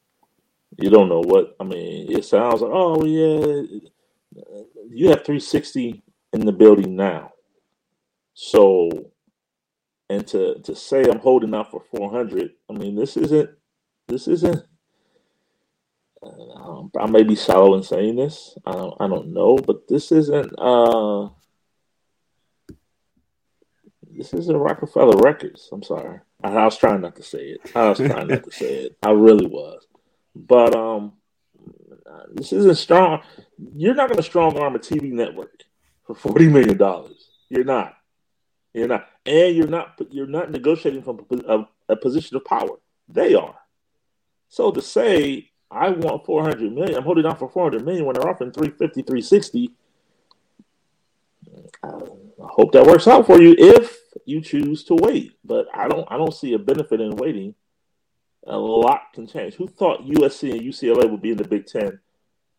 You 0.79 0.91
don't 0.91 1.09
know 1.09 1.21
what 1.21 1.57
I 1.61 1.65
mean. 1.65 2.11
It 2.11 2.25
sounds 2.25 2.63
like, 2.63 2.71
oh 2.73 3.05
yeah, 3.05 3.63
you 4.89 5.09
have 5.09 5.25
360 5.25 6.03
in 6.33 6.47
the 6.47 6.53
building 6.53 6.97
now. 6.97 7.33
So, 8.35 8.89
and 10.09 10.27
to 10.29 10.61
to 10.61 10.75
say 10.75 11.05
I'm 11.05 11.19
holding 11.19 11.55
out 11.55 11.71
for 11.71 11.83
400, 11.95 12.53
I 12.71 12.73
mean 12.73 12.97
this 12.97 13.17
isn't 13.17 13.51
this 14.09 14.29
isn't 14.29 14.65
um, 16.23 16.91
I 16.99 17.07
may 17.07 17.23
be 17.25 17.35
shallow 17.35 17.75
in 17.75 17.83
saying 17.83 18.17
this. 18.17 18.57
I 18.65 18.73
don't, 18.73 18.95
I 19.01 19.09
don't 19.09 19.33
know, 19.33 19.57
but 19.57 19.89
this 19.89 20.13
isn't. 20.13 20.55
Uh, 20.59 21.31
this 24.11 24.33
isn't 24.35 24.57
Roc-A-Fella 24.57 25.17
Records. 25.17 25.69
I'm 25.73 25.83
sorry. 25.83 26.21
I, 26.45 26.49
I 26.49 26.65
was 26.65 26.77
trying 26.77 27.01
not 27.01 27.17
to 27.17 27.23
say 27.23 27.57
it. 27.57 27.61
I 27.75 27.89
was 27.89 27.99
trying 27.99 28.29
not 28.29 28.45
to 28.45 28.53
say 28.53 28.85
it. 28.85 28.97
I 29.03 29.11
really 29.11 29.47
was. 29.47 29.87
But 30.35 30.75
um, 30.75 31.13
this 32.33 32.53
isn't 32.53 32.77
strong. 32.77 33.23
You're 33.77 33.95
not 33.95 34.09
going 34.09 34.17
to 34.17 34.23
strong 34.23 34.59
arm 34.59 34.75
a 34.75 34.79
TV 34.79 35.13
network 35.13 35.63
for 36.07 36.15
forty 36.15 36.49
million 36.49 36.77
dollars. 36.77 37.29
You're 37.49 37.65
not. 37.65 37.95
You're 38.75 38.89
not, 38.89 39.07
and 39.27 39.55
you're 39.55 39.67
not. 39.67 40.01
You're 40.11 40.27
not 40.27 40.51
negotiating 40.51 41.03
from 41.03 41.27
a, 41.47 41.67
a 41.91 41.97
position 41.97 42.37
of 42.37 42.45
power. 42.45 42.79
They 43.09 43.35
are. 43.35 43.57
So 44.49 44.71
to 44.71 44.81
say 44.81 45.51
I 45.71 45.91
want 45.91 46.25
400 46.27 46.73
million, 46.73 46.97
I'm 46.97 47.03
holding 47.03 47.27
out 47.27 47.39
for 47.39 47.49
400 47.49 47.85
million 47.85 48.05
when 48.05 48.15
they're 48.15 48.29
offering 48.29 48.53
350, 48.53 49.03
360. 49.03 49.71
I 51.85 51.89
hope 52.39 52.73
that 52.73 52.87
works 52.87 53.09
out 53.09 53.27
for 53.27 53.41
you 53.41 53.55
if 53.59 53.99
you 54.25 54.41
choose 54.41 54.85
to 54.85 54.95
wait. 54.95 55.33
But 55.45 55.67
I 55.75 55.89
don't. 55.89 56.07
I 56.11 56.17
don't 56.17 56.35
see 56.35 56.55
a 56.55 56.59
benefit 56.59 57.01
in 57.01 57.17
waiting. 57.17 57.55
A 58.47 58.57
lot 58.57 59.13
can 59.15 59.27
change. 59.27 59.55
Who 59.55 59.69
thought 59.69 60.07
USC 60.07 60.53
and 60.53 60.61
UCLA 60.61 61.09
would 61.09 61.23
be 61.23 61.31
in 61.31 61.37
the 61.37 61.47
Big 61.47 61.67
Ten 61.67 62.01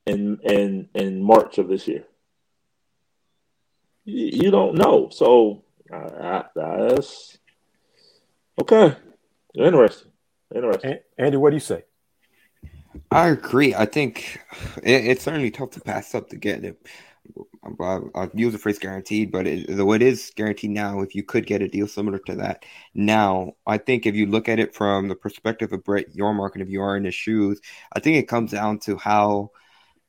in 0.05 0.39
in 0.43 0.89
in 0.93 1.21
March 1.21 1.57
of 1.57 1.67
this 1.67 1.87
year? 1.87 2.05
You, 4.05 4.43
you 4.43 4.51
don't 4.51 4.75
know. 4.75 5.09
So 5.11 5.63
uh, 5.91 6.43
that's 6.55 7.37
okay. 8.61 8.95
Interesting. 9.55 10.11
Interesting. 10.55 10.99
Andy, 11.17 11.37
what 11.37 11.49
do 11.49 11.55
you 11.55 11.59
say? 11.59 11.83
I 13.11 13.29
agree. 13.29 13.75
I 13.75 13.85
think 13.85 14.39
it, 14.83 15.05
it's 15.05 15.23
certainly 15.23 15.51
tough 15.51 15.71
to 15.71 15.81
pass 15.81 16.15
up 16.15 16.29
to 16.29 16.37
get 16.37 16.63
it. 16.63 16.87
I'll, 17.79 18.09
I'll 18.15 18.31
use 18.33 18.53
the 18.53 18.59
phrase 18.59 18.79
guaranteed, 18.79 19.31
but 19.31 19.47
it, 19.47 19.65
though 19.69 19.93
it 19.93 20.01
is 20.01 20.31
guaranteed 20.35 20.71
now, 20.71 21.01
if 21.01 21.15
you 21.15 21.23
could 21.23 21.45
get 21.45 21.61
a 21.61 21.67
deal 21.67 21.87
similar 21.87 22.19
to 22.19 22.35
that 22.35 22.65
now, 22.93 23.53
I 23.65 23.77
think 23.77 24.05
if 24.05 24.15
you 24.15 24.25
look 24.25 24.49
at 24.49 24.59
it 24.59 24.75
from 24.75 25.07
the 25.07 25.15
perspective 25.15 25.71
of 25.71 25.83
Brett 25.83 26.13
Yormark 26.15 26.53
and 26.53 26.61
if 26.61 26.69
you 26.69 26.81
are 26.81 26.97
in 26.97 27.05
his 27.05 27.15
shoes, 27.15 27.61
I 27.93 27.99
think 27.99 28.17
it 28.17 28.27
comes 28.27 28.51
down 28.51 28.79
to 28.79 28.97
how 28.97 29.51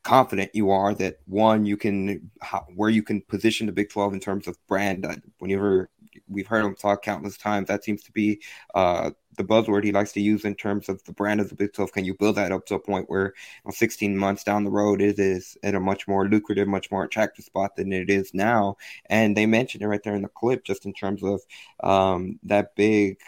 confident 0.03 0.51
you 0.55 0.71
are 0.71 0.95
that 0.95 1.17
one 1.27 1.65
you 1.65 1.77
can 1.77 2.31
how, 2.43 2.67
where 2.75 2.91
you 2.91 3.03
can 3.03 3.23
position 3.23 3.67
the 3.67 3.73
Big 3.73 3.89
12 3.91 4.15
in 4.15 4.21
terms 4.21 4.47
of 4.47 4.57
brand. 4.69 5.07
Uh, 5.07 5.17
whenever 5.39 5.91
we've 6.35 6.47
heard 6.47 6.65
him 6.65 6.75
talk 6.75 7.03
countless 7.03 7.37
times, 7.37 7.69
that 7.69 7.85
seems 7.85 8.03
to 8.05 8.13
be 8.13 8.41
uh, 8.75 9.11
the 9.37 9.45
buzzword 9.45 9.85
he 9.85 9.93
likes 9.93 10.13
to 10.13 10.21
use 10.21 10.45
in 10.45 10.55
terms 10.55 10.89
of 10.89 11.03
the 11.05 11.13
brand 11.13 11.41
of 11.41 11.49
the 11.49 11.55
Big 11.55 11.73
12. 11.73 11.93
Can 11.93 12.05
you 12.05 12.15
build 12.15 12.37
that 12.37 12.53
up 12.53 12.67
to 12.67 12.75
a 12.75 12.81
point 12.81 13.09
where 13.09 13.27
you 13.27 13.33
know, 13.65 13.71
16 13.71 14.17
months 14.17 14.45
down 14.45 14.65
the 14.65 14.71
road 14.71 15.01
it 15.01 15.19
is 15.19 15.57
at 15.63 15.75
a 15.75 15.81
much 15.81 16.07
more 16.07 16.29
lucrative, 16.29 16.69
much 16.69 16.91
more 16.91 17.05
attractive 17.05 17.45
spot 17.45 17.77
than 17.77 17.93
it 17.93 18.11
is 18.11 18.33
now? 18.35 18.77
And 19.07 19.37
they 19.37 19.47
mentioned 19.47 19.83
it 19.83 19.89
right 19.89 20.03
there 20.03 20.17
in 20.17 20.23
the 20.23 20.29
clip, 20.29 20.65
just 20.65 20.87
in 20.87 20.93
terms 20.93 21.23
of 21.23 21.41
um, 21.83 22.39
that 22.45 22.77
big 22.77 23.19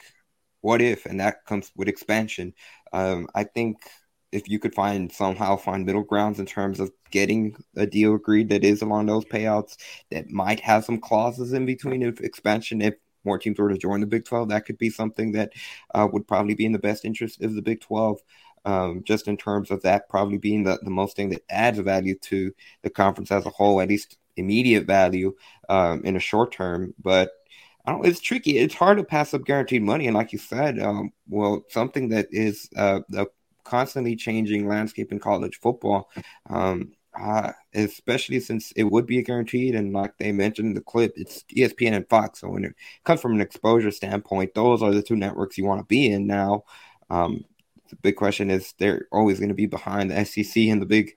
what 0.60 0.82
if, 0.82 1.06
and 1.06 1.20
that 1.20 1.44
comes 1.44 1.70
with 1.76 1.88
expansion. 1.88 2.52
Um, 2.92 3.28
I 3.34 3.44
think 3.44 3.78
if 4.32 4.48
you 4.48 4.58
could 4.58 4.74
find 4.74 5.10
somehow 5.12 5.56
find 5.56 5.86
middle 5.86 6.02
grounds 6.02 6.38
in 6.38 6.46
terms 6.46 6.80
of 6.80 6.90
getting 7.10 7.56
a 7.76 7.86
deal 7.86 8.14
agreed 8.14 8.48
that 8.48 8.64
is 8.64 8.82
along 8.82 9.06
those 9.06 9.24
payouts 9.24 9.76
that 10.10 10.30
might 10.30 10.60
have 10.60 10.84
some 10.84 11.00
clauses 11.00 11.52
in 11.52 11.64
between 11.64 12.02
if 12.02 12.20
expansion 12.20 12.82
if 12.82 12.94
more 13.26 13.38
teams 13.38 13.58
were 13.58 13.68
to 13.68 13.76
join 13.76 14.00
the 14.00 14.06
Big 14.06 14.24
12, 14.24 14.48
that 14.48 14.64
could 14.64 14.78
be 14.78 14.88
something 14.88 15.32
that 15.32 15.52
uh, 15.94 16.08
would 16.10 16.26
probably 16.26 16.54
be 16.54 16.64
in 16.64 16.72
the 16.72 16.78
best 16.78 17.04
interest 17.04 17.42
of 17.42 17.54
the 17.54 17.60
Big 17.60 17.80
12. 17.80 18.20
Um, 18.64 19.04
just 19.04 19.28
in 19.28 19.36
terms 19.36 19.70
of 19.70 19.82
that 19.82 20.08
probably 20.08 20.38
being 20.38 20.64
the, 20.64 20.78
the 20.82 20.90
most 20.90 21.14
thing 21.14 21.28
that 21.28 21.44
adds 21.48 21.78
value 21.78 22.18
to 22.22 22.52
the 22.82 22.90
conference 22.90 23.30
as 23.30 23.46
a 23.46 23.50
whole, 23.50 23.80
at 23.80 23.88
least 23.88 24.16
immediate 24.36 24.86
value 24.86 25.34
um, 25.68 26.04
in 26.04 26.16
a 26.16 26.20
short 26.20 26.50
term. 26.50 26.92
But 26.98 27.30
I 27.84 27.92
don't, 27.92 28.04
it's 28.04 28.20
tricky. 28.20 28.58
It's 28.58 28.74
hard 28.74 28.98
to 28.98 29.04
pass 29.04 29.32
up 29.34 29.44
guaranteed 29.44 29.82
money. 29.82 30.08
And 30.08 30.16
like 30.16 30.32
you 30.32 30.40
said, 30.40 30.80
um, 30.80 31.12
well, 31.28 31.64
something 31.68 32.08
that 32.08 32.26
is 32.32 32.68
uh, 32.76 33.00
a 33.14 33.26
constantly 33.66 34.16
changing 34.16 34.68
landscape 34.68 35.12
in 35.12 35.18
college 35.18 35.58
football. 35.60 36.10
Um, 36.48 36.92
uh, 37.18 37.52
especially 37.74 38.38
since 38.40 38.72
it 38.72 38.84
would 38.84 39.06
be 39.06 39.22
guaranteed. 39.22 39.74
And 39.74 39.92
like 39.92 40.16
they 40.18 40.32
mentioned 40.32 40.68
in 40.68 40.74
the 40.74 40.82
clip, 40.82 41.14
it's 41.16 41.44
ESPN 41.44 41.94
and 41.94 42.08
Fox. 42.08 42.40
So 42.40 42.48
when 42.48 42.64
it 42.64 42.74
comes 43.04 43.22
from 43.22 43.32
an 43.32 43.40
exposure 43.40 43.90
standpoint, 43.90 44.54
those 44.54 44.82
are 44.82 44.92
the 44.92 45.02
two 45.02 45.16
networks 45.16 45.56
you 45.56 45.64
want 45.64 45.80
to 45.80 45.86
be 45.86 46.10
in 46.10 46.26
now. 46.26 46.64
Um, 47.08 47.44
the 47.88 47.96
big 47.96 48.16
question 48.16 48.50
is 48.50 48.74
they're 48.78 49.06
always 49.12 49.38
going 49.38 49.48
to 49.48 49.54
be 49.54 49.66
behind 49.66 50.10
the 50.10 50.24
SEC 50.24 50.64
and 50.64 50.82
the 50.82 50.86
Big 50.86 51.16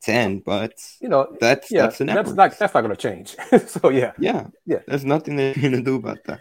Ten, 0.00 0.40
but 0.40 0.74
you 1.00 1.08
know 1.08 1.36
that's 1.40 1.70
yeah, 1.70 1.82
that's, 1.82 1.98
that's 1.98 2.32
not 2.32 2.58
that's 2.58 2.74
not 2.74 2.80
going 2.80 2.94
to 2.94 2.96
change. 2.96 3.36
so 3.66 3.90
yeah, 3.90 4.12
yeah, 4.18 4.46
yeah. 4.64 4.78
There's 4.86 5.04
nothing 5.04 5.36
they're 5.36 5.54
going 5.54 5.72
to 5.72 5.82
do 5.82 5.96
about 5.96 6.24
that. 6.24 6.40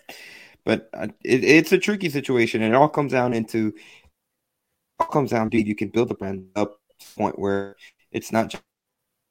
But 0.63 0.89
uh, 0.93 1.07
it, 1.23 1.43
it's 1.43 1.71
a 1.71 1.77
tricky 1.77 2.09
situation, 2.09 2.61
and 2.61 2.73
it 2.73 2.77
all 2.77 2.89
comes 2.89 3.11
down 3.11 3.33
into 3.33 3.73
all 4.99 5.07
comes 5.07 5.31
down 5.31 5.49
to 5.51 5.61
you 5.61 5.75
can 5.75 5.89
build 5.89 6.11
a 6.11 6.15
brand 6.15 6.47
up 6.55 6.79
to 6.99 7.05
the 7.05 7.21
point 7.21 7.39
where 7.39 7.75
it's 8.11 8.31
not 8.31 8.53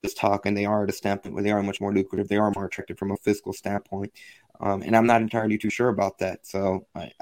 just 0.04 0.16
talk, 0.16 0.46
and 0.46 0.56
they 0.56 0.64
are 0.64 0.84
at 0.84 0.90
a 0.90 0.92
standpoint 0.92 1.34
where 1.34 1.42
they 1.42 1.50
are 1.50 1.62
much 1.62 1.80
more 1.80 1.92
lucrative. 1.92 2.28
They 2.28 2.36
are 2.36 2.52
more 2.54 2.66
attractive 2.66 2.98
from 2.98 3.10
a 3.10 3.16
fiscal 3.16 3.52
standpoint, 3.52 4.12
um, 4.60 4.82
and 4.82 4.96
I'm 4.96 5.06
not 5.06 5.22
entirely 5.22 5.58
too 5.58 5.70
sure 5.70 5.88
about 5.88 6.18
that. 6.18 6.46
So 6.46 6.86
I, 6.94 7.12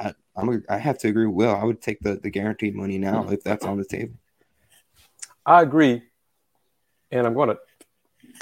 have 0.69 0.99
to 0.99 1.09
agree 1.09 1.27
with 1.27 1.37
Will. 1.37 1.55
I 1.55 1.65
would 1.65 1.81
take 1.81 2.01
the 2.01 2.17
the 2.17 2.31
guaranteed 2.31 2.75
money 2.75 2.99
now 2.99 3.29
if 3.29 3.43
that's 3.43 3.65
on 3.65 3.79
the 3.79 3.85
table. 3.85 4.15
I 5.47 5.63
agree, 5.63 6.03
and 7.11 7.27
I'm 7.27 7.35
going 7.35 7.51
to 7.51 7.59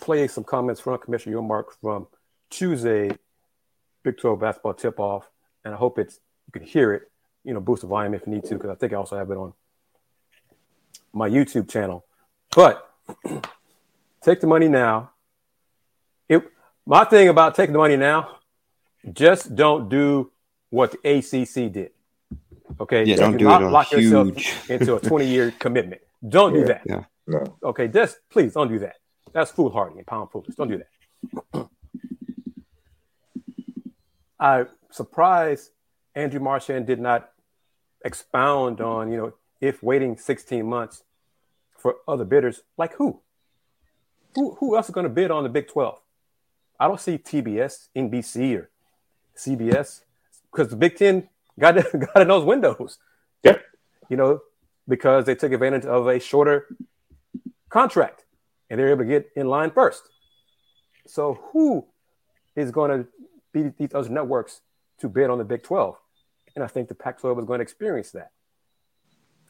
play 0.01 0.27
some 0.29 0.45
comments 0.45 0.81
from 0.81 0.99
Commissioner 0.99 1.37
Yormark 1.37 1.65
from 1.81 2.07
Tuesday 2.51 3.17
Big 4.03 4.19
12 4.19 4.41
basketball 4.41 4.75
tip 4.75 4.99
off, 4.99 5.31
and 5.65 5.75
I 5.75 5.77
hope 5.77 5.99
it's 5.99 6.19
you 6.47 6.61
can 6.61 6.69
hear 6.69 6.93
it. 6.93 7.03
You 7.45 7.55
know, 7.55 7.61
boost 7.61 7.83
the 7.83 7.89
volume 7.89 8.15
if 8.15 8.23
you 8.27 8.33
need 8.33 8.45
to, 8.45 8.55
because 8.55 8.71
I 8.71 8.75
think 8.75 8.93
I 8.93 8.97
also 8.97 9.17
have 9.17 9.31
it 9.31 9.37
on 9.37 9.53
my 11.13 11.29
YouTube 11.29 11.69
channel. 11.71 12.05
But 12.55 12.89
take 14.23 14.41
the 14.41 14.47
money 14.47 14.69
now. 14.69 15.11
It, 16.29 16.43
my 16.87 17.05
thing 17.05 17.29
about 17.29 17.55
taking 17.55 17.73
the 17.73 17.79
money 17.79 17.97
now, 17.97 18.39
just 19.13 19.55
don't 19.55 19.89
do 19.89 20.31
what 20.71 20.93
the 20.93 21.19
ACC 21.19 21.73
did. 21.73 21.91
Okay, 22.81 23.05
yeah, 23.05 23.17
don't 23.17 23.37
do 23.37 23.45
not 23.45 23.63
lock 23.63 23.89
huge... 23.89 24.05
yourself 24.05 24.71
into 24.71 24.97
a 24.97 25.01
20 25.09 25.27
year 25.27 25.53
commitment. 25.59 26.01
Don't 26.27 26.55
yeah, 26.55 26.61
do 26.61 26.67
that. 26.67 26.83
Yeah. 26.87 27.05
No. 27.27 27.59
Okay, 27.63 27.89
just 27.89 28.19
please 28.31 28.53
don't 28.55 28.69
do 28.69 28.79
that. 28.81 28.97
That's 29.33 29.51
foolhardy 29.51 29.99
and 29.99 30.07
pound 30.07 30.31
foolish. 30.31 30.55
Don't 30.55 30.69
do 30.69 30.83
that. 30.83 31.69
I'm 34.41 34.69
surprised 34.91 35.71
Andrew 36.15 36.41
Marchand 36.41 36.87
did 36.87 37.01
not 37.01 37.31
expound 38.05 38.81
on, 38.81 39.11
you 39.11 39.17
know, 39.17 39.33
if 39.63 39.81
waiting 39.81 40.19
16 40.19 40.67
months 40.67 41.05
for 41.79 41.97
other 42.07 42.25
bidders, 42.25 42.63
like 42.77 42.95
who? 42.95 43.21
Who, 44.35 44.57
who 44.57 44.77
else 44.77 44.89
is 44.89 44.95
going 44.95 45.05
to 45.05 45.11
bid 45.11 45.31
on 45.31 45.45
the 45.45 45.49
Big 45.49 45.69
12? 45.69 45.99
I 46.81 46.89
don't 46.89 47.01
see 47.01 47.17
TBS, 47.17 47.89
NBC, 47.95 48.59
or 48.59 48.71
CBS 49.37 50.01
because 50.51 50.69
the 50.69 50.77
Big 50.77 50.97
Ten 50.97 51.29
got, 51.59 51.75
got 52.15 52.23
in 52.23 52.29
those 52.29 52.45
windows. 52.45 52.99
Yeah. 53.45 53.59
You 54.09 54.17
know, 54.17 54.41
because 54.89 55.27
they 55.27 55.37
took 55.37 55.53
advantage 55.53 55.85
of 55.85 56.09
a 56.09 56.19
shorter 56.19 56.67
contract 57.69 58.25
and 58.69 58.81
they're 58.81 58.91
able 58.91 59.05
to 59.05 59.09
get 59.09 59.31
in 59.37 59.47
line 59.47 59.71
first. 59.71 60.03
So 61.07 61.39
who 61.53 61.87
is 62.57 62.73
going 62.73 62.91
to 62.91 63.09
be 63.53 63.73
these 63.79 63.95
other 63.95 64.09
networks 64.09 64.61
to 64.99 65.09
bid 65.09 65.31
on 65.31 65.39
the 65.39 65.45
Big 65.45 65.63
12? 65.63 65.97
And 66.57 66.65
I 66.65 66.67
think 66.67 66.89
the 66.89 66.97
Pac 66.97 67.21
12 67.21 67.39
is 67.39 67.45
going 67.45 67.61
to 67.61 67.63
experience 67.63 68.11
that 68.11 68.33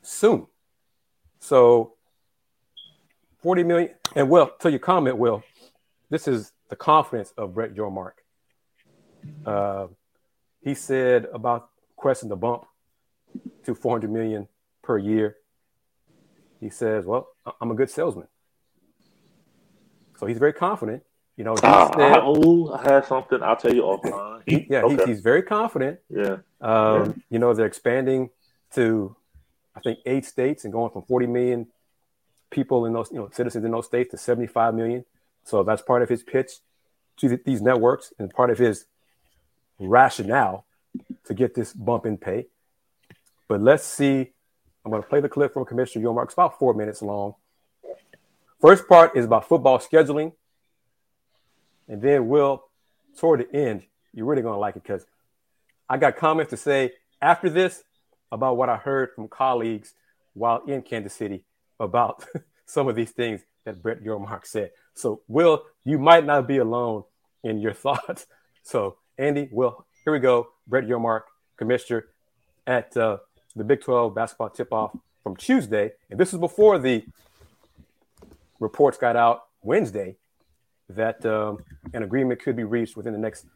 soon. 0.02 0.46
So 1.40 1.94
40 3.42 3.64
million. 3.64 3.90
And 4.14 4.28
well, 4.28 4.52
to 4.60 4.70
your 4.70 4.78
comment, 4.78 5.16
Will, 5.16 5.42
this 6.10 6.28
is 6.28 6.52
the 6.68 6.76
confidence 6.76 7.32
of 7.36 7.54
Brett 7.54 7.74
Yormark. 7.74 8.12
Uh, 9.46 9.86
he 10.60 10.74
said 10.74 11.26
about 11.32 11.70
questing 11.96 12.28
the 12.28 12.36
bump 12.36 12.64
to 13.64 13.74
400 13.74 14.10
million 14.10 14.48
per 14.82 14.98
year. 14.98 15.36
He 16.60 16.70
says, 16.70 17.04
"Well, 17.04 17.28
I'm 17.60 17.70
a 17.70 17.74
good 17.74 17.90
salesman." 17.90 18.28
So 20.18 20.26
he's 20.26 20.38
very 20.38 20.52
confident. 20.52 21.02
You 21.36 21.44
know, 21.44 21.54
uh, 21.54 21.90
said, 21.96 22.20
oh, 22.22 22.72
I 22.72 22.92
have 22.92 23.06
something. 23.06 23.42
I'll 23.42 23.56
tell 23.56 23.74
you 23.74 23.82
offline. 23.82 24.42
He, 24.46 24.66
yeah, 24.68 24.82
okay. 24.82 25.06
he's 25.06 25.20
very 25.20 25.42
confident. 25.42 25.98
Yeah. 26.10 26.38
Um, 26.60 27.06
yeah. 27.06 27.12
You 27.30 27.38
know, 27.38 27.54
they're 27.54 27.66
expanding 27.66 28.30
to, 28.74 29.16
I 29.74 29.80
think, 29.80 30.00
eight 30.06 30.24
states 30.24 30.64
and 30.64 30.72
going 30.72 30.90
from 30.90 31.02
40 31.02 31.26
million 31.26 31.66
people 32.50 32.86
in 32.86 32.92
those, 32.92 33.10
you 33.10 33.18
know, 33.18 33.30
citizens 33.32 33.64
in 33.64 33.70
those 33.70 33.86
states 33.86 34.10
to 34.10 34.18
75 34.18 34.74
million. 34.74 35.04
So 35.44 35.62
that's 35.62 35.82
part 35.82 36.02
of 36.02 36.08
his 36.08 36.22
pitch 36.22 36.52
to 37.18 37.36
these 37.44 37.62
networks 37.62 38.12
and 38.18 38.30
part 38.30 38.50
of 38.50 38.58
his 38.58 38.86
rationale 39.78 40.64
to 41.24 41.34
get 41.34 41.54
this 41.54 41.72
bump 41.72 42.06
in 42.06 42.18
pay. 42.18 42.46
But 43.48 43.60
let's 43.60 43.84
see. 43.84 44.32
I'm 44.84 44.90
going 44.90 45.02
to 45.02 45.08
play 45.08 45.20
the 45.20 45.28
clip 45.28 45.54
from 45.54 45.64
Commissioner 45.64 46.06
Yormark. 46.06 46.24
It's 46.24 46.34
about 46.34 46.58
four 46.58 46.74
minutes 46.74 47.02
long. 47.02 47.34
First 48.60 48.88
part 48.88 49.16
is 49.16 49.24
about 49.24 49.48
football 49.48 49.78
scheduling. 49.78 50.32
And 51.88 52.00
then 52.00 52.28
we'll, 52.28 52.64
toward 53.18 53.40
the 53.40 53.54
end, 53.54 53.82
you're 54.14 54.26
really 54.26 54.42
going 54.42 54.54
to 54.54 54.58
like 54.58 54.76
it 54.76 54.82
because 54.82 55.04
I 55.88 55.96
got 55.98 56.16
comments 56.16 56.50
to 56.50 56.56
say 56.56 56.92
after 57.20 57.50
this 57.50 57.82
about 58.32 58.56
what 58.56 58.70
I 58.70 58.76
heard 58.76 59.10
from 59.14 59.28
colleagues 59.28 59.94
while 60.32 60.62
in 60.66 60.82
Kansas 60.82 61.12
City 61.12 61.44
about 61.78 62.24
some 62.66 62.88
of 62.88 62.96
these 62.96 63.10
things 63.10 63.42
that 63.64 63.82
Brett 63.82 64.02
Yormark 64.02 64.46
said. 64.46 64.70
So, 64.94 65.20
Will, 65.28 65.62
you 65.84 65.98
might 65.98 66.24
not 66.24 66.48
be 66.48 66.56
alone 66.56 67.04
in 67.44 67.60
your 67.60 67.72
thoughts. 67.84 68.26
So, 68.62 68.96
Andy, 69.18 69.48
Will, 69.52 69.86
here 70.02 70.12
we 70.12 70.18
go. 70.18 70.48
Brett 70.66 70.84
Yormark, 70.84 71.22
commissioner 71.56 72.06
at 72.66 72.96
uh, 72.96 73.18
the 73.54 73.64
Big 73.64 73.82
12 73.82 74.14
basketball 74.14 74.50
tip 74.50 74.72
off 74.72 74.96
from 75.22 75.36
Tuesday. 75.36 75.92
And 76.10 76.18
this 76.18 76.32
is 76.32 76.40
before 76.40 76.78
the 76.78 77.04
reports 78.58 78.96
got 78.96 79.14
out 79.14 79.44
Wednesday 79.62 80.16
that 80.88 81.24
um, 81.26 81.58
an 81.92 82.02
agreement 82.02 82.40
could 82.40 82.56
be 82.56 82.64
reached 82.64 82.96
within 82.96 83.12
the 83.12 83.18
next 83.18 83.46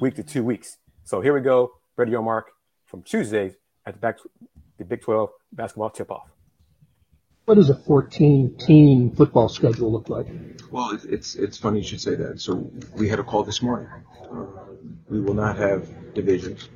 week 0.00 0.14
to 0.14 0.22
two 0.22 0.42
weeks. 0.42 0.78
So 1.04 1.20
here 1.20 1.34
we 1.34 1.40
go. 1.40 1.72
Brett 1.96 2.08
Yormark 2.08 2.44
from 2.86 3.02
Tuesday 3.02 3.54
at 3.86 3.94
the, 3.94 4.00
back, 4.00 4.18
the 4.78 4.84
Big 4.84 5.02
12 5.02 5.30
basketball 5.52 5.90
tip 5.90 6.10
off. 6.10 6.28
What 7.44 7.56
does 7.56 7.68
a 7.68 7.74
14 7.74 8.56
team 8.56 9.10
football 9.10 9.48
schedule 9.48 9.92
look 9.92 10.08
like? 10.08 10.26
Well, 10.70 10.98
it's 11.04 11.34
it's 11.34 11.58
funny 11.58 11.80
you 11.80 11.84
should 11.84 12.00
say 12.00 12.14
that. 12.14 12.40
So 12.40 12.70
we 12.96 13.08
had 13.08 13.18
a 13.18 13.22
call 13.22 13.44
this 13.44 13.60
morning. 13.60 13.88
Uh, 14.32 14.46
we 15.10 15.20
will 15.20 15.34
not 15.34 15.58
have 15.58 16.14
divisions. 16.14 16.68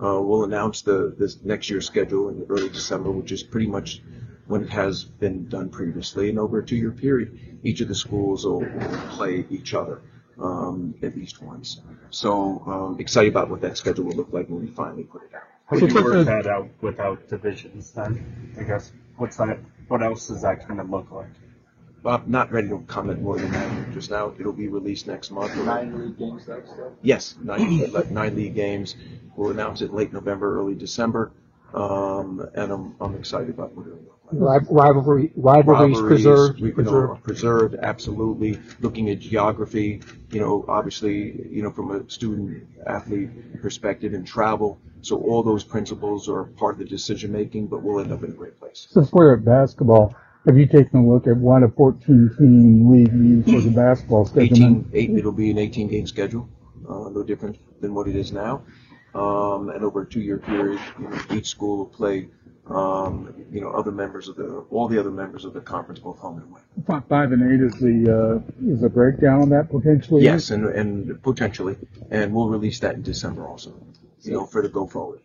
Uh, 0.00 0.20
we'll 0.22 0.44
announce 0.44 0.82
the 0.82 1.14
this 1.18 1.42
next 1.42 1.70
year's 1.70 1.86
schedule 1.86 2.28
in 2.28 2.46
early 2.48 2.68
December, 2.68 3.10
which 3.10 3.32
is 3.32 3.42
pretty 3.42 3.66
much 3.66 4.00
when 4.46 4.62
it 4.62 4.70
has 4.70 5.02
been 5.04 5.48
done 5.48 5.70
previously. 5.70 6.30
And 6.30 6.38
over 6.38 6.60
a 6.60 6.64
two-year 6.64 6.92
period, 6.92 7.58
each 7.64 7.80
of 7.80 7.88
the 7.88 7.94
schools 7.94 8.44
will, 8.44 8.60
will 8.60 9.08
play 9.10 9.44
each 9.50 9.74
other 9.74 10.02
um, 10.40 10.94
at 11.02 11.16
least 11.16 11.42
once. 11.42 11.80
So 12.10 12.62
um, 12.66 13.00
excited 13.00 13.32
about 13.32 13.50
what 13.50 13.60
that 13.62 13.76
schedule 13.76 14.04
will 14.04 14.16
look 14.16 14.32
like 14.32 14.48
when 14.48 14.60
we 14.60 14.68
finally 14.68 15.04
put 15.04 15.22
it 15.24 15.34
out. 15.34 15.42
How 15.66 15.78
would 15.78 15.92
you 15.92 16.04
work 16.04 16.26
that 16.26 16.46
out 16.46 16.68
without 16.80 17.28
divisions 17.28 17.90
then? 17.92 18.54
I 18.58 18.64
guess 18.64 18.92
what's 19.16 19.36
that? 19.36 19.58
What 19.88 20.02
else 20.02 20.30
is 20.30 20.42
that 20.42 20.66
going 20.66 20.78
to 20.78 20.84
look 20.84 21.10
like? 21.10 21.30
I'm 22.04 22.24
not 22.30 22.50
ready 22.50 22.68
to 22.68 22.82
comment 22.88 23.22
more 23.22 23.38
than 23.38 23.52
that 23.52 23.92
just 23.92 24.10
now. 24.10 24.34
It'll 24.38 24.52
be 24.52 24.68
released 24.68 25.06
next 25.06 25.30
month. 25.30 25.54
Nine 25.56 25.96
league 25.98 26.18
games, 26.18 26.46
that's 26.46 26.72
Yes, 27.02 27.36
nine, 27.40 27.94
uh, 27.94 28.02
nine 28.10 28.34
league 28.34 28.54
games. 28.56 28.96
We'll 29.36 29.50
announce 29.52 29.82
it 29.82 29.94
late 29.94 30.12
November, 30.12 30.58
early 30.58 30.74
December, 30.74 31.30
um, 31.74 32.46
and 32.54 32.72
I'm, 32.72 32.94
I'm 33.00 33.14
excited 33.16 33.50
about 33.50 33.74
what 33.74 33.86
it'll 33.86 33.98
look 33.98 34.18
like. 34.30 34.62
Rivalry, 34.70 35.32
rivalries, 35.36 36.00
preserved, 36.00 36.60
we 36.60 36.72
can 36.72 36.84
preserved. 36.84 37.22
preserved, 37.22 37.76
absolutely. 37.82 38.58
Looking 38.80 39.10
at 39.10 39.20
geography, 39.20 40.02
you 40.30 40.40
know, 40.40 40.64
obviously, 40.68 41.48
you 41.50 41.62
know, 41.62 41.70
from 41.70 41.90
a 41.92 42.08
student 42.10 42.66
athlete 42.86 43.60
perspective 43.60 44.14
and 44.14 44.26
travel. 44.26 44.80
So 45.02 45.18
all 45.18 45.42
those 45.42 45.64
principles 45.64 46.28
are 46.28 46.44
part 46.44 46.74
of 46.74 46.78
the 46.78 46.84
decision 46.84 47.32
making, 47.32 47.66
but 47.66 47.82
we'll 47.82 48.00
end 48.00 48.12
up 48.12 48.22
in 48.22 48.30
a 48.30 48.34
great 48.34 48.58
place. 48.58 48.86
Since 48.90 49.12
we're 49.12 49.34
at 49.34 49.44
basketball, 49.44 50.14
have 50.46 50.56
you 50.56 50.66
taken 50.66 51.00
a 51.00 51.06
look 51.06 51.26
at 51.26 51.36
what 51.36 51.62
a 51.62 51.68
14 51.68 52.30
team 52.38 52.90
league 52.90 53.12
means 53.12 53.44
for 53.50 53.60
the 53.60 53.70
basketball 53.70 54.24
schedule? 54.26 54.56
18, 54.56 54.90
eight, 54.92 55.10
it'll 55.10 55.32
be 55.32 55.50
an 55.50 55.58
18 55.58 55.88
game 55.88 56.06
schedule, 56.06 56.48
uh, 56.88 57.08
no 57.10 57.22
different 57.22 57.58
than 57.80 57.94
what 57.94 58.08
it 58.08 58.16
is 58.16 58.32
now. 58.32 58.62
Um, 59.14 59.68
and 59.68 59.84
over 59.84 60.02
a 60.02 60.06
two 60.06 60.20
year 60.20 60.38
period, 60.38 60.80
you 60.98 61.08
know, 61.08 61.20
each 61.32 61.48
school 61.48 61.78
will 61.78 61.86
play, 61.86 62.28
um, 62.66 63.34
you 63.50 63.60
know, 63.60 63.70
other 63.70 63.92
members 63.92 64.28
of 64.28 64.36
the, 64.36 64.64
all 64.70 64.88
the 64.88 64.98
other 64.98 65.10
members 65.10 65.44
of 65.44 65.52
the 65.52 65.60
conference, 65.60 66.00
both 66.00 66.18
home 66.18 66.38
and 66.38 66.50
away. 66.50 66.60
Five, 66.86 67.04
five 67.08 67.32
and 67.32 67.42
eight 67.52 67.60
is 67.60 67.74
the 67.74 68.42
uh, 68.42 68.72
is 68.72 68.82
a 68.82 68.88
breakdown 68.88 69.42
on 69.42 69.48
that 69.50 69.68
potentially. 69.70 70.22
Yes, 70.22 70.50
and, 70.50 70.64
and 70.66 71.22
potentially, 71.22 71.76
and 72.10 72.32
we'll 72.32 72.48
release 72.48 72.80
that 72.80 72.94
in 72.94 73.02
December 73.02 73.46
also, 73.46 73.74
you 74.22 74.32
know, 74.32 74.46
for 74.46 74.62
the 74.62 74.68
go 74.70 74.86
forward. 74.86 75.20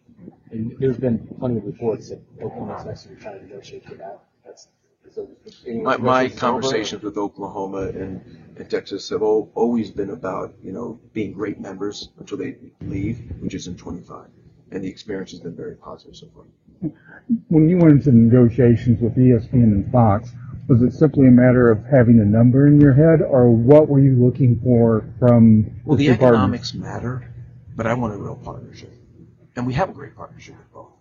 And 0.51 0.75
there's 0.79 0.97
been 0.97 1.19
plenty 1.39 1.57
of 1.57 1.65
reports 1.65 2.09
that 2.09 2.19
Oklahoma's 2.41 2.85
actually 2.87 3.15
trying 3.21 3.39
to 3.39 3.45
negotiate 3.47 3.85
for 3.85 3.95
that. 3.95 4.19
That's, 4.45 4.67
so 5.13 5.29
My, 5.65 5.97
my 5.97 6.29
conversations 6.29 7.03
with 7.03 7.17
Oklahoma 7.17 7.87
and, 7.89 8.21
and 8.59 8.69
Texas 8.69 9.09
have 9.09 9.21
al- 9.21 9.49
always 9.55 9.91
been 9.91 10.09
about, 10.11 10.53
you 10.63 10.71
know, 10.71 10.99
being 11.13 11.33
great 11.33 11.59
members 11.59 12.09
until 12.19 12.37
they 12.37 12.57
leave, 12.81 13.19
which 13.41 13.53
is 13.53 13.67
in 13.67 13.75
25. 13.77 14.25
And 14.71 14.83
the 14.83 14.87
experience 14.89 15.31
has 15.31 15.39
been 15.39 15.55
very 15.55 15.75
positive 15.75 16.15
so 16.15 16.27
far. 16.35 16.43
When 17.49 17.67
you 17.69 17.77
went 17.77 17.93
into 17.93 18.11
negotiations 18.11 19.01
with 19.01 19.15
ESPN 19.15 19.63
and 19.63 19.91
Fox, 19.91 20.29
was 20.67 20.81
it 20.81 20.91
simply 20.93 21.27
a 21.27 21.31
matter 21.31 21.71
of 21.71 21.83
having 21.85 22.19
a 22.19 22.25
number 22.25 22.67
in 22.67 22.79
your 22.79 22.93
head, 22.93 23.21
or 23.21 23.49
what 23.49 23.87
were 23.87 23.99
you 23.99 24.15
looking 24.15 24.59
for 24.59 25.05
from 25.19 25.71
Well, 25.85 25.97
the 25.97 26.07
partners? 26.09 26.27
economics 26.27 26.73
matter, 26.73 27.33
but 27.75 27.87
I 27.87 27.93
want 27.93 28.13
a 28.13 28.17
real 28.17 28.35
partnership. 28.35 28.93
And 29.55 29.65
we 29.65 29.73
have 29.73 29.89
a 29.89 29.93
great 29.93 30.15
partnership 30.15 30.57
with 30.57 30.71
both. 30.73 30.91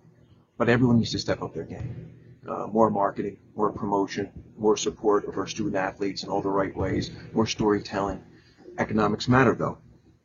But 0.57 0.69
everyone 0.69 0.99
needs 0.99 1.11
to 1.13 1.19
step 1.19 1.43
up 1.43 1.53
their 1.53 1.65
game. 1.65 2.11
Uh, 2.49 2.67
more 2.69 2.91
marketing, 2.91 3.37
more 3.57 3.73
promotion, 3.73 4.31
more 4.57 4.77
support 4.77 5.27
of 5.27 5.37
our 5.37 5.47
student 5.47 5.77
athletes 5.77 6.23
in 6.23 6.29
all 6.29 6.43
the 6.43 6.49
right 6.49 6.77
ways, 6.77 7.11
more 7.33 7.47
storytelling. 7.47 8.23
Economics 8.79 9.27
matter 9.29 9.55
though. 9.55 9.79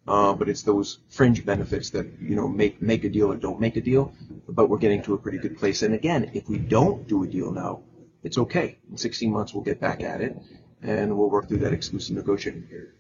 Uh, 0.08 0.34
but 0.34 0.50
it's 0.50 0.64
those 0.64 1.00
fringe 1.10 1.46
benefits 1.46 1.92
that, 1.92 2.08
you 2.20 2.36
know, 2.36 2.48
make, 2.48 2.82
make 2.82 3.04
a 3.04 3.10
deal 3.10 3.32
or 3.32 3.36
don't 3.36 3.60
make 3.60 3.76
a 3.76 3.82
deal. 3.82 4.14
But 4.48 4.68
we're 4.68 4.80
getting 4.80 5.04
to 5.04 5.14
a 5.14 5.18
pretty 5.18 5.38
good 5.38 5.58
place. 5.58 5.84
And 5.84 5.94
again, 5.94 6.32
if 6.34 6.50
we 6.50 6.58
don't 6.58 7.08
do 7.08 7.24
a 7.24 7.28
deal 7.28 7.52
now, 7.52 7.84
it's 8.24 8.38
okay. 8.38 8.78
In 8.90 8.98
16 8.98 9.32
months, 9.32 9.54
we'll 9.54 9.64
get 9.64 9.80
back 9.80 10.02
at 10.02 10.22
it 10.22 10.36
and 10.82 11.16
we'll 11.18 11.30
work 11.30 11.48
through 11.48 11.60
that 11.60 11.74
exclusive 11.74 12.16
negotiating 12.16 12.64
period. 12.64 12.94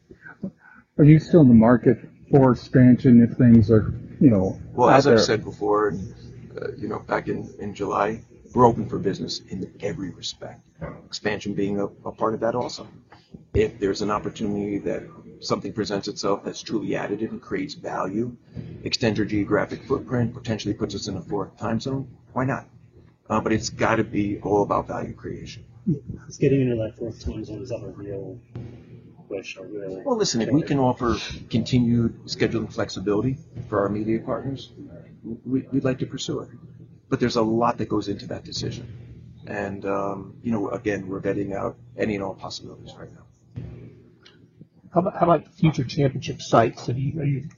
Are 0.97 1.03
you 1.03 1.19
still 1.19 1.41
in 1.41 1.47
the 1.47 1.53
market 1.53 1.97
for 2.29 2.51
expansion 2.51 3.21
if 3.21 3.37
things 3.37 3.71
are, 3.71 3.93
you 4.19 4.29
know, 4.29 4.59
Well, 4.73 4.89
as 4.89 5.07
I've 5.07 5.21
said 5.21 5.43
before, 5.43 5.93
uh, 6.55 6.67
you 6.77 6.87
know, 6.87 6.99
back 6.99 7.27
in, 7.27 7.51
in 7.59 7.73
July, 7.73 8.23
we're 8.53 8.65
open 8.65 8.87
for 8.87 8.97
business 8.97 9.39
in 9.49 9.73
every 9.81 10.09
respect. 10.11 10.67
Expansion 11.05 11.53
being 11.53 11.79
a, 11.79 11.85
a 11.85 12.11
part 12.11 12.33
of 12.33 12.39
that 12.41 12.55
also. 12.55 12.87
If 13.53 13.79
there's 13.79 14.01
an 14.01 14.11
opportunity 14.11 14.77
that 14.79 15.03
something 15.39 15.73
presents 15.73 16.07
itself 16.07 16.43
that's 16.43 16.61
truly 16.61 16.89
additive 16.89 17.31
and 17.31 17.41
creates 17.41 17.73
value, 17.73 18.35
extends 18.83 19.17
your 19.17 19.25
geographic 19.25 19.83
footprint, 19.83 20.33
potentially 20.33 20.73
puts 20.73 20.95
us 20.95 21.07
in 21.07 21.17
a 21.17 21.21
fourth 21.21 21.57
time 21.57 21.79
zone, 21.79 22.07
why 22.33 22.45
not? 22.45 22.67
Uh, 23.29 23.39
but 23.39 23.53
it's 23.53 23.69
got 23.69 23.95
to 23.95 24.03
be 24.03 24.39
all 24.41 24.63
about 24.63 24.87
value 24.87 25.13
creation. 25.13 25.63
It's 26.27 26.37
getting 26.37 26.61
into 26.61 26.75
that 26.75 26.97
fourth 26.97 27.23
time 27.23 27.43
zone. 27.43 27.61
Is 27.61 27.69
that 27.69 27.83
a 27.83 27.87
real 27.87 28.37
wish 29.29 29.57
or 29.57 29.65
real? 29.65 30.01
Well, 30.03 30.17
listen, 30.17 30.41
if 30.41 30.49
we 30.49 30.61
can 30.61 30.79
offer 30.79 31.17
continued 31.49 32.25
scheduling 32.25 32.71
flexibility 32.71 33.37
for 33.69 33.79
our 33.81 33.89
media 33.89 34.19
partners, 34.19 34.71
we, 35.45 35.61
we'd 35.71 35.83
like 35.83 35.99
to 35.99 36.05
pursue 36.05 36.41
it. 36.41 36.49
But 37.11 37.19
there's 37.19 37.35
a 37.35 37.41
lot 37.41 37.77
that 37.79 37.89
goes 37.89 38.07
into 38.07 38.25
that 38.27 38.45
decision. 38.45 38.87
And, 39.45 39.85
um, 39.85 40.35
you 40.41 40.53
know, 40.53 40.69
again, 40.69 41.09
we're 41.09 41.19
vetting 41.19 41.53
out 41.53 41.75
any 41.97 42.15
and 42.15 42.23
all 42.23 42.33
possibilities 42.33 42.93
right 42.97 43.09
now. 43.13 43.63
How 44.93 45.01
about, 45.01 45.13
how 45.17 45.25
about 45.25 45.53
future 45.55 45.83
championship 45.83 46.41
sites? 46.41 46.87
Have 46.87 46.97
you, 46.97 47.19
are 47.19 47.25
you, 47.25 47.49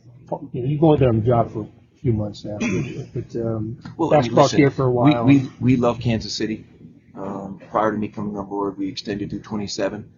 you 0.52 0.62
know, 0.62 0.68
you've 0.68 0.84
only 0.84 0.98
been 0.98 1.10
on 1.10 1.20
the 1.20 1.26
job 1.28 1.52
for 1.52 1.62
a 1.62 2.00
few 2.00 2.14
months 2.14 2.44
now, 2.44 2.58
but, 3.14 3.36
um, 3.36 3.78
Well, 3.96 4.12
I 4.12 4.22
mean, 4.22 4.22
basketball's 4.22 4.46
listen, 4.46 4.58
here 4.58 4.72
for 4.72 4.86
a 4.86 4.92
while. 4.92 5.24
We, 5.24 5.42
we, 5.42 5.52
we 5.60 5.76
love 5.76 6.00
Kansas 6.00 6.34
City. 6.34 6.66
Um, 7.16 7.62
prior 7.70 7.92
to 7.92 7.98
me 7.98 8.08
coming 8.08 8.36
on 8.36 8.48
board, 8.50 8.76
we 8.80 8.88
extended 8.90 9.30
to 9.30 9.40
27. 9.40 10.12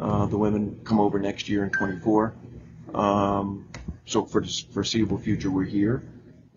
Uh, 0.00 0.24
the 0.24 0.38
women 0.38 0.80
come 0.84 1.00
over 1.00 1.18
next 1.18 1.50
year 1.50 1.64
in 1.64 1.70
24. 1.70 2.34
Um, 2.94 3.68
so 4.06 4.24
for 4.24 4.40
the 4.40 4.64
foreseeable 4.72 5.18
future, 5.18 5.50
we're 5.50 5.64
here. 5.64 6.02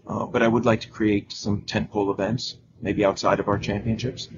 Uh, 0.07 0.25
but 0.25 0.41
I 0.41 0.47
would 0.47 0.65
like 0.65 0.81
to 0.81 0.89
create 0.89 1.31
some 1.31 1.61
tentpole 1.63 2.11
events, 2.11 2.57
maybe 2.81 3.03
outside 3.03 3.39
of 3.39 3.47
our 3.47 3.57
championships, 3.57 4.29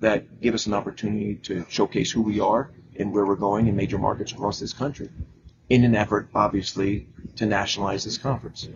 that 0.00 0.40
give 0.42 0.54
us 0.54 0.66
an 0.66 0.74
opportunity 0.74 1.36
to 1.36 1.64
showcase 1.68 2.10
who 2.10 2.20
we 2.22 2.38
are 2.40 2.70
and 2.98 3.12
where 3.12 3.24
we're 3.24 3.36
going 3.36 3.66
in 3.66 3.76
major 3.76 3.98
markets 3.98 4.32
across 4.32 4.60
this 4.60 4.72
country, 4.72 5.08
in 5.70 5.84
an 5.84 5.94
effort, 5.94 6.28
obviously, 6.34 7.08
to 7.36 7.46
nationalize 7.46 8.04
this 8.04 8.18
conference. 8.18 8.68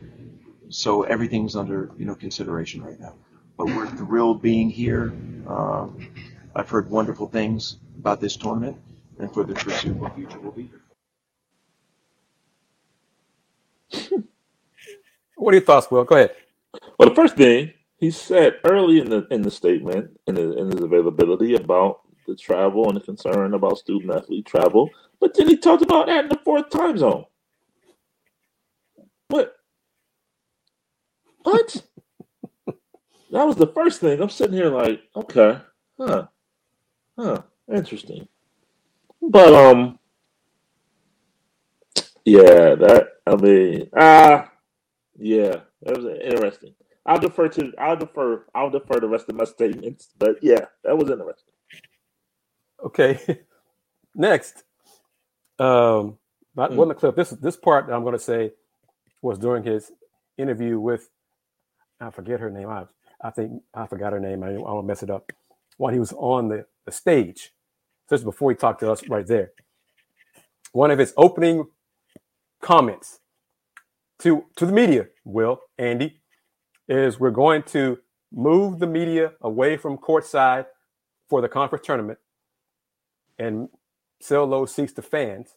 So 0.71 1.03
everything's 1.03 1.57
under 1.57 1.91
you 1.99 2.07
know 2.07 2.15
consideration 2.15 2.83
right 2.83 2.99
now. 2.99 3.15
But 3.59 3.67
we're 3.67 3.89
thrilled 3.89 4.41
being 4.41 4.71
here. 4.71 5.13
Um, 5.47 6.09
I've 6.55 6.71
heard 6.71 6.89
wonderful 6.91 7.29
things 7.29 7.77
about 7.99 8.21
this 8.21 8.37
tournament, 8.37 8.77
and 9.19 9.33
for 9.33 9.45
the 9.45 9.55
foreseeable 9.55 10.09
future, 10.11 10.39
we'll 10.39 10.53
be 10.53 10.71
here. 13.91 14.23
What 15.41 15.55
are 15.55 15.57
your 15.57 15.65
thoughts, 15.65 15.91
Will? 15.91 16.05
Go 16.05 16.17
ahead. 16.17 16.37
Well, 16.99 17.09
the 17.09 17.15
first 17.15 17.37
thing 17.37 17.73
he 17.99 18.11
said 18.11 18.57
early 18.65 19.01
in 19.01 19.09
the 19.09 19.27
in 19.31 19.41
the 19.41 19.51
statement 19.51 20.11
in, 20.27 20.35
the, 20.35 20.59
in 20.59 20.71
his 20.71 20.83
availability 20.83 21.55
about 21.55 22.03
the 22.27 22.37
travel 22.37 22.89
and 22.89 22.97
the 22.97 23.01
concern 23.01 23.55
about 23.55 23.79
student 23.79 24.13
athlete 24.15 24.45
travel, 24.45 24.91
but 25.19 25.35
then 25.35 25.49
he 25.49 25.57
talked 25.57 25.83
about 25.83 26.11
adding 26.11 26.29
the 26.29 26.39
fourth 26.45 26.69
time 26.69 26.99
zone. 26.99 27.25
What? 29.29 29.57
What? 31.43 31.85
that 32.67 33.45
was 33.47 33.57
the 33.57 33.67
first 33.69 34.01
thing. 34.01 34.21
I'm 34.21 34.29
sitting 34.29 34.57
here 34.57 34.69
like, 34.69 35.01
okay, 35.17 35.59
huh, 35.99 36.27
huh, 37.19 37.43
interesting. 37.73 38.29
But 39.23 39.55
um, 39.55 39.99
yeah, 42.27 42.75
that 42.75 43.09
I 43.27 43.37
mean, 43.37 43.89
ah, 43.97 44.50
yeah, 45.21 45.61
That 45.83 45.99
was 45.99 46.07
interesting. 46.25 46.75
I'll 47.07 47.19
defer 47.19 47.49
to 47.49 47.73
I'll 47.79 47.97
defer 47.97 48.47
I'll 48.55 48.71
defer 48.71 49.01
the 49.01 49.09
rest 49.09 49.29
of 49.29 49.37
my 49.37 49.45
statements, 49.45 50.11
but 50.19 50.37
yeah, 50.43 50.67
that 50.85 50.97
was 50.97 51.11
interesting. 51.11 51.55
Okay, 52.85 53.41
next, 54.15 54.65
um, 55.59 56.19
not 56.57 56.73
mm. 56.73 56.91
a 56.91 56.95
clip. 56.95 57.17
This 57.17 57.31
this 57.31 57.57
part 57.57 57.87
that 57.87 57.95
I'm 57.95 58.03
going 58.03 58.15
to 58.15 58.19
say 58.19 58.53
was 59.23 59.39
during 59.39 59.65
his 59.65 59.93
interview 60.39 60.79
with 60.79 61.09
I 62.01 62.11
forget 62.11 62.41
her 62.41 62.51
name. 62.51 62.69
I 62.69 62.85
I 63.23 63.31
think 63.31 63.63
I 63.75 63.87
forgot 63.87 64.13
her 64.13 64.21
name. 64.21 64.43
I, 64.43 64.51
I 64.51 64.73
will 64.73 64.83
mess 64.83 65.03
it 65.03 65.11
up. 65.11 65.33
When 65.79 65.95
he 65.95 66.01
was 66.01 66.13
on 66.13 66.49
the, 66.49 66.67
the 66.85 66.93
stage, 66.93 67.53
just 68.11 68.25
before 68.25 68.51
he 68.51 68.57
talked 68.57 68.81
to 68.81 68.91
us 68.93 69.09
right 69.09 69.27
there. 69.27 69.53
One 70.73 70.91
of 70.91 70.99
his 70.99 71.15
opening 71.17 71.67
comments 72.63 73.20
to 74.21 74.45
to 74.57 74.67
the 74.67 74.73
media, 74.73 75.07
Will 75.25 75.61
Andy, 75.79 76.21
is 76.89 77.21
we're 77.21 77.31
going 77.31 77.63
to 77.65 77.99
move 78.33 78.79
the 78.79 78.87
media 78.87 79.33
away 79.41 79.77
from 79.77 79.99
courtside 79.99 80.67
for 81.29 81.41
the 81.41 81.49
conference 81.49 81.87
tournament 81.87 82.19
and 83.39 83.69
sell 84.21 84.47
those 84.47 84.75
seats 84.75 84.93
to 84.95 85.03
fans. 85.03 85.57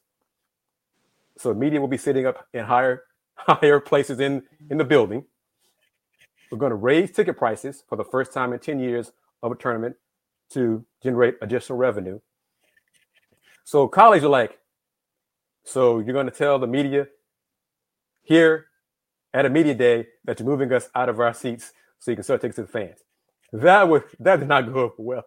So 1.37 1.53
media 1.53 1.81
will 1.81 1.87
be 1.87 1.97
sitting 1.97 2.25
up 2.25 2.47
in 2.53 2.65
higher 2.65 3.03
higher 3.35 3.79
places 3.79 4.19
in 4.19 4.43
in 4.69 4.77
the 4.77 4.85
building. 4.85 5.25
We're 6.51 6.59
going 6.59 6.69
to 6.69 6.75
raise 6.75 7.11
ticket 7.11 7.37
prices 7.37 7.83
for 7.89 7.95
the 7.95 8.03
first 8.03 8.31
time 8.31 8.53
in 8.53 8.59
10 8.59 8.79
years 8.79 9.11
of 9.41 9.51
a 9.51 9.55
tournament 9.55 9.95
to 10.51 10.85
generate 11.01 11.35
additional 11.41 11.79
revenue. 11.79 12.19
So 13.63 13.87
colleagues 13.87 14.23
are 14.23 14.29
like, 14.29 14.59
so 15.63 15.99
you're 15.99 16.13
going 16.13 16.27
to 16.27 16.31
tell 16.31 16.59
the 16.59 16.67
media 16.67 17.07
here 18.23 18.67
at 19.33 19.45
a 19.45 19.49
media 19.49 19.75
day 19.75 20.07
that 20.25 20.39
you're 20.39 20.47
moving 20.47 20.71
us 20.73 20.89
out 20.95 21.09
of 21.09 21.19
our 21.19 21.33
seats 21.33 21.73
so 21.99 22.11
you 22.11 22.15
can 22.17 22.23
start 22.23 22.41
taking 22.41 22.55
to 22.55 22.61
the 22.63 22.67
fans. 22.67 22.99
That 23.51 23.87
was 23.87 24.01
that 24.19 24.39
did 24.39 24.47
not 24.47 24.71
go 24.73 24.79
over 24.81 24.93
well 24.97 25.25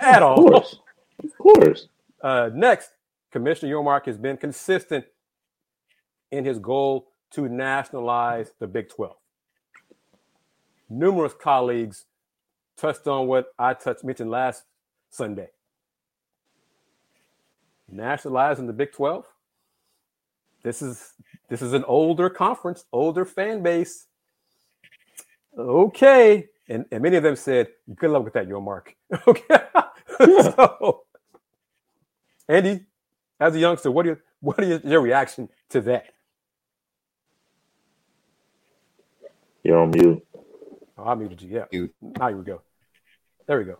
at 0.00 0.22
all. 0.22 0.46
Of 0.46 0.52
course. 0.52 0.78
Of 1.22 1.38
course. 1.38 1.88
Uh, 2.22 2.50
next, 2.54 2.90
Commissioner 3.30 3.74
Yormark 3.74 4.06
has 4.06 4.16
been 4.16 4.36
consistent 4.36 5.04
in 6.30 6.44
his 6.44 6.58
goal 6.58 7.08
to 7.32 7.48
nationalize 7.48 8.52
the 8.58 8.66
Big 8.66 8.88
12. 8.88 9.14
Numerous 10.88 11.34
colleagues 11.34 12.04
touched 12.76 13.06
on 13.06 13.26
what 13.26 13.48
I 13.58 13.74
touched 13.74 14.04
mentioned 14.04 14.30
last 14.30 14.64
Sunday. 15.10 15.48
Nationalizing 17.90 18.66
the 18.66 18.72
Big 18.72 18.92
12 18.92 19.26
this 20.66 20.82
is 20.82 21.12
this 21.48 21.62
is 21.62 21.72
an 21.72 21.84
older 21.84 22.28
conference, 22.28 22.84
older 22.92 23.24
fan 23.24 23.62
base. 23.62 24.06
Okay. 25.56 26.48
And, 26.68 26.84
and 26.90 27.02
many 27.02 27.16
of 27.16 27.22
them 27.22 27.36
said, 27.36 27.68
good 27.94 28.10
luck 28.10 28.24
with 28.24 28.34
that, 28.34 28.48
Yormark. 28.48 28.94
okay. 29.26 29.58
so, 30.18 31.04
Andy, 32.48 32.86
as 33.38 33.54
a 33.54 33.58
youngster, 33.58 33.90
what, 33.90 34.02
do 34.02 34.10
you, 34.10 34.18
what 34.40 34.62
is 34.62 34.82
your 34.84 35.00
reaction 35.00 35.48
to 35.70 35.80
that? 35.82 36.06
You're 39.62 39.78
on 39.78 39.90
mute. 39.90 40.24
Oh, 40.98 41.04
I 41.04 41.14
muted 41.14 41.42
you. 41.42 41.56
Yeah. 41.56 41.64
Mute. 41.72 41.94
Now 42.00 42.28
you 42.28 42.42
go. 42.42 42.62
There 43.46 43.58
we 43.58 43.64
go. 43.64 43.78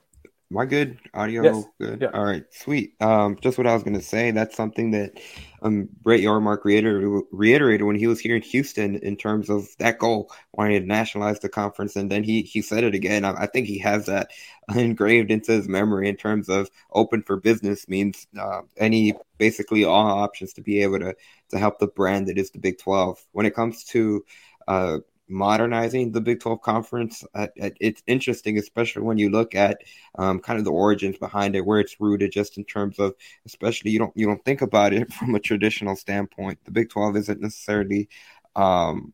Am 0.51 0.59
I 0.59 0.65
good? 0.65 0.99
Audio 1.13 1.43
yes. 1.43 1.65
good? 1.81 2.03
Yeah. 2.03 2.11
All 2.15 2.25
right, 2.25 2.45
sweet. 2.53 2.95
Um, 3.01 3.37
just 3.41 3.59
what 3.59 3.67
I 3.67 3.75
was 3.75 3.83
going 3.83 3.99
to 3.99 4.03
say. 4.03 4.31
That's 4.31 4.57
something 4.57 4.93
that 4.93 5.19
um, 5.61 5.89
Brett 6.03 6.21
Yormark 6.21 6.65
reiterated, 6.65 7.25
reiterated 7.33 7.85
when 7.85 7.97
he 7.97 8.07
was 8.07 8.21
here 8.21 8.37
in 8.37 8.43
Houston 8.43 8.95
in 8.95 9.17
terms 9.17 9.51
of 9.51 9.67
that 9.79 9.99
goal, 9.99 10.31
wanting 10.53 10.81
to 10.81 10.87
nationalize 10.87 11.41
the 11.41 11.49
conference. 11.49 11.97
And 11.97 12.13
then 12.13 12.23
he 12.23 12.43
he 12.43 12.63
said 12.63 12.85
it 12.85 12.95
again. 12.95 13.25
I, 13.25 13.33
I 13.33 13.47
think 13.47 13.67
he 13.67 13.79
has 13.79 14.07
that 14.07 14.31
engraved 14.75 15.33
into 15.33 15.51
his 15.51 15.69
memory 15.69 16.09
in 16.09 16.17
terms 16.17 16.49
of 16.49 16.71
open 16.93 17.23
for 17.23 17.41
business 17.41 17.89
means 17.89 18.29
uh, 18.39 18.61
any 18.77 19.15
basically 19.39 19.85
all 19.85 20.07
options 20.07 20.53
to 20.53 20.61
be 20.61 20.81
able 20.81 21.01
to 21.01 21.17
to 21.51 21.59
help 21.59 21.81
the 21.81 21.89
brand 21.89 22.29
that 22.29 22.39
is 22.39 22.53
the 22.53 22.61
Big 22.61 22.79
12. 22.79 23.19
When 23.33 23.47
it 23.47 23.55
comes 23.55 23.83
to 23.85 24.25
uh, 24.69 24.99
modernizing 25.29 26.13
the 26.13 26.21
Big 26.21 26.41
12 26.41 26.61
conference. 26.61 27.25
Uh, 27.35 27.49
it's 27.57 28.03
interesting, 28.07 28.59
especially 28.59 29.03
when 29.03 29.19
you 29.19 29.31
look 29.31 29.55
at 29.55 29.83
um, 30.19 30.41
kind 30.41 30.59
of 30.59 30.65
the 30.65 30.73
origins 30.73 31.19
behind 31.19 31.57
it, 31.57 31.65
where 31.65 31.81
it's 31.81 32.01
rooted, 32.01 32.33
just 32.33 32.59
in 32.59 32.65
terms 32.65 32.99
of, 32.99 33.15
especially 33.45 33.91
you 33.91 33.99
don't 33.99 34.17
you 34.17 34.27
don't 34.27 34.45
think 34.45 34.63
about 34.63 34.93
it 34.93 35.13
from 35.15 35.35
a 35.35 35.41
traditional 35.41 35.97
standpoint. 35.97 36.59
The 36.65 36.71
Big 36.71 36.91
12 36.91 37.17
isn't 37.17 37.41
necessarily. 37.41 38.09
Um, 38.55 39.13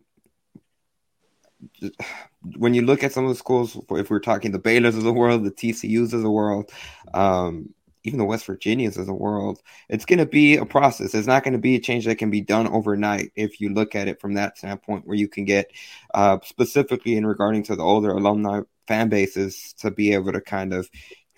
when 2.57 2.75
you 2.75 2.83
look 2.83 3.05
at 3.05 3.13
some 3.13 3.25
of 3.25 3.31
the 3.31 3.37
schools, 3.37 3.79
if 3.91 4.11
we're 4.11 4.19
talking 4.19 4.51
the 4.51 4.59
Baylors 4.59 4.97
of 4.97 5.05
the 5.05 5.13
world, 5.13 5.45
the 5.45 5.51
TCU's 5.51 6.13
of 6.13 6.23
the 6.23 6.31
world, 6.31 6.73
um, 7.15 7.73
even 8.05 8.19
the 8.19 8.25
West 8.25 8.47
Virginias 8.47 8.97
of 8.97 9.07
the 9.07 9.15
world, 9.15 9.61
it's 9.89 10.05
going 10.05 10.19
to 10.19 10.27
be 10.27 10.57
a 10.57 10.67
process. 10.67 11.15
It's 11.15 11.27
not 11.27 11.45
going 11.45 11.53
to 11.53 11.59
be 11.59 11.77
a 11.77 11.81
change 11.81 12.05
that 12.07 12.17
can 12.19 12.31
be 12.31 12.41
done 12.41 12.67
overnight 12.67 13.33
if 13.37 13.61
you 13.61 13.71
look 13.71 13.95
at 13.95 14.09
it 14.09 14.21
from 14.21 14.35
that 14.35 14.59
standpoint, 14.59 15.07
where 15.07 15.17
you 15.17 15.29
can 15.29 15.45
get 15.45 15.71
uh, 16.15 16.39
specifically 16.45 17.17
in 17.17 17.27
regarding 17.27 17.63
to 17.65 17.77
the 17.77 17.83
older 17.83 18.11
alumni 18.11 18.63
fan 18.89 19.09
bases 19.09 19.75
to 19.79 19.91
be 19.91 20.13
able 20.13 20.33
to 20.33 20.41
kind 20.41 20.73
of 20.73 20.89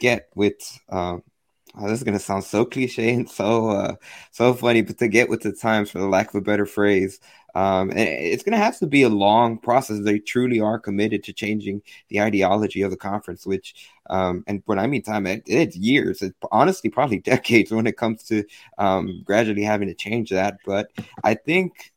get 0.00 0.28
with. 0.34 0.54
Uh, 0.88 1.18
oh, 1.76 1.88
this 1.88 1.98
is 1.98 2.04
going 2.04 2.18
to 2.18 2.24
sound 2.24 2.44
so 2.44 2.64
cliche 2.64 3.12
and 3.12 3.28
so 3.30 3.70
uh, 3.70 3.94
so 4.30 4.54
funny, 4.54 4.82
but 4.82 4.98
to 4.98 5.08
get 5.08 5.28
with 5.28 5.42
the 5.42 5.52
times, 5.52 5.90
for 5.90 5.98
the 5.98 6.08
lack 6.08 6.28
of 6.28 6.36
a 6.36 6.40
better 6.40 6.66
phrase, 6.66 7.20
um, 7.55 7.90
it's 7.92 8.42
going 8.42 8.52
to 8.52 8.64
have 8.64 8.78
to 8.78 8.86
be 8.86 9.02
a 9.02 9.09
long 9.09 9.59
process. 9.59 10.00
They 10.00 10.18
truly 10.18 10.61
are 10.61 10.78
committed 10.78 11.24
to 11.24 11.32
changing 11.32 11.82
the 12.09 12.20
ideology 12.20 12.82
of 12.82 12.90
the 12.90 12.96
conference, 12.96 13.46
which, 13.46 13.74
um, 14.11 14.44
and 14.46 14.62
when 14.66 14.78
I 14.78 14.86
mean 14.86 15.02
time, 15.02 15.26
it, 15.26 15.44
it's 15.46 15.76
years. 15.76 16.22
It's 16.22 16.36
honestly 16.50 16.90
probably 16.90 17.18
decades 17.20 17.70
when 17.70 17.86
it 17.86 17.96
comes 17.96 18.24
to 18.24 18.44
um, 18.78 19.22
gradually 19.24 19.62
having 19.62 19.88
to 19.88 19.94
change 19.94 20.30
that. 20.30 20.59
But 20.66 20.90
I 21.22 21.34
think 21.34 21.92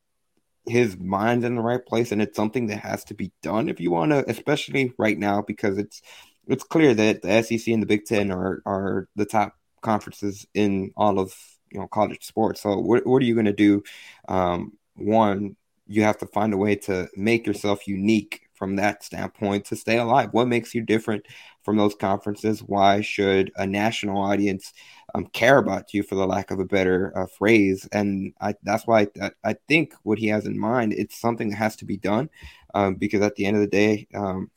his 0.68 0.98
mind's 0.98 1.46
in 1.46 1.56
the 1.56 1.62
right 1.62 1.84
place, 1.86 2.12
and 2.12 2.22
it's 2.22 2.36
something 2.36 2.68
that 2.68 2.80
has 2.80 3.04
to 3.06 3.14
be 3.14 3.32
done 3.42 3.70
if 3.70 3.80
you 3.80 3.92
want 3.92 4.12
to, 4.12 4.30
especially 4.30 4.94
right 4.98 5.18
now, 5.18 5.42
because 5.42 5.78
it's 5.78 6.02
it's 6.48 6.64
clear 6.64 6.94
that 6.94 7.22
the 7.22 7.42
SEC 7.44 7.68
and 7.74 7.82
the 7.82 7.88
Big 7.88 8.06
Ten 8.06 8.32
are 8.32 8.62
are 8.66 9.08
the 9.16 9.26
top 9.26 9.56
conferences 9.82 10.46
in 10.54 10.92
all 10.96 11.20
of 11.20 11.34
you 11.72 11.80
know 11.80 11.88
college 11.88 12.26
sports. 12.26 12.62
So 12.62 12.78
what 12.78 13.06
what 13.06 13.22
are 13.22 13.26
you 13.26 13.34
going 13.34 13.46
to 13.46 13.54
do? 13.54 13.84
Um, 14.28 14.74
one, 14.98 15.56
you 15.88 16.04
have 16.04 16.18
to 16.18 16.28
find 16.28 16.54
a 16.54 16.58
way 16.58 16.76
to 16.76 17.08
make 17.16 17.48
yourself 17.48 17.88
unique 17.88 18.42
from 18.54 18.76
that 18.76 19.04
standpoint 19.04 19.66
to 19.66 19.76
stay 19.76 19.98
alive. 19.98 20.30
What 20.32 20.48
makes 20.48 20.74
you 20.74 20.82
different 20.82 21.26
from 21.64 21.78
those 21.78 21.96
conferences? 21.96 22.62
Why 22.62 23.02
should 23.02 23.52
a 23.56 23.68
national 23.68 24.22
audience 24.22 24.74
um, 25.16 25.28
care 25.28 25.58
about 25.58 25.94
you, 25.94 26.04
for 26.04 26.16
the 26.16 26.28
lack 26.28 26.52
of 26.52 26.60
a 26.60 26.66
better 26.66 27.14
uh, 27.16 27.28
phrase? 27.28 27.88
And 27.92 28.34
I, 28.42 28.56
that's 28.64 28.88
why 28.88 29.08
I, 29.22 29.32
I, 29.44 29.56
think 29.68 29.94
what 30.04 30.18
he 30.18 30.28
has 30.28 30.46
in 30.46 30.60
mind, 30.60 30.94
it's 30.94 31.20
something 31.20 31.50
that 31.50 31.58
has 31.58 31.76
to 31.78 31.86
be 31.86 31.98
done 31.98 32.30
um, 32.74 32.96
because 32.96 33.22
at 33.22 33.36
the 33.36 33.46
end 33.46 33.56
of 33.56 33.62
the 33.62 33.68
day, 33.68 34.08
um, 34.14 34.50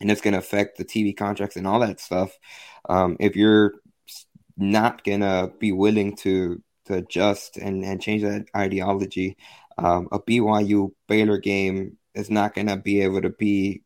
and 0.00 0.10
it's 0.10 0.20
going 0.20 0.32
to 0.32 0.38
affect 0.38 0.78
the 0.78 0.84
TV 0.84 1.16
contracts 1.16 1.56
and 1.56 1.66
all 1.66 1.80
that 1.80 2.00
stuff. 2.00 2.38
Um, 2.88 3.16
if 3.20 3.36
you're 3.36 3.74
not 4.56 5.02
going 5.04 5.20
to 5.20 5.52
be 5.58 5.72
willing 5.72 6.16
to 6.16 6.62
to 6.86 6.94
adjust 6.96 7.56
and, 7.56 7.82
and 7.82 8.02
change 8.02 8.22
that 8.22 8.44
ideology, 8.54 9.38
um, 9.78 10.08
a 10.12 10.18
BYU 10.18 10.92
Baylor 11.08 11.38
game 11.38 11.96
is 12.14 12.30
not 12.30 12.54
going 12.54 12.68
to 12.68 12.76
be 12.76 13.00
able 13.00 13.22
to 13.22 13.30
be 13.30 13.82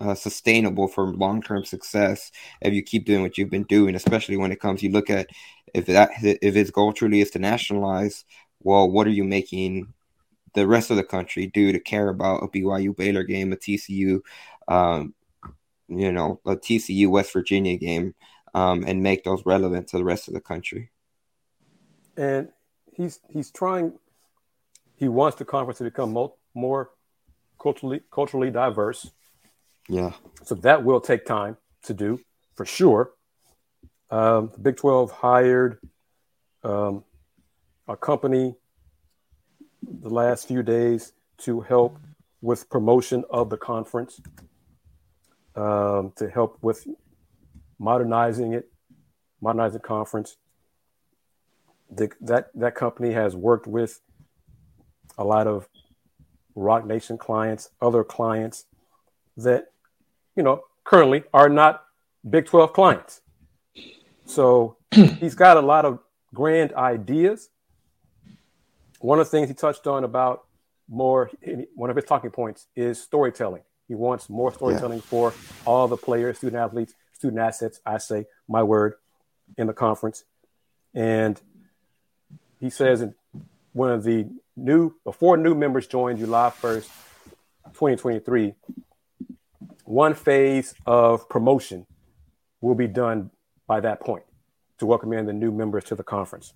uh, 0.00 0.14
sustainable 0.14 0.88
for 0.88 1.06
long 1.06 1.42
term 1.42 1.64
success 1.64 2.30
if 2.60 2.74
you 2.74 2.82
keep 2.82 3.06
doing 3.06 3.22
what 3.22 3.38
you've 3.38 3.50
been 3.50 3.64
doing. 3.64 3.94
Especially 3.94 4.36
when 4.36 4.52
it 4.52 4.60
comes, 4.60 4.82
you 4.82 4.90
look 4.90 5.10
at 5.10 5.28
if 5.74 5.86
that 5.86 6.10
if 6.22 6.54
his 6.54 6.70
goal 6.70 6.92
truly 6.92 7.20
is 7.20 7.30
to 7.30 7.38
nationalize. 7.38 8.24
Well, 8.60 8.90
what 8.90 9.06
are 9.06 9.10
you 9.10 9.24
making 9.24 9.92
the 10.54 10.66
rest 10.66 10.90
of 10.90 10.96
the 10.96 11.04
country 11.04 11.46
do 11.46 11.72
to 11.72 11.80
care 11.80 12.08
about 12.08 12.42
a 12.42 12.48
BYU 12.48 12.96
Baylor 12.96 13.22
game, 13.22 13.52
a 13.52 13.56
TCU, 13.56 14.20
um, 14.68 15.14
you 15.88 16.12
know, 16.12 16.40
a 16.46 16.56
TCU 16.56 17.08
West 17.08 17.32
Virginia 17.32 17.76
game, 17.76 18.14
um, 18.54 18.84
and 18.86 19.02
make 19.02 19.24
those 19.24 19.44
relevant 19.46 19.88
to 19.88 19.98
the 19.98 20.04
rest 20.04 20.28
of 20.28 20.34
the 20.34 20.40
country? 20.40 20.90
And 22.16 22.48
he's 22.92 23.20
he's 23.28 23.50
trying 23.50 23.98
he 25.02 25.08
wants 25.08 25.36
the 25.36 25.44
conference 25.44 25.78
to 25.78 25.84
become 25.84 26.12
more, 26.12 26.32
more 26.54 26.90
culturally 27.60 28.02
culturally 28.12 28.52
diverse. 28.52 29.10
Yeah. 29.88 30.12
So 30.44 30.54
that 30.66 30.84
will 30.84 31.00
take 31.00 31.26
time 31.26 31.56
to 31.86 31.92
do 31.92 32.20
for 32.54 32.64
sure. 32.64 33.10
Um, 34.10 34.52
the 34.54 34.60
Big 34.60 34.76
12 34.76 35.10
hired 35.10 35.80
um, 36.62 37.02
a 37.88 37.96
company 37.96 38.54
the 39.82 40.08
last 40.08 40.46
few 40.46 40.62
days 40.62 41.14
to 41.38 41.62
help 41.62 41.98
with 42.40 42.70
promotion 42.70 43.24
of 43.28 43.50
the 43.50 43.56
conference, 43.56 44.20
um, 45.56 46.12
to 46.14 46.30
help 46.30 46.58
with 46.62 46.86
modernizing 47.80 48.52
it, 48.52 48.70
modernizing 49.40 49.80
the 49.80 49.88
conference. 49.96 50.36
The, 51.90 52.08
that 52.20 52.50
that 52.54 52.76
company 52.76 53.12
has 53.12 53.34
worked 53.34 53.66
with 53.66 54.00
a 55.18 55.24
lot 55.24 55.46
of 55.46 55.68
Roc 56.54 56.86
Nation 56.86 57.18
clients, 57.18 57.70
other 57.80 58.04
clients 58.04 58.66
that, 59.36 59.72
you 60.36 60.42
know, 60.42 60.62
currently 60.84 61.24
are 61.32 61.48
not 61.48 61.84
Big 62.28 62.46
12 62.46 62.72
clients. 62.72 63.20
So 64.26 64.76
he's 64.94 65.34
got 65.34 65.56
a 65.56 65.60
lot 65.60 65.84
of 65.84 65.98
grand 66.34 66.72
ideas. 66.74 67.48
One 69.00 69.18
of 69.18 69.26
the 69.26 69.30
things 69.30 69.48
he 69.48 69.54
touched 69.54 69.86
on 69.86 70.04
about 70.04 70.44
more, 70.88 71.30
one 71.74 71.90
of 71.90 71.96
his 71.96 72.04
talking 72.04 72.30
points 72.30 72.68
is 72.76 73.02
storytelling. 73.02 73.62
He 73.88 73.94
wants 73.94 74.30
more 74.30 74.52
storytelling 74.52 74.98
yeah. 74.98 75.04
for 75.04 75.34
all 75.66 75.88
the 75.88 75.96
players, 75.96 76.38
student 76.38 76.62
athletes, 76.62 76.94
student 77.14 77.40
assets. 77.40 77.80
I 77.84 77.98
say 77.98 78.26
my 78.48 78.62
word 78.62 78.94
in 79.58 79.66
the 79.66 79.72
conference. 79.72 80.24
And 80.94 81.40
he 82.60 82.70
says 82.70 83.00
in 83.00 83.14
one 83.72 83.90
of 83.90 84.04
the 84.04 84.28
new, 84.56 84.94
before 85.04 85.36
new 85.36 85.54
members 85.54 85.86
join 85.86 86.16
July 86.16 86.50
1st, 86.50 86.88
2023, 87.66 88.54
one 89.84 90.14
phase 90.14 90.74
of 90.86 91.28
promotion 91.28 91.86
will 92.60 92.74
be 92.74 92.86
done 92.86 93.30
by 93.66 93.80
that 93.80 94.00
point 94.00 94.24
to 94.78 94.86
welcome 94.86 95.12
in 95.12 95.26
the 95.26 95.32
new 95.32 95.50
members 95.50 95.84
to 95.84 95.94
the 95.94 96.02
conference. 96.02 96.54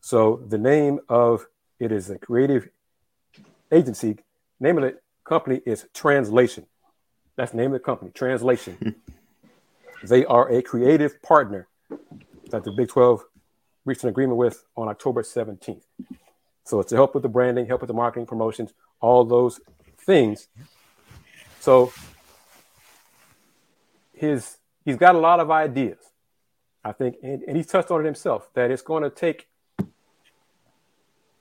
So 0.00 0.42
the 0.48 0.58
name 0.58 1.00
of 1.08 1.46
it 1.78 1.92
is 1.92 2.10
a 2.10 2.18
creative 2.18 2.68
agency. 3.72 4.18
Name 4.58 4.78
of 4.78 4.84
the 4.84 4.98
company 5.24 5.60
is 5.66 5.86
Translation. 5.94 6.66
That's 7.36 7.52
the 7.52 7.58
name 7.58 7.66
of 7.66 7.80
the 7.80 7.84
company, 7.84 8.10
Translation. 8.12 8.96
they 10.02 10.24
are 10.24 10.50
a 10.50 10.62
creative 10.62 11.22
partner 11.22 11.68
that 12.50 12.64
the 12.64 12.72
Big 12.72 12.88
12 12.88 13.24
reached 13.84 14.02
an 14.02 14.08
agreement 14.08 14.36
with 14.36 14.64
on 14.76 14.88
October 14.88 15.22
17th. 15.22 15.82
So 16.64 16.80
it's 16.80 16.90
to 16.90 16.96
help 16.96 17.14
with 17.14 17.22
the 17.22 17.28
branding, 17.28 17.66
help 17.66 17.80
with 17.80 17.88
the 17.88 17.94
marketing, 17.94 18.26
promotions, 18.26 18.72
all 19.00 19.24
those 19.24 19.60
things. 19.98 20.48
So 21.60 21.92
his 24.12 24.58
he's 24.84 24.96
got 24.96 25.14
a 25.14 25.18
lot 25.18 25.40
of 25.40 25.50
ideas. 25.50 25.98
I 26.82 26.92
think, 26.92 27.16
and, 27.22 27.42
and 27.42 27.56
he's 27.56 27.66
touched 27.66 27.90
on 27.90 28.00
it 28.00 28.04
himself, 28.04 28.48
that 28.54 28.70
it's 28.70 28.82
going 28.82 29.02
to 29.02 29.10
take 29.10 29.48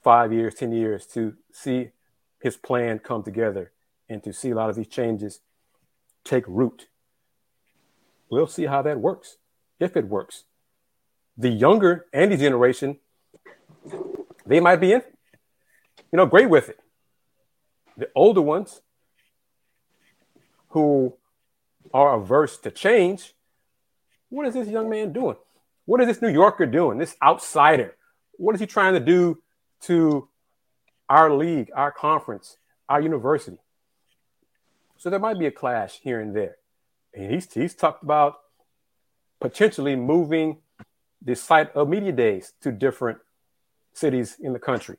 five 0.04 0.34
years, 0.34 0.56
10 0.56 0.72
years 0.72 1.06
to 1.08 1.36
see 1.52 1.90
his 2.42 2.58
plan 2.58 3.00
come 3.00 3.24
together 3.24 3.72
and 4.08 4.24
to 4.24 4.34
see 4.34 4.50
a 4.50 4.56
lot 4.56 4.70
of 4.70 4.76
these 4.76 4.88
changes 4.88 5.42
take 6.24 6.44
root. 6.48 6.88
We'll 8.30 8.48
see 8.48 8.66
how 8.66 8.82
that 8.82 9.00
works, 9.00 9.38
if 9.80 9.96
it 9.96 10.08
works. 10.08 10.44
The 11.38 11.50
younger 11.50 12.06
Andy 12.14 12.38
generation, 12.38 12.98
they 14.50 14.60
might 14.60 14.78
be 14.78 14.94
in, 14.94 15.04
you 16.12 16.18
know, 16.18 16.26
great 16.26 16.50
with 16.50 16.70
it. 16.70 16.80
The 17.98 18.10
older 18.16 18.42
ones 18.42 18.82
who 20.70 21.14
are 21.94 22.16
averse 22.16 22.58
to 22.58 22.72
change, 22.72 23.36
what 24.30 24.48
is 24.48 24.56
this 24.56 24.68
young 24.68 24.90
man 24.90 25.14
doing? 25.14 25.38
What 25.86 26.02
is 26.02 26.08
this 26.08 26.22
New 26.22 26.30
Yorker 26.30 26.66
doing? 26.66 26.98
This 26.98 27.16
outsider. 27.22 27.96
What 28.38 28.56
is 28.56 28.62
he 28.62 28.68
trying 28.68 28.94
to 28.94 29.00
do 29.00 29.42
to 29.82 30.28
our 31.08 31.32
league, 31.32 31.70
our 31.76 31.92
conference, 31.92 32.58
our 32.88 33.02
university? 33.02 33.58
So 34.98 35.12
there 35.12 35.20
might 35.20 35.38
be 35.38 35.46
a 35.46 35.52
clash 35.52 36.00
here 36.02 36.20
and 36.20 36.36
there. 36.36 36.58
And 37.14 37.32
he's, 37.32 37.52
he's 37.54 37.76
talked 37.76 38.04
about 38.04 38.38
potentially 39.40 39.96
moving 39.96 40.58
the 41.22 41.36
site 41.36 41.72
of 41.76 41.88
media 41.88 42.12
days 42.12 42.54
to 42.62 42.72
different 42.72 43.20
cities 43.94 44.38
in 44.40 44.54
the 44.54 44.60
country. 44.60 44.98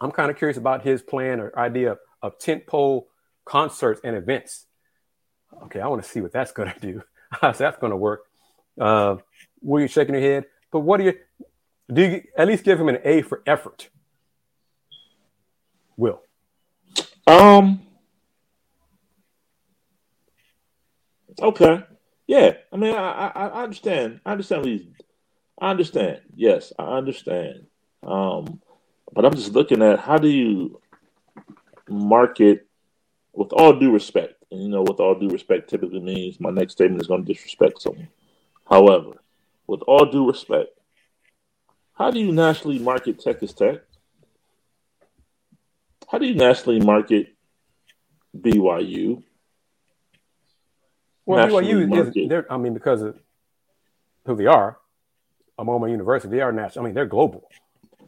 I'm 0.00 0.10
kind 0.10 0.30
of 0.30 0.36
curious 0.36 0.58
about 0.58 0.82
his 0.82 1.02
plan 1.02 1.40
or 1.40 1.58
idea 1.58 1.92
of, 2.22 2.38
tentpole 2.38 3.04
concerts 3.44 4.00
and 4.02 4.16
events. 4.16 4.66
Okay, 5.64 5.80
I 5.80 5.86
want 5.86 6.02
to 6.02 6.08
see 6.08 6.20
what 6.20 6.32
that's 6.32 6.50
going 6.50 6.72
to 6.74 6.80
do. 6.80 7.02
How's 7.30 7.58
that 7.58 7.80
going 7.80 7.92
to 7.92 7.96
work? 7.96 8.24
Uh, 8.80 9.16
were 9.62 9.80
you 9.80 9.88
shaking 9.88 10.14
your 10.14 10.22
head? 10.22 10.46
But 10.72 10.80
what 10.80 10.98
do 10.98 11.04
you 11.04 11.14
do? 11.92 12.02
You 12.02 12.22
at 12.36 12.48
least 12.48 12.64
give 12.64 12.80
him 12.80 12.88
an 12.88 12.98
A 13.04 13.22
for 13.22 13.42
effort. 13.46 13.88
Will. 15.96 16.20
Um. 17.26 17.82
Okay. 21.40 21.84
Yeah. 22.26 22.54
I 22.72 22.76
mean, 22.76 22.94
I, 22.94 23.28
I, 23.28 23.46
I 23.46 23.62
understand. 23.62 24.20
I 24.26 24.32
understand 24.32 24.62
what 24.62 24.70
he's. 24.70 24.82
I 25.58 25.70
understand. 25.70 26.20
Yes, 26.34 26.72
I 26.78 26.84
understand. 26.84 27.66
Um, 28.02 28.60
but 29.12 29.24
I'm 29.24 29.34
just 29.34 29.52
looking 29.52 29.82
at 29.82 29.98
how 29.98 30.18
do 30.18 30.28
you 30.28 30.80
market 31.88 32.66
with 33.32 33.52
all 33.52 33.78
due 33.78 33.92
respect, 33.92 34.34
and 34.50 34.62
you 34.62 34.68
know, 34.68 34.82
with 34.82 35.00
all 35.00 35.14
due 35.18 35.28
respect 35.28 35.70
typically 35.70 36.00
means 36.00 36.40
my 36.40 36.50
next 36.50 36.72
statement 36.72 37.00
is 37.00 37.08
going 37.08 37.24
to 37.24 37.32
disrespect 37.32 37.82
someone. 37.82 38.08
However, 38.68 39.22
with 39.66 39.82
all 39.82 40.06
due 40.06 40.28
respect, 40.28 40.70
how 41.94 42.10
do 42.10 42.20
you 42.20 42.32
nationally 42.32 42.78
market 42.78 43.20
Texas 43.20 43.52
Tech? 43.54 43.80
How 46.08 46.18
do 46.18 46.26
you 46.26 46.34
nationally 46.34 46.80
market 46.80 47.34
BYU? 48.38 49.22
Well, 51.24 51.48
BYU 51.48 52.06
is, 52.08 52.28
they're, 52.28 52.52
I 52.52 52.56
mean, 52.58 52.74
because 52.74 53.02
of 53.02 53.18
who 54.26 54.36
they 54.36 54.46
are, 54.46 54.78
a 55.58 55.64
Mormon 55.64 55.90
university, 55.90 56.36
they 56.36 56.42
are 56.42 56.52
national. 56.52 56.84
I 56.84 56.88
mean, 56.88 56.94
they're 56.94 57.06
global. 57.06 57.48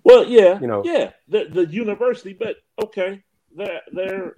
Well, 0.05 0.27
yeah, 0.27 0.59
you 0.61 0.67
know, 0.67 0.83
yeah, 0.85 1.13
the 1.29 1.45
the 1.45 1.67
university, 1.67 2.33
but 2.33 2.57
okay, 2.83 3.23
they're 3.55 3.83
they're 3.93 4.35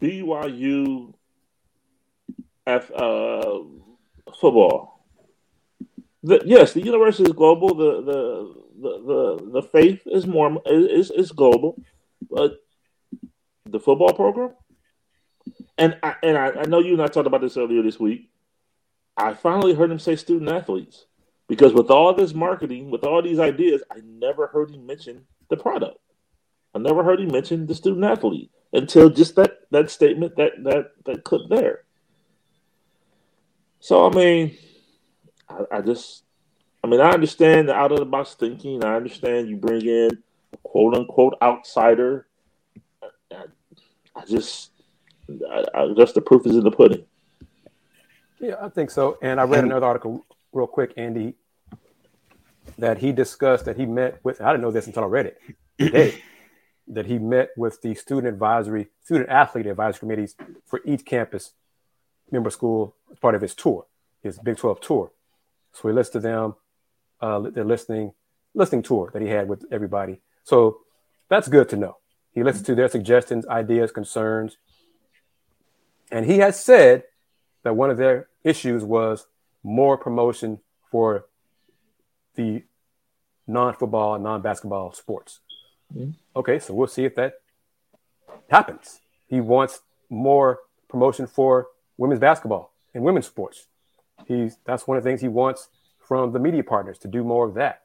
BYU 0.00 1.14
F, 2.66 2.90
uh, 2.90 3.58
football. 4.40 5.04
The, 6.22 6.40
yes, 6.44 6.72
the 6.72 6.82
university 6.82 7.24
is 7.24 7.32
global. 7.32 7.74
The 7.74 8.02
the 8.02 8.54
the 8.80 9.02
the, 9.06 9.50
the 9.60 9.62
faith 9.62 10.02
is 10.06 10.26
more 10.26 10.62
is 10.66 11.10
is 11.10 11.32
global, 11.32 11.76
but 12.30 12.62
the 13.66 13.80
football 13.80 14.12
program. 14.12 14.54
And 15.76 15.98
I 16.02 16.14
and 16.22 16.38
I, 16.38 16.46
I 16.60 16.64
know 16.64 16.78
you 16.78 16.92
and 16.92 17.02
I 17.02 17.08
talked 17.08 17.26
about 17.26 17.40
this 17.40 17.56
earlier 17.56 17.82
this 17.82 18.00
week. 18.00 18.30
I 19.16 19.34
finally 19.34 19.74
heard 19.74 19.90
him 19.90 19.98
say 19.98 20.16
student 20.16 20.50
athletes 20.50 21.06
because 21.48 21.72
with 21.72 21.90
all 21.90 22.14
this 22.14 22.34
marketing, 22.34 22.90
with 22.90 23.04
all 23.04 23.22
these 23.22 23.38
ideas, 23.38 23.82
I 23.90 24.00
never 24.04 24.48
heard 24.48 24.70
him 24.70 24.86
mention 24.86 25.24
the 25.48 25.56
product. 25.56 25.98
I 26.74 26.78
never 26.78 27.04
heard 27.04 27.20
him 27.20 27.30
mention 27.30 27.66
the 27.66 27.74
student 27.74 28.04
athlete 28.04 28.50
until 28.72 29.08
just 29.08 29.36
that 29.36 29.58
that 29.70 29.90
statement 29.90 30.36
that 30.36 30.52
that 30.64 30.90
that 31.04 31.24
clip 31.24 31.42
there. 31.48 31.84
So 33.80 34.06
I 34.06 34.14
mean, 34.14 34.56
I, 35.48 35.78
I 35.78 35.80
just, 35.80 36.24
I 36.82 36.86
mean, 36.86 37.00
I 37.00 37.10
understand 37.10 37.68
the 37.68 37.74
out 37.74 37.92
of 37.92 37.98
the 37.98 38.04
box 38.04 38.34
thinking. 38.34 38.84
I 38.84 38.96
understand 38.96 39.48
you 39.48 39.56
bring 39.56 39.82
in 39.86 40.10
a 40.52 40.56
quote 40.58 40.96
unquote 40.96 41.34
outsider. 41.40 42.26
I, 43.30 43.44
I 44.16 44.24
just, 44.24 44.70
I, 45.28 45.64
I 45.74 45.92
guess 45.94 46.12
the 46.12 46.20
proof 46.20 46.46
is 46.46 46.56
in 46.56 46.64
the 46.64 46.70
pudding. 46.70 47.04
Yeah, 48.44 48.56
I 48.60 48.68
think 48.68 48.90
so. 48.90 49.16
And 49.22 49.40
I 49.40 49.44
read 49.44 49.64
another 49.64 49.86
article 49.86 50.22
real 50.52 50.66
quick, 50.66 50.92
Andy, 50.98 51.32
that 52.76 52.98
he 52.98 53.10
discussed 53.10 53.64
that 53.64 53.78
he 53.78 53.86
met 53.86 54.22
with. 54.22 54.42
I 54.42 54.50
didn't 54.50 54.60
know 54.60 54.70
this 54.70 54.86
until 54.86 55.04
I 55.04 55.06
read 55.06 55.24
it 55.24 55.40
today 55.78 56.20
that 56.88 57.06
he 57.06 57.18
met 57.18 57.52
with 57.56 57.80
the 57.80 57.94
student 57.94 58.26
advisory, 58.26 58.88
student 59.02 59.30
athlete 59.30 59.64
advisory 59.64 60.00
committees 60.00 60.36
for 60.66 60.82
each 60.84 61.06
campus 61.06 61.54
member 62.30 62.50
school 62.50 62.94
as 63.10 63.18
part 63.18 63.34
of 63.34 63.40
his 63.40 63.54
tour, 63.54 63.86
his 64.22 64.38
Big 64.38 64.58
12 64.58 64.78
tour. 64.78 65.10
So 65.72 65.88
he 65.88 65.94
listed 65.94 66.20
them, 66.20 66.56
uh, 67.22 67.38
their 67.38 67.64
listening, 67.64 68.12
listening 68.52 68.82
tour 68.82 69.08
that 69.14 69.22
he 69.22 69.28
had 69.28 69.48
with 69.48 69.64
everybody. 69.70 70.20
So 70.42 70.80
that's 71.30 71.48
good 71.48 71.70
to 71.70 71.76
know. 71.76 71.96
He 72.32 72.42
listened 72.42 72.66
to 72.66 72.74
their 72.74 72.88
suggestions, 72.90 73.46
ideas, 73.46 73.90
concerns. 73.90 74.58
And 76.10 76.26
he 76.26 76.40
has 76.40 76.62
said 76.62 77.04
that 77.62 77.74
one 77.74 77.88
of 77.88 77.96
their 77.96 78.28
issues 78.44 78.84
was 78.84 79.26
more 79.62 79.96
promotion 79.96 80.60
for 80.90 81.26
the 82.36 82.62
non 83.46 83.74
football, 83.74 84.18
non 84.18 84.42
basketball 84.42 84.92
sports. 84.92 85.40
Mm-hmm. 85.94 86.10
Okay, 86.36 86.58
so 86.58 86.74
we'll 86.74 86.86
see 86.86 87.04
if 87.04 87.14
that 87.16 87.34
happens. 88.50 89.00
He 89.28 89.40
wants 89.40 89.80
more 90.10 90.60
promotion 90.88 91.26
for 91.26 91.68
women's 91.96 92.20
basketball 92.20 92.72
and 92.92 93.02
women's 93.02 93.26
sports. 93.26 93.66
He's 94.26 94.58
that's 94.64 94.86
one 94.86 94.96
of 94.96 95.04
the 95.04 95.10
things 95.10 95.20
he 95.20 95.28
wants 95.28 95.68
from 95.98 96.32
the 96.32 96.38
media 96.38 96.62
partners 96.62 96.98
to 96.98 97.08
do 97.08 97.24
more 97.24 97.48
of 97.48 97.54
that. 97.54 97.82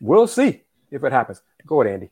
We'll 0.00 0.26
see 0.26 0.62
if 0.90 1.04
it 1.04 1.12
happens. 1.12 1.42
Go 1.66 1.82
ahead, 1.82 1.94
Andy. 1.94 2.10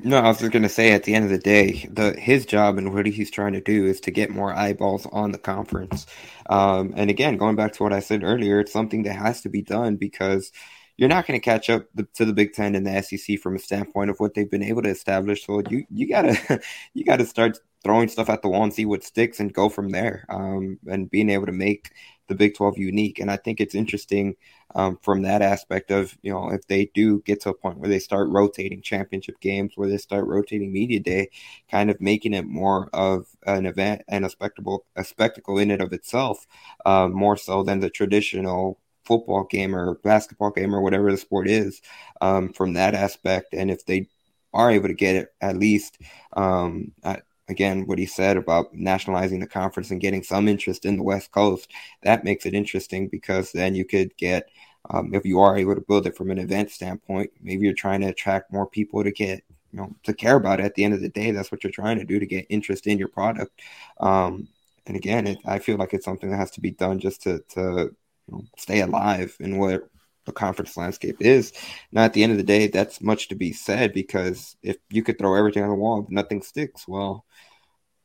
No, 0.00 0.18
I 0.18 0.28
was 0.28 0.38
just 0.38 0.52
gonna 0.52 0.68
say 0.68 0.92
at 0.92 1.02
the 1.04 1.14
end 1.14 1.24
of 1.24 1.30
the 1.30 1.38
day, 1.38 1.88
the 1.90 2.12
his 2.18 2.46
job 2.46 2.78
and 2.78 2.94
what 2.94 3.06
he's 3.06 3.30
trying 3.32 3.52
to 3.54 3.60
do 3.60 3.84
is 3.84 4.00
to 4.02 4.12
get 4.12 4.30
more 4.30 4.54
eyeballs 4.54 5.06
on 5.06 5.32
the 5.32 5.38
conference. 5.38 6.06
Um, 6.48 6.92
and 6.96 7.10
again, 7.10 7.36
going 7.36 7.56
back 7.56 7.72
to 7.74 7.82
what 7.82 7.92
I 7.92 7.98
said 8.00 8.22
earlier, 8.22 8.60
it's 8.60 8.72
something 8.72 9.02
that 9.04 9.14
has 9.14 9.40
to 9.42 9.48
be 9.48 9.60
done 9.62 9.96
because 9.96 10.52
you're 10.98 11.08
not 11.08 11.26
going 11.26 11.40
to 11.40 11.44
catch 11.44 11.70
up 11.70 11.86
the, 11.94 12.02
to 12.14 12.24
the 12.26 12.32
Big 12.34 12.52
Ten 12.52 12.74
and 12.74 12.86
the 12.86 13.02
SEC 13.02 13.38
from 13.38 13.56
a 13.56 13.58
standpoint 13.60 14.10
of 14.10 14.18
what 14.18 14.34
they've 14.34 14.50
been 14.50 14.64
able 14.64 14.82
to 14.82 14.90
establish. 14.90 15.46
So 15.46 15.62
you 15.70 15.86
you 15.90 16.08
gotta 16.08 16.60
you 16.94 17.04
gotta 17.04 17.24
start 17.24 17.58
throwing 17.84 18.08
stuff 18.08 18.28
at 18.28 18.42
the 18.42 18.48
wall 18.48 18.64
and 18.64 18.74
see 18.74 18.84
what 18.84 19.04
sticks 19.04 19.38
and 19.40 19.54
go 19.54 19.68
from 19.68 19.90
there. 19.90 20.26
Um, 20.28 20.78
and 20.86 21.08
being 21.08 21.30
able 21.30 21.46
to 21.46 21.52
make 21.52 21.92
the 22.26 22.34
Big 22.34 22.54
12 22.54 22.76
unique. 22.76 23.20
And 23.20 23.30
I 23.30 23.36
think 23.36 23.60
it's 23.60 23.74
interesting 23.74 24.34
um, 24.74 24.98
from 25.00 25.22
that 25.22 25.40
aspect 25.40 25.90
of, 25.90 26.18
you 26.20 26.32
know, 26.32 26.50
if 26.50 26.66
they 26.66 26.90
do 26.94 27.22
get 27.22 27.40
to 27.42 27.50
a 27.50 27.54
point 27.54 27.78
where 27.78 27.88
they 27.88 28.00
start 28.00 28.28
rotating 28.28 28.82
championship 28.82 29.40
games, 29.40 29.72
where 29.76 29.88
they 29.88 29.96
start 29.96 30.26
rotating 30.26 30.72
media 30.72 31.00
day, 31.00 31.30
kind 31.70 31.90
of 31.90 32.00
making 32.00 32.34
it 32.34 32.44
more 32.46 32.90
of 32.92 33.26
an 33.46 33.64
event 33.64 34.02
and 34.08 34.26
a 34.26 34.30
spectacle, 34.30 34.84
a 34.96 35.04
spectacle 35.04 35.58
in 35.58 35.70
and 35.70 35.80
of 35.80 35.92
itself, 35.92 36.46
uh, 36.84 37.08
more 37.08 37.36
so 37.36 37.62
than 37.62 37.80
the 37.80 37.88
traditional 37.90 38.78
football 39.08 39.44
game 39.44 39.74
or 39.74 39.94
basketball 39.94 40.50
game 40.50 40.74
or 40.74 40.82
whatever 40.82 41.10
the 41.10 41.16
sport 41.16 41.48
is 41.48 41.80
um, 42.20 42.52
from 42.52 42.74
that 42.74 42.94
aspect. 42.94 43.54
And 43.54 43.70
if 43.70 43.84
they 43.86 44.08
are 44.52 44.70
able 44.70 44.88
to 44.88 44.94
get 44.94 45.16
it 45.16 45.32
at 45.40 45.56
least 45.56 45.98
um, 46.34 46.92
at, 47.02 47.22
again 47.48 47.86
what 47.86 47.98
he 47.98 48.06
said 48.06 48.36
about 48.36 48.74
nationalizing 48.74 49.40
the 49.40 49.46
conference 49.46 49.90
and 49.90 50.00
getting 50.00 50.22
some 50.22 50.46
interest 50.46 50.84
in 50.84 50.98
the 50.98 51.02
West 51.02 51.32
Coast, 51.32 51.72
that 52.02 52.24
makes 52.24 52.46
it 52.46 52.54
interesting 52.54 53.08
because 53.08 53.50
then 53.52 53.74
you 53.74 53.84
could 53.84 54.16
get 54.16 54.50
um, 54.90 55.14
if 55.14 55.24
you 55.24 55.40
are 55.40 55.56
able 55.56 55.74
to 55.74 55.80
build 55.80 56.06
it 56.06 56.16
from 56.16 56.30
an 56.30 56.38
event 56.38 56.70
standpoint, 56.70 57.30
maybe 57.42 57.64
you're 57.64 57.74
trying 57.74 58.00
to 58.02 58.08
attract 58.08 58.52
more 58.52 58.66
people 58.66 59.02
to 59.02 59.10
get 59.10 59.42
you 59.72 59.78
know 59.78 59.94
to 60.04 60.14
care 60.14 60.36
about 60.36 60.60
it. 60.60 60.66
At 60.66 60.74
the 60.74 60.84
end 60.84 60.94
of 60.94 61.00
the 61.00 61.08
day, 61.08 61.30
that's 61.30 61.50
what 61.50 61.64
you're 61.64 61.70
trying 61.70 61.98
to 61.98 62.04
do 62.04 62.18
to 62.18 62.26
get 62.26 62.46
interest 62.48 62.86
in 62.86 62.98
your 62.98 63.08
product. 63.08 63.60
Um, 64.00 64.48
and 64.86 64.96
again, 64.96 65.26
it, 65.26 65.38
I 65.44 65.58
feel 65.58 65.76
like 65.76 65.92
it's 65.94 66.04
something 66.04 66.30
that 66.30 66.38
has 66.38 66.50
to 66.52 66.60
be 66.60 66.70
done 66.70 66.98
just 66.98 67.22
to 67.22 67.40
to 67.50 67.94
you 68.28 68.36
know, 68.36 68.44
stay 68.56 68.80
alive 68.80 69.36
in 69.40 69.58
what 69.58 69.88
the 70.26 70.32
conference 70.32 70.76
landscape 70.76 71.16
is. 71.20 71.52
Now, 71.90 72.04
at 72.04 72.12
the 72.12 72.22
end 72.22 72.32
of 72.32 72.38
the 72.38 72.44
day, 72.44 72.68
that's 72.68 73.00
much 73.00 73.28
to 73.28 73.34
be 73.34 73.52
said 73.52 73.92
because 73.92 74.56
if 74.62 74.76
you 74.90 75.02
could 75.02 75.18
throw 75.18 75.34
everything 75.34 75.62
on 75.62 75.70
the 75.70 75.74
wall, 75.74 76.06
nothing 76.10 76.42
sticks. 76.42 76.86
Well, 76.86 77.24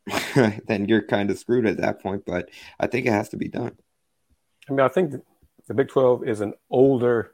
then 0.36 0.86
you're 0.88 1.06
kind 1.06 1.30
of 1.30 1.38
screwed 1.38 1.66
at 1.66 1.78
that 1.78 2.02
point. 2.02 2.24
But 2.26 2.50
I 2.80 2.88
think 2.88 3.06
it 3.06 3.12
has 3.12 3.30
to 3.30 3.38
be 3.38 3.50
done. 3.50 3.78
I 4.68 4.72
mean, 4.72 4.80
I 4.80 4.88
think 4.88 5.14
the 5.68 5.74
Big 5.74 5.90
12 5.90 6.28
is 6.28 6.42
an 6.42 6.54
older 6.70 7.34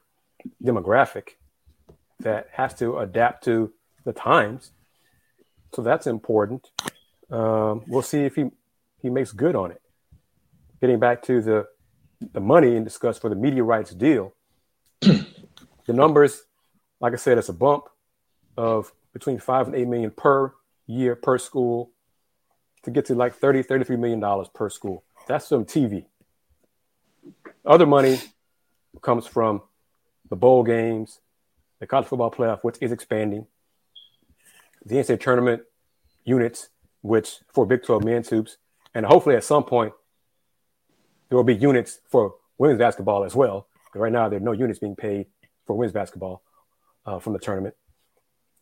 demographic 0.64 1.30
that 2.20 2.48
has 2.52 2.74
to 2.76 2.98
adapt 2.98 3.44
to 3.46 3.72
the 4.06 4.14
times. 4.14 4.72
So 5.74 5.84
that's 5.84 6.08
important. 6.08 6.70
Um, 7.32 7.84
we'll 7.88 8.02
see 8.02 8.22
if 8.22 8.36
he, 8.36 8.46
he 9.02 9.10
makes 9.10 9.32
good 9.32 9.56
on 9.56 9.72
it. 9.72 9.82
Getting 10.82 11.00
back 11.00 11.22
to 11.24 11.42
the 11.42 11.68
the 12.22 12.42
money 12.42 12.76
and 12.76 12.86
discuss 12.86 13.18
for 13.18 13.30
the 13.30 13.36
media 13.36 13.64
rights 13.64 13.92
deal, 13.92 14.34
the 15.02 15.26
numbers, 15.88 16.44
like 17.00 17.14
I 17.14 17.18
said, 17.18 17.38
it's 17.38 17.50
a 17.50 17.54
bump 17.54 17.86
of 18.58 18.92
between 19.14 19.40
five 19.40 19.68
and 19.68 19.76
eight 19.76 19.88
million 19.88 20.12
per 20.12 20.54
year 20.86 21.16
per 21.16 21.38
school 21.38 21.92
to 22.84 22.92
get 22.92 23.06
to 23.06 23.16
like 23.16 23.36
30, 23.36 23.64
33 23.64 23.96
million 23.96 24.20
dollars 24.20 24.48
per 24.54 24.70
school. 24.70 25.04
That's 25.28 25.48
some 25.48 25.66
TV. 25.66 26.06
Other 27.66 27.86
money 27.86 28.20
comes 29.02 29.28
from 29.28 29.62
the 30.30 30.36
bowl 30.36 30.64
games, 30.64 31.20
the 31.80 31.88
college 31.88 32.08
football 32.08 32.32
playoff, 32.32 32.60
which 32.62 32.78
is 32.82 32.92
expanding, 32.92 33.48
the 34.86 34.96
NCAA 34.96 35.20
tournament 35.20 35.64
units, 36.24 36.70
which 37.02 37.38
for 37.54 37.66
Big 37.66 37.84
12 37.84 38.04
men's 38.04 38.30
hoops, 38.30 38.58
and 38.94 39.06
hopefully 39.06 39.36
at 39.36 39.44
some 39.44 39.64
point 39.64 39.94
there 41.30 41.38
will 41.38 41.44
be 41.44 41.56
units 41.56 42.00
for 42.10 42.36
women's 42.58 42.80
basketball 42.80 43.24
as 43.24 43.36
well. 43.36 43.68
Right 43.96 44.12
now, 44.12 44.30
there 44.30 44.38
are 44.38 44.44
no 44.44 44.52
units 44.52 44.80
being 44.80 44.96
paid 44.96 45.28
for 45.66 45.76
women's 45.76 45.94
basketball 45.94 46.44
uh, 47.06 47.20
from 47.20 47.34
the 47.34 47.40
tournament. 47.40 47.76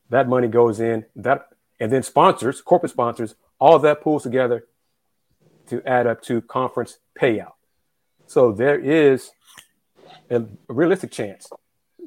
That 0.10 0.30
money 0.30 0.48
goes 0.48 0.80
in 0.80 1.06
that, 1.16 1.48
and 1.80 1.92
then 1.92 2.04
sponsors, 2.04 2.62
corporate 2.62 2.92
sponsors, 2.92 3.36
all 3.60 3.80
that 3.80 4.02
pulls 4.02 4.24
together 4.24 4.66
to 5.68 5.82
add 5.86 6.08
up 6.08 6.22
to 6.24 6.42
conference 6.42 7.00
payout. 7.20 7.54
So 8.28 8.52
there 8.52 8.80
is 8.80 9.32
a 10.30 10.44
realistic 10.68 11.12
chance 11.12 11.50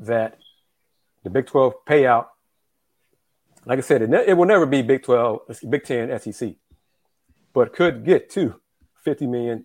that 0.01 0.39
the 1.25 1.31
Big 1.31 1.47
12 1.47 1.75
payout, 1.87 2.27
like 3.67 3.79
I 3.79 3.83
said, 3.83 4.03
it, 4.03 4.11
ne- 4.11 4.27
it 4.27 4.35
will 4.35 4.47
never 4.47 4.67
be 4.67 4.83
Big 4.83 5.03
12, 5.03 5.41
Big 5.69 5.85
10, 5.85 6.19
SEC, 6.21 6.55
but 7.53 7.75
could 7.75 8.05
get 8.05 8.31
to 8.31 8.61
50 9.05 9.27
million, 9.27 9.65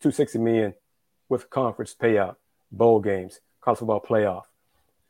260 0.00 0.38
million 0.38 0.74
with 1.28 1.50
conference 1.50 1.94
payout, 1.94 2.36
bowl 2.72 3.00
games, 3.00 3.40
college 3.60 3.78
football 3.78 4.00
playoff, 4.00 4.42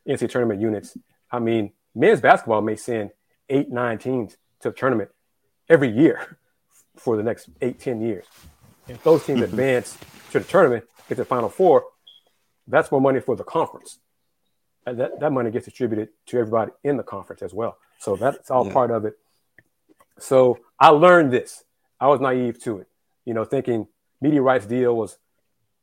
NCAA 0.07 0.29
tournament 0.29 0.61
units. 0.61 0.97
I 1.31 1.39
mean, 1.39 1.71
men's 1.95 2.21
basketball 2.21 2.61
may 2.61 2.75
send 2.75 3.11
eight, 3.49 3.69
nine 3.69 3.97
teams 3.97 4.37
to 4.61 4.69
the 4.69 4.75
tournament 4.75 5.09
every 5.69 5.89
year 5.89 6.37
for 6.95 7.17
the 7.17 7.23
next 7.23 7.49
eight, 7.61 7.79
ten 7.79 8.01
years. 8.01 8.25
If 8.87 9.03
those 9.03 9.25
teams 9.25 9.41
mm-hmm. 9.41 9.51
advance 9.51 9.97
to 10.31 10.39
the 10.39 10.45
tournament, 10.45 10.85
get 11.07 11.15
to 11.15 11.21
the 11.21 11.25
final 11.25 11.49
four, 11.49 11.85
that's 12.67 12.91
more 12.91 13.01
money 13.01 13.19
for 13.19 13.35
the 13.35 13.43
conference. 13.43 13.99
And 14.85 14.99
that, 14.99 15.19
that 15.19 15.31
money 15.31 15.51
gets 15.51 15.65
distributed 15.65 16.09
to 16.27 16.39
everybody 16.39 16.71
in 16.83 16.97
the 16.97 17.03
conference 17.03 17.41
as 17.41 17.53
well. 17.53 17.77
So 17.99 18.15
that's 18.15 18.49
all 18.49 18.65
yeah. 18.65 18.73
part 18.73 18.91
of 18.91 19.05
it. 19.05 19.17
So 20.19 20.59
I 20.79 20.89
learned 20.89 21.31
this. 21.31 21.63
I 21.99 22.07
was 22.07 22.19
naive 22.19 22.61
to 22.63 22.79
it, 22.79 22.87
you 23.25 23.33
know, 23.33 23.45
thinking 23.45 23.87
media 24.21 24.41
rights 24.41 24.65
deal 24.65 24.95
was 24.95 25.17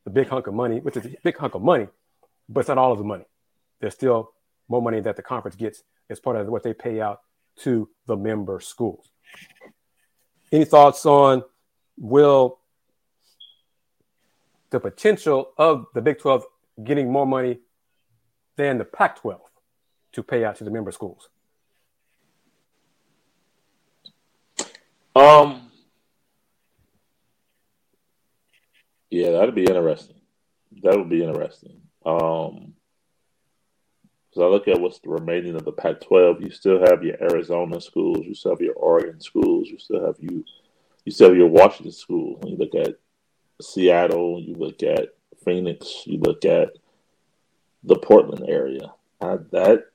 the 0.04 0.10
big 0.10 0.28
hunk 0.28 0.46
of 0.46 0.54
money, 0.54 0.80
which 0.80 0.96
is 0.96 1.04
a 1.04 1.16
big 1.22 1.36
hunk 1.36 1.54
of 1.54 1.62
money, 1.62 1.88
but 2.48 2.60
it's 2.60 2.68
not 2.68 2.78
all 2.78 2.92
of 2.92 2.98
the 2.98 3.04
money. 3.04 3.24
There's 3.80 3.94
still 3.94 4.32
more 4.68 4.80
money 4.80 5.00
that 5.00 5.16
the 5.16 5.22
conference 5.22 5.56
gets 5.56 5.82
as 6.08 6.20
part 6.20 6.36
of 6.36 6.46
what 6.46 6.62
they 6.62 6.72
pay 6.72 7.00
out 7.00 7.20
to 7.58 7.88
the 8.06 8.16
member 8.16 8.60
schools. 8.60 9.10
Any 10.50 10.64
thoughts 10.64 11.04
on 11.04 11.42
will 11.98 12.58
the 14.70 14.80
potential 14.80 15.52
of 15.58 15.86
the 15.94 16.00
Big 16.00 16.18
12 16.18 16.44
getting 16.84 17.10
more 17.10 17.26
money 17.26 17.58
than 18.56 18.78
the 18.78 18.84
Pac 18.84 19.20
12 19.20 19.40
to 20.12 20.22
pay 20.22 20.44
out 20.44 20.56
to 20.56 20.64
the 20.64 20.70
member 20.70 20.92
schools? 20.92 21.28
Um, 25.14 25.67
yeah, 29.10 29.30
that'd 29.30 29.54
be 29.54 29.64
interesting. 29.64 30.16
That 30.82 30.96
would 30.96 31.08
be 31.08 31.24
interesting. 31.24 31.80
Um, 32.04 32.74
because 34.28 34.42
I 34.42 34.46
look 34.46 34.68
at 34.68 34.80
what's 34.80 34.98
the 35.00 35.08
remaining 35.08 35.54
of 35.54 35.64
the 35.64 35.72
Pac-12, 35.72 36.42
you 36.42 36.50
still 36.50 36.80
have 36.80 37.02
your 37.02 37.16
Arizona 37.20 37.80
schools, 37.80 38.26
you 38.26 38.34
still 38.34 38.52
have 38.52 38.60
your 38.60 38.74
Oregon 38.74 39.20
schools, 39.20 39.68
you 39.68 39.78
still 39.78 40.04
have 40.04 40.16
you, 40.20 40.44
you 41.04 41.12
still 41.12 41.30
have 41.30 41.38
your 41.38 41.48
Washington 41.48 41.92
schools. 41.92 42.38
When 42.40 42.52
you 42.52 42.58
look 42.58 42.74
at 42.74 42.98
Seattle, 43.62 44.40
you 44.40 44.54
look 44.54 44.82
at 44.82 45.14
Phoenix, 45.44 46.02
you 46.04 46.18
look 46.18 46.44
at 46.44 46.72
the 47.84 47.96
Portland 47.96 48.44
area. 48.48 48.92
Uh, 49.20 49.38
that 49.50 49.86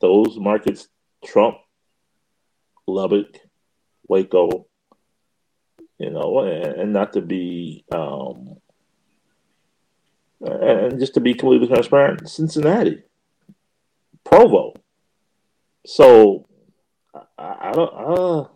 those 0.00 0.38
markets 0.38 0.88
trump 1.24 1.58
Lubbock, 2.86 3.38
Waco, 4.08 4.66
you 5.98 6.10
know, 6.10 6.40
and, 6.40 6.80
and 6.80 6.92
not 6.92 7.12
to 7.12 7.20
be 7.20 7.84
um, 7.92 8.56
and 10.40 10.98
just 10.98 11.14
to 11.14 11.20
be 11.20 11.34
completely 11.34 11.68
transparent, 11.68 12.28
Cincinnati, 12.28 13.02
Provo. 14.24 14.74
So 15.86 16.46
I, 17.38 17.68
I 17.68 17.72
don't. 17.72 17.92
Uh, 17.94 18.48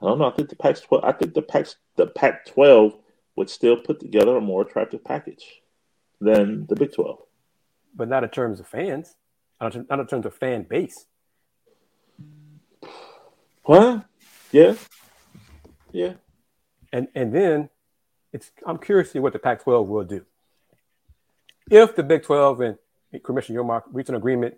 I 0.00 0.06
don't 0.06 0.18
know. 0.18 0.28
I 0.28 0.32
think 0.32 0.48
the 0.48 0.56
Pac 0.56 0.80
twelve. 0.80 1.04
I 1.04 1.12
think 1.12 1.34
the 1.34 1.42
Pac 1.42 1.66
the 1.96 2.06
Pac 2.06 2.46
twelve 2.46 2.96
would 3.36 3.48
still 3.48 3.76
put 3.76 4.00
together 4.00 4.36
a 4.36 4.40
more 4.40 4.62
attractive 4.62 5.04
package 5.04 5.62
than 6.20 6.66
the 6.66 6.76
Big 6.76 6.92
Twelve. 6.92 7.18
But 7.94 8.08
not 8.08 8.24
in 8.24 8.30
terms 8.30 8.60
of 8.60 8.66
fans. 8.66 9.16
Not 9.60 9.76
in, 9.76 10.06
terms 10.08 10.26
of 10.26 10.34
fan 10.34 10.64
base. 10.64 11.06
Well, 13.64 14.04
yeah, 14.50 14.74
yeah. 15.92 16.14
And 16.92 17.08
and 17.14 17.32
then 17.34 17.70
it's 18.32 18.50
I'm 18.66 18.78
curious 18.78 19.08
to 19.08 19.12
see 19.14 19.18
what 19.18 19.32
the 19.32 19.38
Pac 19.38 19.62
twelve 19.62 19.88
will 19.88 20.04
do. 20.04 20.24
If 21.70 21.94
the 21.96 22.02
Big 22.02 22.24
Twelve 22.24 22.60
and 22.60 22.78
Commissioner 23.22 23.62
Yormark 23.62 23.82
reach 23.92 24.08
an 24.08 24.14
agreement 24.14 24.56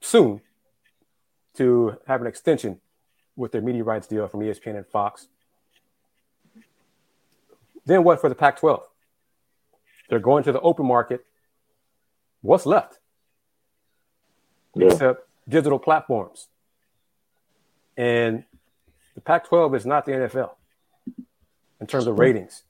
soon 0.00 0.40
to 1.56 1.96
have 2.06 2.20
an 2.20 2.26
extension 2.26 2.80
with 3.36 3.52
their 3.52 3.60
media 3.60 3.84
rights 3.84 4.06
deal 4.06 4.26
from 4.28 4.40
ESPN 4.40 4.76
and 4.76 4.86
Fox. 4.86 5.28
Then 7.84 8.04
what 8.04 8.20
for 8.20 8.28
the 8.28 8.34
Pac 8.34 8.58
12? 8.58 8.82
They're 10.08 10.18
going 10.18 10.44
to 10.44 10.52
the 10.52 10.60
open 10.60 10.86
market. 10.86 11.24
What's 12.42 12.66
left? 12.66 12.98
Yeah. 14.74 14.88
Except 14.88 15.26
digital 15.48 15.78
platforms. 15.78 16.48
And 17.96 18.44
the 19.14 19.20
Pac 19.20 19.48
12 19.48 19.74
is 19.74 19.86
not 19.86 20.04
the 20.04 20.12
NFL 20.12 20.50
in 21.80 21.86
terms 21.86 22.06
of 22.06 22.18
ratings. 22.18 22.64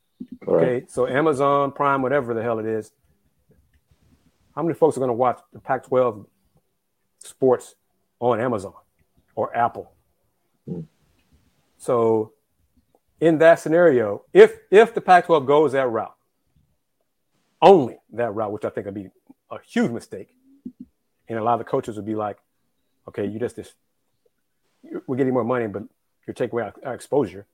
Okay, 0.47 0.53
Right. 0.53 0.91
so 0.91 1.07
Amazon 1.07 1.73
Prime, 1.73 2.03
whatever 2.03 2.35
the 2.35 2.43
hell 2.43 2.59
it 2.59 2.67
is, 2.67 2.91
how 4.55 4.63
many 4.63 4.75
folks 4.75 4.97
are 4.97 5.01
going 5.01 5.09
to 5.09 5.15
watch 5.15 5.39
the 5.53 5.61
Pac-12 5.61 6.27
sports 7.21 7.77
on 8.19 8.41
Amazon 8.41 8.73
or 9.37 9.57
Apple? 9.57 9.93
Hmm. 10.67 10.81
So, 11.77 12.33
in 13.21 13.39
that 13.39 13.61
scenario, 13.61 14.25
if 14.33 14.59
if 14.71 14.95
the 14.95 15.01
Pac-12 15.01 15.47
goes 15.47 15.73
that 15.73 15.89
route, 15.89 16.15
only 17.63 17.99
that 18.13 18.33
route, 18.35 18.53
which 18.53 18.65
I 18.65 18.71
think 18.71 18.87
would 18.87 18.95
be 18.95 19.11
a 19.51 19.59
huge 19.65 19.91
mistake, 19.93 20.35
and 21.29 21.39
a 21.39 21.43
lot 21.45 21.55
of 21.55 21.59
the 21.61 21.65
coaches 21.65 21.95
would 21.97 22.07
be 22.07 22.15
like, 22.17 22.39
"Okay, 23.09 23.27
you 23.27 23.39
just 23.39 23.55
this, 23.57 23.73
we're 25.07 25.17
getting 25.17 25.33
more 25.33 25.45
money, 25.45 25.69
but 25.69 25.85
you're 26.27 26.35
taking 26.35 26.55
away 26.55 26.65
our, 26.65 26.75
our 26.85 26.95
exposure 26.95 27.47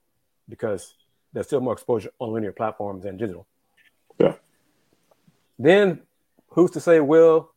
because 0.49 0.95
there's 1.35 1.45
still 1.45 1.61
more 1.61 1.73
exposure 1.73 2.09
on 2.17 2.33
linear 2.33 2.51
platforms 2.51 3.03
than 3.03 3.17
digital." 3.17 3.45
Yeah. 4.17 4.35
Then, 5.59 6.01
who's 6.49 6.71
to 6.71 6.79
say 6.79 6.99
will 6.99 7.51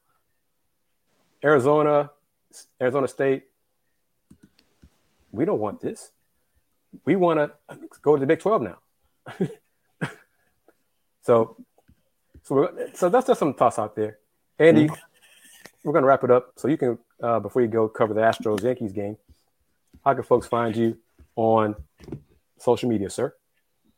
Arizona, 1.42 2.10
Arizona 2.80 3.08
State? 3.08 3.44
We 5.32 5.44
don't 5.44 5.60
want 5.60 5.80
this. 5.80 6.10
We 7.04 7.16
want 7.16 7.38
to 7.38 7.78
go 8.02 8.16
to 8.16 8.20
the 8.20 8.26
Big 8.26 8.40
12 8.40 8.62
now. 8.62 8.78
so, 11.22 11.56
so, 12.42 12.54
we're, 12.54 12.94
so 12.94 13.08
that's 13.08 13.26
just 13.26 13.38
some 13.38 13.54
thoughts 13.54 13.78
out 13.78 13.94
there. 13.94 14.18
Andy, 14.58 14.88
we're 15.84 15.92
going 15.92 16.02
to 16.02 16.08
wrap 16.08 16.24
it 16.24 16.30
up. 16.30 16.52
So 16.56 16.68
you 16.68 16.76
can, 16.76 16.98
uh, 17.22 17.40
before 17.40 17.62
you 17.62 17.68
go, 17.68 17.88
cover 17.88 18.14
the 18.14 18.20
Astros 18.20 18.62
Yankees 18.62 18.92
game. 18.92 19.16
How 20.04 20.14
can 20.14 20.22
folks 20.22 20.46
find 20.46 20.74
you 20.74 20.96
on 21.36 21.76
social 22.58 22.88
media, 22.88 23.10
sir? 23.10 23.34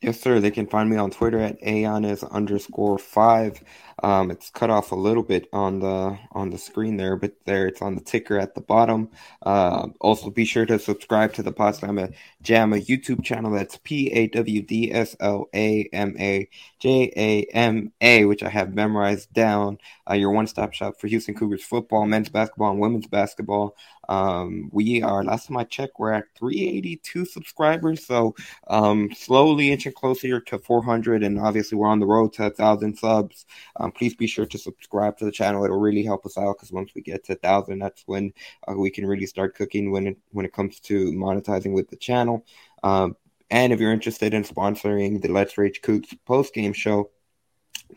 Yes, 0.02 0.18
sir. 0.18 0.40
They 0.40 0.50
can 0.50 0.66
find 0.66 0.88
me 0.88 0.96
on 0.96 1.10
Twitter 1.10 1.38
at 1.40 1.58
aonis 1.62 2.24
underscore 2.24 2.98
five. 2.98 3.62
Um, 4.02 4.30
it's 4.30 4.48
cut 4.48 4.70
off 4.70 4.92
a 4.92 4.94
little 4.94 5.22
bit 5.22 5.46
on 5.52 5.80
the 5.80 6.18
on 6.32 6.48
the 6.48 6.56
screen 6.56 6.96
there, 6.96 7.16
but 7.16 7.34
there 7.44 7.66
it's 7.66 7.82
on 7.82 7.96
the 7.96 8.00
ticker 8.00 8.38
at 8.38 8.54
the 8.54 8.62
bottom. 8.62 9.10
Uh, 9.42 9.88
also, 10.00 10.30
be 10.30 10.46
sure 10.46 10.64
to 10.64 10.78
subscribe 10.78 11.34
to 11.34 11.42
the 11.42 11.52
Potsdam 11.52 11.96
Jamma 12.42 12.82
YouTube 12.82 13.22
channel. 13.22 13.50
That's 13.52 13.76
P 13.84 14.10
A 14.12 14.28
W 14.28 14.62
D 14.62 14.90
S 14.90 15.16
L 15.20 15.50
A 15.54 15.86
M 15.92 16.16
A 16.18 16.48
J 16.78 17.12
A 17.14 17.44
M 17.54 17.92
A, 18.00 18.24
which 18.24 18.42
I 18.42 18.48
have 18.48 18.74
memorized 18.74 19.30
down. 19.34 19.76
Uh, 20.10 20.14
your 20.14 20.30
one 20.30 20.46
stop 20.46 20.72
shop 20.72 20.98
for 20.98 21.08
Houston 21.08 21.34
Cougars 21.34 21.62
football, 21.62 22.06
men's 22.06 22.30
basketball, 22.30 22.70
and 22.70 22.80
women's 22.80 23.06
basketball. 23.06 23.76
Um, 24.10 24.70
we 24.72 25.02
are 25.02 25.22
last 25.22 25.46
time 25.46 25.56
I 25.56 25.62
checked, 25.62 26.00
we're 26.00 26.12
at 26.12 26.24
382 26.36 27.24
subscribers, 27.24 28.04
so 28.04 28.34
um, 28.66 29.10
slowly 29.14 29.70
inching 29.70 29.92
closer 29.92 30.40
to 30.40 30.58
400, 30.58 31.22
and 31.22 31.38
obviously 31.38 31.78
we're 31.78 31.86
on 31.86 32.00
the 32.00 32.06
road 32.06 32.32
to 32.34 32.46
a 32.46 32.50
thousand 32.50 32.98
subs. 32.98 33.46
Um, 33.76 33.92
please 33.92 34.16
be 34.16 34.26
sure 34.26 34.46
to 34.46 34.58
subscribe 34.58 35.16
to 35.18 35.24
the 35.24 35.30
channel; 35.30 35.64
it'll 35.64 35.78
really 35.78 36.02
help 36.02 36.26
us 36.26 36.36
out 36.36 36.56
because 36.56 36.72
once 36.72 36.90
we 36.92 37.02
get 37.02 37.22
to 37.26 37.34
a 37.34 37.36
thousand, 37.36 37.78
that's 37.78 38.02
when 38.06 38.32
uh, 38.68 38.74
we 38.74 38.90
can 38.90 39.06
really 39.06 39.26
start 39.26 39.54
cooking 39.54 39.92
when 39.92 40.08
it, 40.08 40.18
when 40.32 40.44
it 40.44 40.52
comes 40.52 40.80
to 40.80 41.12
monetizing 41.12 41.72
with 41.72 41.88
the 41.88 41.96
channel. 41.96 42.44
Um, 42.82 43.16
and 43.48 43.72
if 43.72 43.78
you're 43.78 43.92
interested 43.92 44.34
in 44.34 44.42
sponsoring 44.42 45.22
the 45.22 45.28
Let's 45.28 45.56
Rage 45.56 45.82
Coogs 45.82 46.16
post 46.24 46.52
game 46.52 46.72
show, 46.72 47.10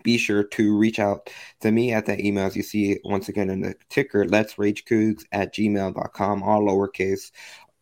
be 0.04 0.18
sure 0.18 0.44
to 0.44 0.78
reach 0.78 1.00
out 1.00 1.30
to 1.62 1.72
me 1.72 1.94
at 1.94 2.06
the 2.06 2.18
emails 2.18 2.56
you 2.56 2.64
see 2.64 3.00
once 3.04 3.30
again 3.30 3.50
in 3.50 3.62
the 3.62 3.76
ticker 3.90 4.26
let's 4.28 4.58
rage 4.58 4.86
coogs 4.86 5.24
at 5.32 5.54
gmail.com 5.54 6.44
all 6.44 6.62
lowercase 6.62 7.32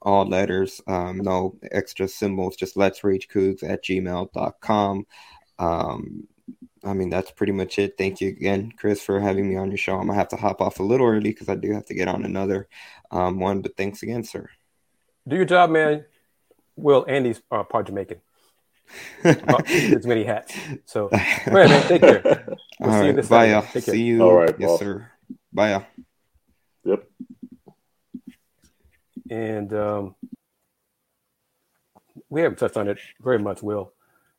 all 0.02 0.26
letters 0.26 0.82
um, 0.88 1.18
no 1.18 1.58
extra 1.72 2.08
symbols 2.08 2.56
just 2.56 2.76
let's 2.76 3.04
rage 3.04 3.28
coogs 3.28 3.64
at 3.64 3.84
gmail.com 3.84 5.06
um, 5.60 6.28
i 6.84 6.94
mean 6.94 7.10
that's 7.10 7.32
pretty 7.32 7.54
much 7.54 7.78
it 7.80 7.96
thank 7.98 8.20
you 8.20 8.30
again 8.30 8.72
Kris 8.78 9.02
for 9.02 9.20
having 9.20 9.48
me 9.48 9.56
on 9.56 9.70
your 9.70 9.78
show 9.78 9.96
i'm 9.96 10.08
gonna 10.08 10.18
have 10.18 10.30
to 10.30 10.36
hop 10.36 10.62
off 10.62 10.80
a 10.80 10.84
little 10.84 11.08
early 11.08 11.32
because 11.32 11.50
i 11.50 11.56
do 11.56 11.72
have 11.74 11.86
to 11.86 11.94
get 11.94 12.08
on 12.08 12.26
another 12.26 12.68
um, 13.12 13.40
one 13.40 13.62
but 13.62 13.78
thanks 13.78 14.04
again 14.04 14.24
sir 14.24 14.50
Do 15.28 15.36
your 15.36 15.46
job, 15.46 15.70
man. 15.70 16.06
Will 16.76 17.06
Andy's 17.08 17.42
uh, 17.52 17.64
part 17.64 17.88
Jamaican. 17.88 18.22
It's 19.24 20.06
many 20.06 20.24
hats. 20.24 20.54
So, 20.86 21.08
go 21.10 21.16
ahead, 21.16 21.70
man. 21.70 21.88
Take 21.88 22.02
care. 22.02 22.58
We'll 22.80 22.92
all 22.92 23.00
see 23.02 23.08
you 23.08 23.14
this 23.14 23.28
bye 23.30 23.48
Saturday. 23.48 23.52
y'all 23.52 23.62
Take 23.74 23.86
care. 23.86 23.94
see 23.94 24.02
you 24.04 24.22
All 24.24 24.34
right, 24.34 24.56
yes 24.60 24.70
boss. 24.70 24.80
sir 24.80 25.12
bye 25.54 25.72
y'all 25.72 25.86
Yep. 26.84 27.04
And 29.30 29.74
um, 29.74 30.16
we 32.30 32.42
haven't 32.42 32.58
touched 32.58 32.78
on 32.78 32.88
it 32.90 32.98
very 33.22 33.40
much, 33.40 33.62
Will, 33.62 33.94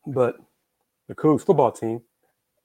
but 0.07 0.37
the 1.09 1.15
Cougs 1.15 1.45
football 1.45 1.73
team 1.73 2.03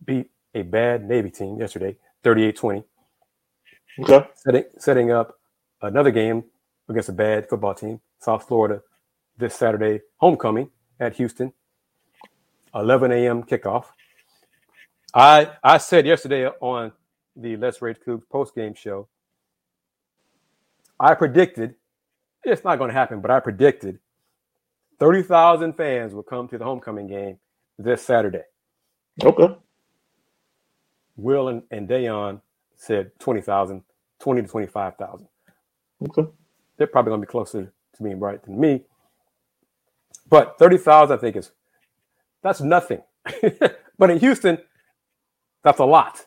beat 0.03 0.29
a 0.55 0.63
bad 0.63 1.07
Navy 1.07 1.29
team 1.29 1.59
yesterday, 1.59 1.95
38-20, 2.23 2.83
Okay. 4.01 4.27
setting, 4.35 4.63
setting 4.79 5.11
up 5.11 5.39
another 5.81 6.11
game 6.11 6.43
against 6.89 7.09
a 7.09 7.13
bad 7.13 7.47
football 7.49 7.73
team, 7.75 7.99
South 8.19 8.47
Florida, 8.47 8.81
this 9.37 9.55
Saturday, 9.55 10.01
homecoming 10.17 10.69
at 10.99 11.15
Houston, 11.17 11.53
11 12.75 13.11
a.m. 13.11 13.43
kickoff. 13.43 13.85
I 15.13 15.51
I 15.63 15.77
said 15.77 16.05
yesterday 16.05 16.47
on 16.47 16.91
the 17.35 17.55
Let's 17.57 17.81
Rage 17.81 17.97
post 18.29 18.55
game 18.55 18.73
show, 18.73 19.07
I 20.99 21.13
predicted 21.15 21.75
it's 22.43 22.63
not 22.63 22.77
going 22.77 22.89
to 22.89 22.93
happen, 22.93 23.21
but 23.21 23.31
I 23.31 23.39
predicted 23.39 23.99
30,000 24.99 25.73
fans 25.73 26.13
will 26.13 26.23
come 26.23 26.47
to 26.47 26.57
the 26.57 26.63
homecoming 26.63 27.07
game 27.07 27.37
this 27.77 28.01
Saturday. 28.01 28.43
Okay. 29.23 29.55
Will 31.15 31.49
and, 31.49 31.63
and 31.71 31.87
Dayon 31.87 32.41
said 32.75 33.11
20,000, 33.19 33.83
20 34.19 34.41
to 34.41 34.47
25,000. 34.47 35.27
Okay. 36.03 36.31
They're 36.77 36.87
probably 36.87 37.11
going 37.11 37.21
to 37.21 37.27
be 37.27 37.31
closer 37.31 37.73
to 37.95 38.03
being 38.03 38.19
right 38.19 38.41
than 38.43 38.59
me. 38.59 38.83
But 40.29 40.57
30,000, 40.59 41.17
I 41.17 41.19
think, 41.19 41.35
is 41.35 41.51
that's 42.47 42.61
nothing. 42.61 43.01
but 43.99 44.11
in 44.11 44.19
Houston, 44.19 44.59
that's 45.63 45.79
a 45.79 45.85
lot. 45.85 46.25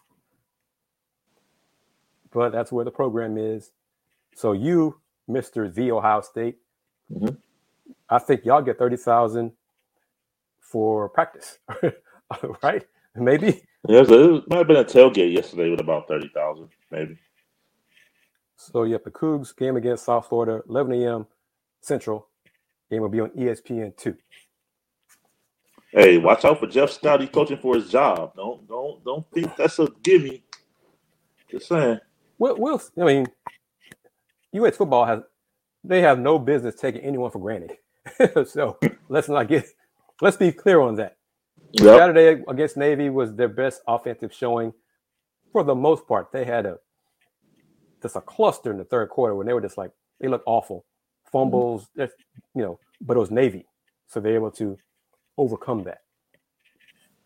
But 2.33 2.53
that's 2.53 2.73
where 2.73 2.85
the 2.85 2.93
program 2.93 3.39
is. 3.39 3.73
So 4.37 4.53
you, 4.53 5.01
Mr. 5.31 5.73
The 5.75 5.93
Ohio 5.93 6.23
State, 6.23 6.59
Mhm. 7.13 7.39
I 8.11 8.19
think 8.21 8.45
y'all 8.45 8.63
get 8.63 8.79
30,000 8.79 9.53
for 10.61 11.09
practice, 11.11 11.59
right? 12.63 12.87
Maybe. 13.15 13.63
Yeah, 13.89 14.03
it 14.09 14.49
might 14.49 14.59
have 14.59 14.69
been 14.69 14.77
a 14.77 14.85
tailgate 14.85 15.35
yesterday 15.35 15.71
with 15.71 15.81
about 15.81 16.09
thirty 16.09 16.29
thousand, 16.35 16.71
maybe. 16.91 17.19
So 18.57 18.85
you 18.85 18.95
have 18.95 19.05
the 19.05 19.11
Cougs 19.13 19.57
game 19.57 19.77
against 19.77 20.05
South 20.07 20.29
Florida, 20.29 20.63
11 20.69 20.93
a.m. 21.03 21.27
Central. 21.83 22.29
Game 22.91 23.03
will 23.03 23.11
be 23.11 23.21
on 23.21 23.33
E 23.37 23.43
ESPN 23.45 23.97
two. 23.97 24.17
Hey, 25.93 26.19
watch 26.19 26.45
out 26.45 26.61
for 26.61 26.67
Jeff 26.69 26.91
Scott. 26.91 27.21
He's 27.21 27.31
coaching 27.31 27.59
for 27.59 27.75
his 27.75 27.91
job. 27.91 28.35
Don't 28.37 28.67
don't 28.69 29.05
don't 29.05 29.27
think 29.33 29.57
that's 29.57 29.79
a 29.79 29.89
gimme. 30.03 30.45
Just 31.51 31.69
saying. 31.69 31.99
Will, 32.39 32.57
Will, 32.57 32.81
I 32.99 33.05
mean, 33.05 33.27
UH 34.55 34.71
football 34.73 35.05
has 35.05 35.21
they 35.83 36.01
have 36.03 36.19
no 36.19 36.39
business 36.39 36.77
taking 36.77 37.03
anyone 37.03 37.31
for 37.31 37.41
granted. 37.41 37.73
so 38.47 38.79
let's 39.09 39.29
not 39.29 39.49
get 39.49 39.67
let's 40.21 40.37
be 40.37 40.53
clear 40.53 40.81
on 40.81 40.95
that. 40.97 41.17
Yep. 41.73 41.99
Saturday 41.99 42.43
against 42.49 42.77
Navy 42.77 43.11
was 43.11 43.35
their 43.35 43.49
best 43.49 43.83
offensive 43.87 44.33
showing 44.33 44.73
for 45.53 45.65
the 45.65 45.75
most 45.75 46.07
part. 46.07 46.31
They 46.33 46.45
had 46.45 46.67
a 46.67 46.79
just 48.03 48.17
a 48.17 48.21
cluster 48.21 48.71
in 48.71 48.79
the 48.79 48.85
third 48.85 49.09
quarter 49.11 49.35
when 49.35 49.47
they 49.47 49.53
were 49.53 49.61
just 49.61 49.77
like 49.79 49.91
they 50.21 50.29
looked 50.29 50.45
awful, 50.47 50.85
fumbles, 51.33 51.89
you 51.97 52.09
know. 52.55 52.79
But 53.01 53.17
it 53.17 53.21
was 53.21 53.31
Navy, 53.31 53.67
so 54.07 54.21
they're 54.21 54.35
able 54.35 54.51
to 54.53 54.79
overcome 55.41 55.85
that. 55.85 56.03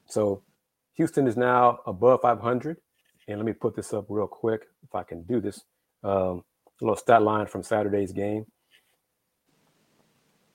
So 0.06 0.42
Houston 0.94 1.26
is 1.26 1.36
now 1.36 1.80
above 1.86 2.20
500, 2.22 2.76
and 3.28 3.38
let 3.38 3.44
me 3.44 3.52
put 3.52 3.74
this 3.74 3.92
up 3.92 4.06
real 4.08 4.26
quick 4.26 4.62
if 4.84 4.94
I 4.94 5.02
can 5.02 5.22
do 5.22 5.40
this. 5.40 5.62
Um, 6.02 6.44
a 6.80 6.84
little 6.84 6.96
stat 6.96 7.22
line 7.22 7.46
from 7.46 7.62
Saturday's 7.62 8.12
game. 8.12 8.46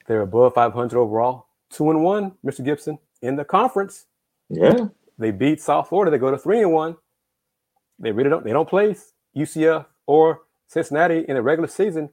They're 0.08 0.22
above 0.22 0.54
500 0.54 0.98
overall, 0.98 1.48
two 1.70 1.90
and 1.90 2.04
one, 2.04 2.34
Mr. 2.46 2.64
Gibson, 2.64 3.00
in 3.22 3.36
the 3.36 3.46
conference. 3.46 4.06
Yeah. 4.50 4.88
They 5.18 5.32
beat 5.32 5.62
South 5.62 5.90
Florida. 5.90 6.12
They 6.12 6.18
go 6.18 6.32
to 6.32 6.38
three 6.38 6.62
and 6.62 6.72
one. 6.72 6.96
They 8.00 8.12
really 8.12 8.30
don't. 8.30 8.44
They 8.46 8.54
don't 8.54 8.70
play 8.70 8.96
UCF 9.36 9.86
or 10.08 10.42
Cincinnati 10.68 11.26
in 11.28 11.36
the 11.36 11.42
regular 11.42 11.68
season, 11.68 12.10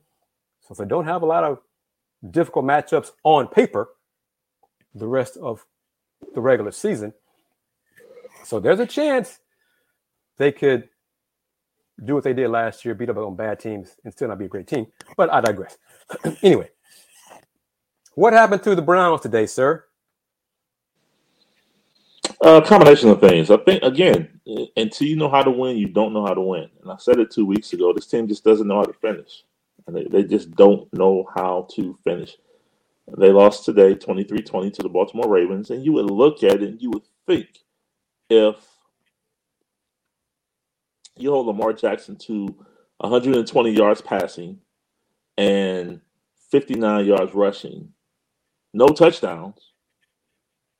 so 0.60 0.72
if 0.72 0.78
they 0.78 0.84
don't 0.84 1.04
have 1.04 1.22
a 1.22 1.26
lot 1.26 1.44
of 1.44 1.58
difficult 2.30 2.64
matchups 2.64 3.12
on 3.24 3.48
paper. 3.48 3.88
The 4.96 5.08
rest 5.08 5.38
of 5.38 5.66
the 6.34 6.42
regular 6.42 6.72
season, 6.72 7.14
so 8.44 8.60
there's 8.60 8.80
a 8.80 8.86
chance 8.86 9.40
they 10.38 10.52
could 10.52 10.88
do 12.04 12.14
what 12.14 12.24
they 12.24 12.34
did 12.34 12.50
last 12.50 12.84
year, 12.84 12.94
beat 12.94 13.10
up 13.10 13.16
on 13.16 13.36
bad 13.36 13.60
teams, 13.60 13.96
and 14.04 14.12
still 14.12 14.28
not 14.28 14.38
be 14.38 14.46
a 14.46 14.48
great 14.48 14.66
team. 14.68 14.86
But 15.16 15.32
I 15.32 15.40
digress. 15.40 15.78
anyway, 16.42 16.70
what 18.14 18.32
happened 18.34 18.62
to 18.64 18.74
the 18.74 18.82
Browns 18.82 19.22
today, 19.22 19.46
sir? 19.46 19.84
A 22.42 22.62
combination 22.62 23.10
of 23.10 23.20
things. 23.20 23.50
I 23.50 23.56
think 23.58 23.82
again, 23.82 24.40
until 24.76 25.08
you 25.08 25.16
know 25.16 25.30
how 25.30 25.42
to 25.42 25.50
win, 25.50 25.76
you 25.76 25.88
don't 25.88 26.12
know 26.12 26.26
how 26.26 26.34
to 26.34 26.40
win. 26.40 26.68
And 26.82 26.92
I 26.92 26.96
said 26.98 27.18
it 27.18 27.30
two 27.32 27.46
weeks 27.46 27.72
ago. 27.72 27.92
This 27.92 28.06
team 28.06 28.28
just 28.28 28.44
doesn't 28.44 28.68
know 28.68 28.76
how 28.76 28.84
to 28.84 28.92
finish, 28.94 29.44
and 29.86 29.96
they, 29.96 30.04
they 30.04 30.22
just 30.24 30.52
don't 30.52 30.92
know 30.94 31.28
how 31.34 31.66
to 31.76 31.98
finish. 32.04 32.36
They 33.18 33.30
lost 33.30 33.64
today, 33.64 33.94
23-20 33.94 34.72
to 34.74 34.82
the 34.82 34.88
Baltimore 34.88 35.28
Ravens, 35.28 35.70
and 35.70 35.84
you 35.84 35.92
would 35.92 36.10
look 36.10 36.42
at 36.42 36.54
it 36.54 36.62
and 36.62 36.82
you 36.82 36.90
would 36.90 37.04
think 37.26 37.46
if 38.28 38.56
you 41.16 41.30
hold 41.30 41.46
Lamar 41.46 41.72
Jackson 41.72 42.16
to 42.16 42.46
120 42.98 43.70
yards 43.70 44.00
passing 44.00 44.58
and 45.36 46.00
59 46.50 47.06
yards 47.06 47.34
rushing, 47.34 47.92
no 48.74 48.88
touchdowns, 48.88 49.72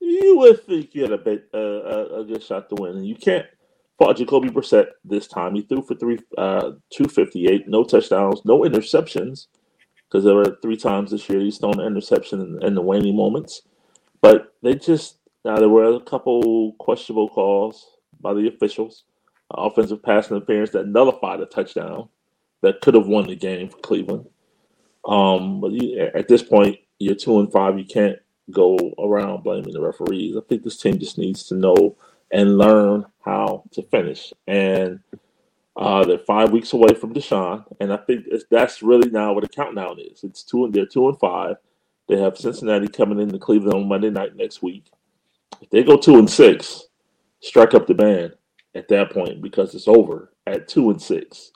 you 0.01 0.39
would 0.39 0.65
think 0.65 0.95
you 0.95 1.03
had 1.03 1.13
a, 1.13 1.19
bit, 1.19 1.49
uh, 1.55 2.21
a 2.21 2.25
good 2.25 2.43
shot 2.43 2.69
to 2.69 2.75
win. 2.75 2.97
And 2.97 3.07
you 3.07 3.15
can't 3.15 3.47
fault 3.99 4.17
Jacoby 4.17 4.51
Brissett 4.51 4.89
this 5.05 5.27
time. 5.27 5.55
He 5.55 5.63
threw 5.63 5.83
for 5.83 5.95
three, 5.95 6.19
uh, 6.37 6.73
258, 6.91 7.69
no 7.69 7.85
touchdowns, 7.85 8.43
no 8.45 8.61
interceptions, 8.61 9.47
because 10.09 10.25
there 10.25 10.35
were 10.35 10.57
three 10.63 10.77
times 10.77 11.11
this 11.11 11.29
year 11.29 11.41
he's 11.41 11.59
thrown 11.59 11.81
an 11.81 11.87
interception 11.87 12.41
in, 12.41 12.67
in 12.67 12.75
the 12.75 12.83
waning 12.83 13.17
moments. 13.17 13.63
But 14.21 14.55
they 14.63 14.75
just, 14.75 15.19
now 15.45 15.59
there 15.59 15.69
were 15.69 15.95
a 15.95 16.01
couple 16.01 16.73
questionable 16.79 17.29
calls 17.29 17.87
by 18.21 18.35
the 18.35 18.49
officials, 18.49 19.05
uh, 19.51 19.63
offensive 19.63 20.03
pass 20.03 20.31
interference 20.31 20.71
that 20.71 20.89
nullified 20.89 21.41
a 21.41 21.47
touchdown 21.47 22.09
that 22.63 22.81
could 22.81 22.95
have 22.95 23.07
won 23.07 23.27
the 23.27 23.37
game 23.37 23.69
for 23.69 23.79
Cleveland. 23.79 24.27
Um, 25.05 25.61
but 25.61 25.73
you, 25.73 26.11
at 26.15 26.29
this 26.29 26.43
point, 26.43 26.79
you're 26.99 27.15
two 27.15 27.39
and 27.39 27.53
five. 27.53 27.79
You 27.79 27.85
can't 27.85 28.19
go 28.51 28.77
around 28.99 29.43
blaming 29.43 29.73
the 29.73 29.81
referees. 29.81 30.37
I 30.37 30.41
think 30.49 30.63
this 30.63 30.79
team 30.79 30.99
just 30.99 31.19
needs 31.19 31.45
to 31.45 31.55
know 31.55 31.97
and 32.31 32.59
learn 32.59 33.05
how 33.25 33.65
to 33.73 33.83
finish. 33.83 34.33
And 34.47 35.01
uh, 35.77 36.05
they're 36.05 36.19
five 36.19 36.53
weeks 36.53 36.73
away 36.73 36.95
from 36.95 37.13
Deshaun, 37.13 37.65
and 37.81 37.93
I 37.93 37.99
think 37.99 38.25
that's 38.51 38.83
really 38.83 39.11
now 39.11 39.35
what 39.35 39.43
the 39.43 39.49
countdown 39.49 39.99
is. 40.01 40.25
It's 40.25 40.43
two 40.43 40.65
and 40.65 40.73
they're 40.73 40.87
two 40.87 41.09
and 41.09 41.19
five. 41.19 41.57
They 42.09 42.19
have 42.19 42.39
Cincinnati 42.39 42.89
coming 42.89 43.21
into 43.21 43.39
Cleveland 43.39 43.75
on 43.75 43.89
Monday 43.89 44.11
night 44.11 44.37
next 44.37 44.63
week. 44.63 44.91
If 45.61 45.69
they 45.71 45.83
go 45.83 45.97
two 45.97 46.19
and 46.19 46.31
six, 46.31 46.85
strike 47.41 47.75
up 47.75 47.87
the 47.87 47.95
band 47.95 48.33
at 48.75 48.89
that 48.89 49.13
point 49.13 49.43
because 49.43 49.75
it's 49.75 49.89
over 49.89 50.33
at 50.47 50.67
two 50.67 50.91
and 50.91 51.03
six, 51.03 51.53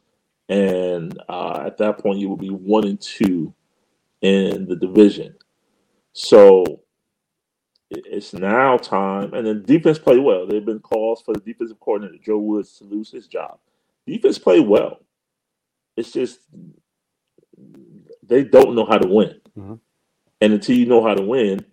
and 0.50 1.18
uh, 1.30 1.62
at 1.64 1.78
that 1.78 1.98
point 1.98 2.18
you 2.18 2.28
will 2.28 2.36
be 2.36 2.50
one 2.50 2.86
and 2.86 3.00
two 3.00 3.54
in 4.20 4.66
the 4.66 4.76
division. 4.76 5.34
So 6.12 6.82
it's 7.90 8.34
now 8.34 8.76
time, 8.76 9.32
and 9.32 9.46
then 9.46 9.62
defense 9.62 9.98
play 9.98 10.18
well. 10.18 10.46
There 10.46 10.56
have 10.56 10.66
been 10.66 10.80
calls 10.80 11.22
for 11.22 11.32
the 11.32 11.40
defensive 11.40 11.80
coordinator 11.80 12.22
Joe 12.22 12.38
Woods 12.38 12.76
to 12.78 12.84
lose 12.84 13.10
his 13.10 13.26
job. 13.26 13.58
Defense 14.10 14.38
play 14.38 14.60
well. 14.60 14.98
It's 15.96 16.12
just 16.12 16.40
they 18.22 18.44
don't 18.44 18.74
know 18.74 18.86
how 18.86 18.98
to 18.98 19.08
win, 19.08 19.40
mm-hmm. 19.56 19.74
and 20.40 20.52
until 20.52 20.76
you 20.76 20.86
know 20.86 21.04
how 21.06 21.14
to 21.14 21.22
win, 21.22 21.64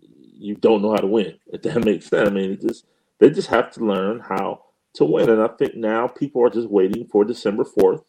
you 0.00 0.54
don't 0.54 0.82
know 0.82 0.90
how 0.90 0.98
to 1.00 1.06
win. 1.06 1.34
If 1.52 1.62
that 1.62 1.84
makes 1.84 2.06
sense, 2.06 2.28
I 2.28 2.32
mean, 2.32 2.52
it 2.52 2.60
just 2.60 2.86
they 3.18 3.30
just 3.30 3.48
have 3.48 3.70
to 3.72 3.84
learn 3.84 4.20
how 4.20 4.62
to 4.94 5.04
win, 5.04 5.28
and 5.28 5.42
I 5.42 5.48
think 5.48 5.74
now 5.74 6.08
people 6.08 6.42
are 6.44 6.50
just 6.50 6.68
waiting 6.68 7.06
for 7.06 7.24
December 7.24 7.64
fourth 7.64 8.02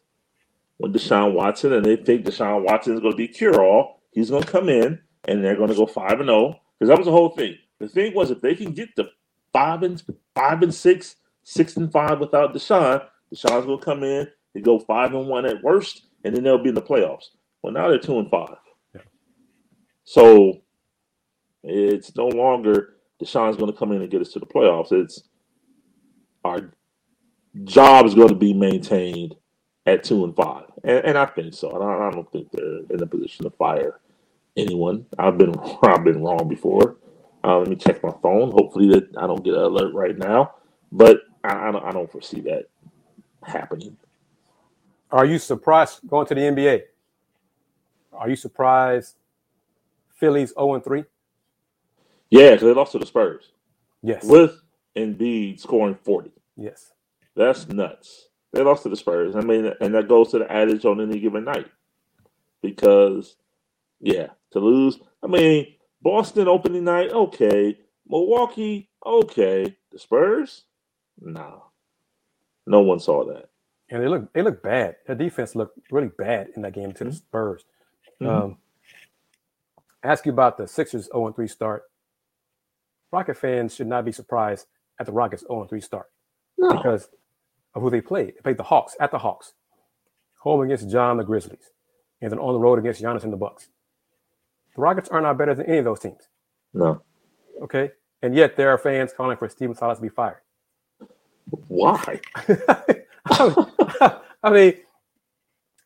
when 0.77 0.93
Deshaun 0.93 1.33
Watson, 1.33 1.73
and 1.73 1.85
they 1.85 1.97
think 1.97 2.25
Deshaun 2.25 2.63
Watson 2.63 2.93
is 2.93 3.01
going 3.01 3.11
to 3.11 3.17
be 3.17 3.27
cure 3.27 3.61
all. 3.61 4.01
He's 4.11 4.29
going 4.29 4.43
to 4.43 4.51
come 4.51 4.69
in 4.69 4.99
and 5.25 5.43
they're 5.43 5.55
going 5.55 5.69
to 5.69 5.75
go 5.75 5.85
five 5.85 6.19
and 6.19 6.29
zero 6.29 6.37
oh, 6.37 6.59
because 6.77 6.89
that 6.89 6.97
was 6.97 7.05
the 7.05 7.11
whole 7.11 7.29
thing. 7.29 7.55
The 7.79 7.87
thing 7.87 8.15
was 8.15 8.31
if 8.31 8.41
they 8.41 8.55
can 8.55 8.71
get 8.71 8.95
the 8.95 9.09
five 9.53 9.83
and 9.83 10.01
five 10.33 10.61
and 10.63 10.73
six, 10.73 11.15
six 11.43 11.77
and 11.77 11.91
five 11.91 12.19
without 12.19 12.53
Deshaun, 12.53 13.05
Deshaun's 13.33 13.65
going 13.65 13.79
to 13.79 13.85
come 13.85 14.03
in. 14.03 14.27
They 14.53 14.61
go 14.61 14.79
five 14.79 15.13
and 15.13 15.27
one 15.27 15.45
at 15.45 15.63
worst, 15.63 16.07
and 16.23 16.35
then 16.35 16.43
they'll 16.43 16.61
be 16.61 16.69
in 16.69 16.75
the 16.75 16.81
playoffs. 16.81 17.25
Well, 17.61 17.73
now 17.73 17.89
they're 17.89 17.99
two 17.99 18.19
and 18.19 18.29
five. 18.29 18.55
Yeah. 18.95 19.01
So 20.03 20.61
it's 21.63 22.15
no 22.15 22.27
longer 22.27 22.95
Deshaun's 23.21 23.57
going 23.57 23.71
to 23.71 23.77
come 23.77 23.91
in 23.91 24.01
and 24.01 24.09
get 24.09 24.21
us 24.21 24.31
to 24.33 24.39
the 24.39 24.45
playoffs. 24.45 24.91
It's 24.91 25.23
our 26.43 26.71
job 27.63 28.05
is 28.05 28.15
going 28.15 28.29
to 28.29 28.35
be 28.35 28.53
maintained 28.53 29.35
at 29.85 30.03
two 30.03 30.23
and 30.23 30.35
five, 30.35 30.65
and, 30.83 31.05
and 31.05 31.17
I 31.17 31.25
think 31.25 31.53
so. 31.53 31.69
I 31.69 31.79
don't, 31.79 32.01
I 32.01 32.11
don't 32.11 32.31
think 32.31 32.51
they're 32.51 32.79
in 32.89 33.01
a 33.03 33.07
position 33.07 33.45
to 33.45 33.51
fire 33.51 33.99
anyone. 34.55 35.05
I've 35.17 35.37
been 35.37 35.53
I've 35.83 36.03
been 36.03 36.23
wrong 36.23 36.47
before. 36.47 36.97
Uh, 37.43 37.59
let 37.59 37.69
me 37.69 37.75
check 37.75 38.03
my 38.03 38.13
phone. 38.21 38.51
Hopefully 38.51 38.89
that 38.89 39.09
I 39.17 39.27
don't 39.27 39.43
get 39.43 39.53
an 39.53 39.61
alert 39.61 39.93
right 39.93 40.17
now, 40.17 40.55
but 40.91 41.21
I, 41.43 41.69
I, 41.69 41.71
don't, 41.71 41.85
I 41.85 41.91
don't 41.91 42.11
foresee 42.11 42.41
that 42.41 42.69
happening. 43.43 43.97
Are 45.11 45.25
you 45.25 45.39
surprised 45.39 46.07
going 46.07 46.27
to 46.27 46.35
the 46.35 46.41
NBA? 46.41 46.83
Are 48.13 48.29
you 48.29 48.35
surprised 48.35 49.15
Phillies 50.15 50.53
0 50.53 50.75
and 50.75 50.83
3? 50.83 51.03
Yeah, 52.29 52.51
because 52.51 52.61
they 52.61 52.73
lost 52.73 52.91
to 52.91 52.99
the 52.99 53.05
Spurs. 53.05 53.51
Yes. 54.01 54.23
With 54.23 54.61
Embiid 54.95 55.59
scoring 55.59 55.97
40. 56.03 56.31
Yes. 56.57 56.91
That's 57.35 57.67
nuts. 57.67 58.27
They 58.51 58.61
lost 58.61 58.83
to 58.83 58.89
the 58.89 58.95
Spurs. 58.95 59.35
I 59.35 59.41
mean, 59.41 59.71
and 59.81 59.95
that 59.95 60.07
goes 60.07 60.31
to 60.31 60.39
the 60.39 60.51
adage 60.51 60.85
on 60.85 61.01
any 61.01 61.19
given 61.19 61.45
night. 61.45 61.67
Because 62.61 63.35
yeah, 63.99 64.27
to 64.51 64.59
lose. 64.59 64.99
I 65.23 65.27
mean, 65.27 65.75
Boston 66.01 66.47
opening 66.47 66.83
night, 66.83 67.11
okay. 67.11 67.77
Milwaukee, 68.07 68.89
okay. 69.05 69.75
The 69.91 69.99
Spurs, 69.99 70.63
no. 71.19 71.65
No 72.69 72.81
one 72.81 72.99
saw 72.99 73.25
that. 73.25 73.49
And 73.89 74.01
they 74.01 74.07
look 74.07 74.31
they 74.31 74.43
look 74.43 74.61
bad. 74.61 74.97
Their 75.07 75.15
defense 75.15 75.55
looked 75.55 75.79
really 75.89 76.11
bad 76.19 76.49
in 76.55 76.61
that 76.61 76.73
game 76.73 76.91
to 76.93 77.03
the 77.03 77.11
Spurs. 77.11 77.65
Mm-hmm. 78.21 78.29
Um, 78.29 78.57
ask 80.03 80.25
you 80.27 80.31
about 80.31 80.57
the 80.57 80.67
Sixers 80.67 81.05
0 81.05 81.33
3 81.33 81.47
start. 81.47 81.83
Rocket 83.11 83.37
fans 83.37 83.73
should 83.73 83.87
not 83.87 84.05
be 84.05 84.11
surprised 84.11 84.67
at 84.99 85.07
the 85.07 85.11
Rockets 85.11 85.43
0 85.47 85.65
3 85.65 85.81
start 85.81 86.11
no. 86.59 86.75
because 86.75 87.09
of 87.73 87.81
who 87.81 87.89
they 87.89 88.01
played. 88.01 88.35
They 88.35 88.41
played 88.41 88.57
the 88.57 88.63
Hawks 88.63 88.95
at 88.99 89.09
the 89.09 89.17
Hawks, 89.17 89.53
home 90.37 90.61
against 90.61 90.91
John 90.91 91.17
the 91.17 91.23
Grizzlies, 91.23 91.71
and 92.21 92.31
then 92.31 92.37
on 92.37 92.53
the 92.53 92.59
road 92.59 92.77
against 92.77 93.01
Giannis 93.01 93.23
and 93.23 93.33
the 93.33 93.37
Bucks. 93.37 93.69
The 94.75 94.81
Rockets 94.83 95.09
are 95.09 95.21
not 95.21 95.39
better 95.39 95.55
than 95.55 95.65
any 95.65 95.79
of 95.79 95.85
those 95.85 96.01
teams. 96.01 96.27
No. 96.71 97.01
Okay. 97.63 97.89
And 98.21 98.35
yet 98.35 98.55
there 98.55 98.69
are 98.69 98.77
fans 98.77 99.11
calling 99.11 99.37
for 99.37 99.49
Stephen 99.49 99.75
Silas 99.75 99.97
to 99.97 100.03
be 100.03 100.09
fired. 100.09 100.41
Why? 101.67 102.19
I 104.43 104.49
mean, 104.51 104.73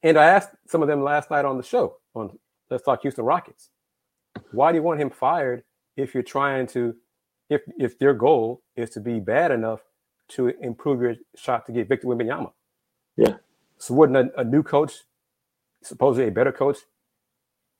and 0.03 0.17
I 0.17 0.25
asked 0.25 0.51
some 0.67 0.81
of 0.81 0.87
them 0.87 1.03
last 1.03 1.31
night 1.31 1.45
on 1.45 1.57
the 1.57 1.63
show 1.63 1.97
on 2.13 2.37
Let's 2.69 2.83
Talk 2.83 3.01
Houston 3.01 3.25
Rockets. 3.25 3.69
Why 4.51 4.71
do 4.71 4.77
you 4.77 4.83
want 4.83 4.99
him 4.99 5.09
fired 5.09 5.63
if 5.97 6.13
you're 6.13 6.23
trying 6.23 6.67
to, 6.67 6.95
if 7.49 7.61
if 7.77 7.95
your 8.01 8.13
goal 8.13 8.61
is 8.75 8.89
to 8.91 8.99
be 8.99 9.19
bad 9.19 9.51
enough 9.51 9.81
to 10.29 10.49
improve 10.61 11.01
your 11.01 11.15
shot 11.35 11.65
to 11.67 11.71
get 11.71 11.87
Victor 11.87 12.07
Wembanyama? 12.07 12.51
Yeah. 13.17 13.35
So 13.77 13.93
wouldn't 13.93 14.17
a, 14.17 14.41
a 14.41 14.43
new 14.43 14.63
coach, 14.63 15.03
supposedly 15.83 16.27
a 16.27 16.31
better 16.31 16.51
coach, 16.51 16.77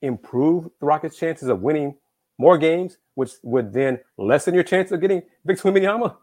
improve 0.01 0.65
the 0.79 0.85
Rockets' 0.85 1.17
chances 1.17 1.47
of 1.49 1.61
winning 1.61 1.95
more 2.37 2.57
games, 2.57 2.97
which 3.15 3.31
would 3.43 3.73
then 3.73 3.99
lessen 4.17 4.53
your 4.53 4.63
chance 4.63 4.91
of 4.91 5.01
getting 5.01 5.23
Victor 5.45 5.71
Wembanyama. 5.71 6.15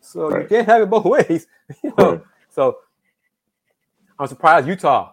So 0.00 0.28
right. 0.28 0.42
you 0.42 0.48
can't 0.48 0.66
have 0.66 0.82
it 0.82 0.90
both 0.90 1.04
ways. 1.28 1.46
You 1.82 1.92
know? 1.96 2.12
Right. 2.12 2.22
So 2.48 2.78
I'm 4.18 4.26
surprised 4.26 4.66
Utah 4.66 5.12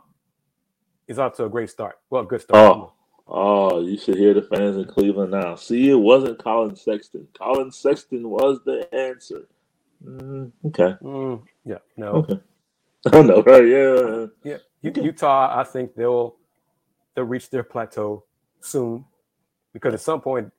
is 1.08 1.20
off 1.20 1.36
to 1.38 1.46
a 1.46 1.50
great 1.50 1.70
start. 1.70 2.00
Well, 2.10 2.24
good 2.24 2.42
start. 2.42 2.78
Oh, 2.78 2.94
oh, 3.28 3.82
you 3.82 3.98
should 3.98 4.18
hear 4.18 4.34
the 4.34 4.42
fans 4.42 4.78
in 4.78 4.86
Cleveland 4.86 5.32
now. 5.32 5.56
See, 5.56 5.90
it 5.90 5.96
wasn't 5.96 6.40
Colin 6.40 6.76
Sexton. 6.76 7.28
Colin 7.38 7.72
Sexton 7.72 8.30
was 8.30 8.60
the 8.66 8.94
answer. 8.94 9.48
Mm, 10.06 10.52
okay. 10.66 10.96
Mm, 11.02 11.44
yeah. 11.66 11.78
No. 11.96 12.08
Okay. 12.08 12.40
Oh 13.14 13.22
no. 13.22 13.42
Right. 13.42 13.66
Yeah. 13.66 14.26
Yeah. 14.44 15.02
Utah, 15.02 15.58
I 15.58 15.64
think 15.64 15.96
they'll 15.96 16.36
they'll 17.16 17.24
reach 17.24 17.50
their 17.50 17.64
plateau 17.64 18.26
soon 18.60 19.06
because 19.72 19.94
at 19.94 20.02
some 20.02 20.20
point 20.20 20.52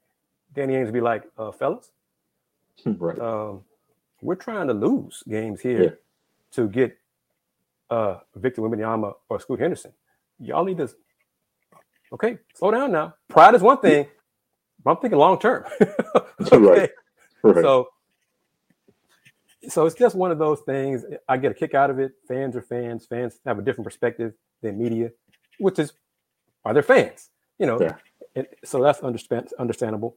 Danny 0.55 0.75
Ainge 0.75 0.87
will 0.87 0.93
be 0.93 1.01
like, 1.01 1.25
uh, 1.37 1.51
fellas, 1.51 1.91
right. 2.87 3.19
Um, 3.19 3.65
we're 4.21 4.35
trying 4.35 4.69
to 4.69 4.75
lose 4.75 5.23
games 5.29 5.61
here 5.61 5.83
yeah. 5.83 5.91
to 6.53 6.69
get 6.69 6.97
uh, 7.91 8.19
Victor 8.35 8.63
Wembanyama 8.63 9.15
or 9.29 9.41
Scoot 9.41 9.61
Henderson. 9.61 9.93
Y'all 10.39 10.65
need 10.65 10.79
to 10.79 10.89
okay, 12.13 12.39
slow 12.55 12.71
down 12.71 12.93
now. 12.93 13.15
Pride 13.29 13.55
is 13.55 13.63
one 13.63 13.81
thing, 13.81 14.07
but 14.85 14.93
I'm 14.93 14.97
thinking 14.99 15.19
long 15.19 15.39
term. 15.39 15.65
okay. 15.81 16.57
right. 16.57 16.91
right. 17.43 17.63
So 17.63 17.89
so 19.69 19.87
it's 19.87 19.97
just 19.97 20.15
one 20.15 20.31
of 20.31 20.39
those 20.39 20.61
things. 20.61 21.05
I 21.29 21.37
get 21.37 21.51
a 21.51 21.55
kick 21.55 21.75
out 21.75 21.91
of 21.91 21.99
it. 21.99 22.13
Fans 22.27 22.57
are 22.57 22.63
fans. 22.63 23.07
Fans 23.07 23.39
have 23.45 23.59
a 23.59 23.63
different 23.63 23.85
perspective 23.85 24.33
than 24.63 24.79
media, 24.79 25.11
which 25.59 25.79
is 25.79 25.93
are 26.65 26.73
their 26.73 26.83
fans, 26.83 27.31
you 27.59 27.67
know. 27.67 27.81
Yeah. 27.81 27.97
And 28.35 28.47
so 28.65 28.83
that's 28.83 29.01
understand, 29.01 29.49
understandable. 29.59 30.17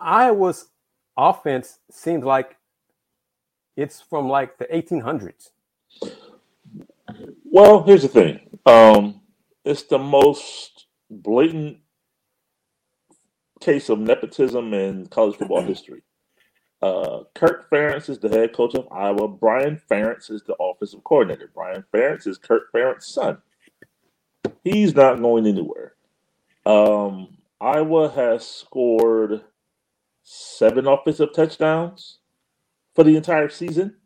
Iowa's 0.00 0.66
offense 1.16 1.78
seems 1.90 2.24
like 2.24 2.56
it's 3.76 4.00
from 4.00 4.28
like 4.28 4.58
the 4.58 4.66
1800s. 4.66 5.50
Well, 7.44 7.82
here's 7.82 8.02
the 8.02 8.08
thing. 8.08 8.40
Um, 8.66 9.20
it's 9.64 9.84
the 9.84 9.98
most 9.98 10.86
blatant 11.10 11.78
case 13.60 13.88
of 13.88 14.00
nepotism 14.00 14.74
in 14.74 15.06
college 15.06 15.36
football 15.36 15.62
history. 15.62 16.02
Uh, 16.80 17.20
Kirk 17.34 17.70
Ferentz 17.70 18.08
is 18.08 18.18
the 18.18 18.28
head 18.28 18.52
coach 18.52 18.74
of 18.74 18.88
Iowa. 18.90 19.28
Brian 19.28 19.80
Ferentz 19.88 20.30
is 20.30 20.42
the 20.42 20.56
offensive 20.58 21.04
coordinator. 21.04 21.50
Brian 21.54 21.84
Ferentz 21.94 22.26
is 22.26 22.38
Kirk 22.38 22.72
Ferentz's 22.72 23.06
son. 23.06 23.38
He's 24.64 24.94
not 24.94 25.20
going 25.20 25.46
anywhere. 25.46 25.94
Um, 26.64 27.38
Iowa 27.60 28.10
has 28.10 28.46
scored 28.46 29.42
seven 30.22 30.86
offensive 30.86 31.32
touchdowns 31.34 32.18
for 32.94 33.04
the 33.04 33.16
entire 33.16 33.48
season. 33.48 33.96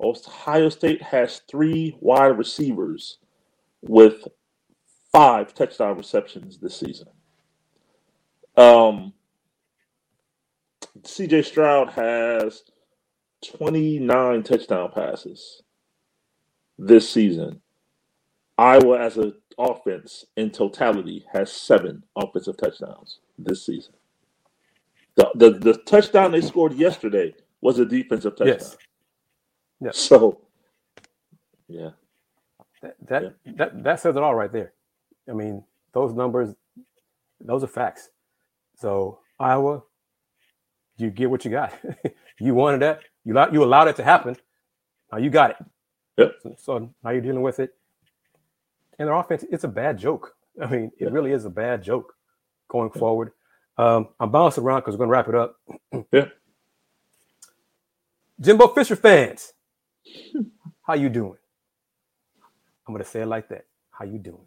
Ohio 0.00 0.68
State 0.68 1.02
has 1.02 1.42
three 1.50 1.96
wide 2.00 2.38
receivers 2.38 3.18
with 3.82 4.28
five 5.12 5.54
touchdown 5.54 5.96
receptions 5.96 6.58
this 6.58 6.76
season. 6.76 7.08
Um, 8.56 9.12
CJ 11.02 11.44
Stroud 11.44 11.90
has 11.90 12.62
29 13.56 14.42
touchdown 14.42 14.90
passes 14.92 15.62
this 16.78 17.08
season. 17.08 17.60
Iowa, 18.58 19.00
as 19.00 19.18
an 19.18 19.34
offense 19.58 20.26
in 20.36 20.50
totality, 20.50 21.26
has 21.32 21.52
seven 21.52 22.04
offensive 22.16 22.58
touchdowns 22.58 23.20
this 23.38 23.66
season. 23.66 23.94
The, 25.16 25.30
the, 25.34 25.50
the 25.52 25.74
touchdown 25.86 26.32
they 26.32 26.40
scored 26.42 26.74
yesterday 26.74 27.34
was 27.60 27.78
a 27.78 27.86
defensive 27.86 28.36
touchdown. 28.36 28.58
Yes. 28.58 28.76
yes. 29.80 29.98
So, 29.98 30.40
yeah. 31.68 31.90
That, 32.82 32.96
that, 33.08 33.22
yeah. 33.24 33.52
that 33.56 33.84
that 33.84 34.00
says 34.00 34.16
it 34.16 34.22
all 34.22 34.34
right 34.34 34.52
there. 34.52 34.72
I 35.28 35.32
mean, 35.32 35.64
those 35.92 36.14
numbers, 36.14 36.54
those 37.40 37.64
are 37.64 37.68
facts. 37.68 38.10
So 38.76 39.20
Iowa, 39.40 39.82
you 40.98 41.10
get 41.10 41.30
what 41.30 41.44
you 41.44 41.50
got. 41.50 41.72
you 42.40 42.54
wanted 42.54 42.82
that. 42.82 43.00
You 43.24 43.34
allowed, 43.34 43.52
you 43.54 43.64
allowed 43.64 43.88
it 43.88 43.96
to 43.96 44.04
happen. 44.04 44.36
Now 45.12 45.18
you 45.18 45.30
got 45.30 45.50
it. 45.52 45.56
Yep. 46.18 46.32
So, 46.42 46.56
so 46.58 46.94
now 47.04 47.10
you're 47.10 47.20
dealing 47.22 47.42
with 47.42 47.60
it. 47.60 47.74
And 48.98 49.08
their 49.08 49.14
offense, 49.14 49.44
it's 49.50 49.64
a 49.64 49.68
bad 49.68 49.98
joke. 49.98 50.34
I 50.60 50.66
mean, 50.66 50.90
it 50.98 51.12
really 51.12 51.32
is 51.32 51.44
a 51.44 51.50
bad 51.50 51.82
joke 51.82 52.14
going 52.68 52.90
forward. 52.90 53.32
Um, 53.76 54.08
I'm 54.18 54.30
bouncing 54.30 54.64
around 54.64 54.80
because 54.80 54.94
we're 54.96 55.06
going 55.06 55.08
to 55.08 55.12
wrap 55.12 55.28
it 55.28 55.34
up. 55.34 56.06
yeah. 56.12 56.28
Jimbo 58.40 58.68
Fisher 58.68 58.96
fans, 58.96 59.52
how 60.82 60.94
you 60.94 61.08
doing? 61.08 61.38
I'm 62.86 62.94
going 62.94 63.04
to 63.04 63.10
say 63.10 63.20
it 63.22 63.26
like 63.26 63.48
that. 63.48 63.66
How 63.90 64.04
you 64.04 64.18
doing? 64.18 64.46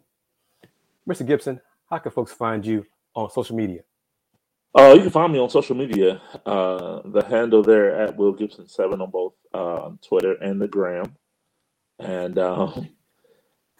Mr. 1.08 1.26
Gibson, 1.26 1.60
how 1.90 1.98
can 1.98 2.12
folks 2.12 2.32
find 2.32 2.64
you 2.64 2.86
on 3.14 3.30
social 3.30 3.56
media? 3.56 3.80
Uh, 4.74 4.94
you 4.94 5.02
can 5.02 5.10
find 5.10 5.32
me 5.32 5.38
on 5.38 5.50
social 5.50 5.76
media. 5.76 6.20
Uh, 6.46 7.02
the 7.04 7.22
handle 7.24 7.62
there 7.62 7.94
at 8.00 8.16
Will 8.16 8.32
Gibson 8.32 8.66
Seven 8.66 9.02
on 9.02 9.10
both 9.10 9.34
uh, 9.52 9.90
Twitter 10.06 10.32
and 10.34 10.60
the 10.60 10.66
Gram, 10.66 11.14
and 11.98 12.38
um, 12.38 12.88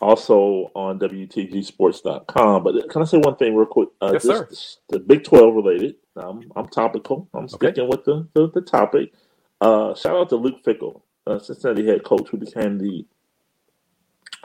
also 0.03 0.71
on 0.75 0.99
WTGSports.com. 0.99 2.65
But 2.65 2.91
can 2.91 3.03
I 3.03 3.05
say 3.05 3.19
one 3.19 3.37
thing 3.37 3.55
real 3.55 3.67
quick? 3.67 3.89
Uh, 4.01 4.11
yes, 4.13 4.25
sir. 4.25 4.49
The 4.89 4.99
Big 4.99 5.25
Twelve 5.25 5.55
related. 5.55 5.95
Um, 6.17 6.53
I'm 6.57 6.69
topical. 6.69 7.29
I'm 7.33 7.49
sticking 7.49 7.85
okay. 7.85 7.87
with 7.87 8.05
the, 8.05 8.29
the, 8.35 8.51
the 8.51 8.61
topic. 8.61 9.13
Uh, 9.61 9.95
shout 9.95 10.17
out 10.17 10.29
to 10.29 10.37
Luke 10.37 10.63
Fickell, 10.65 11.03
uh, 11.27 11.39
Cincinnati 11.39 11.87
head 11.87 12.05
coach, 12.05 12.29
who 12.29 12.37
became 12.37 12.79
the 12.79 13.07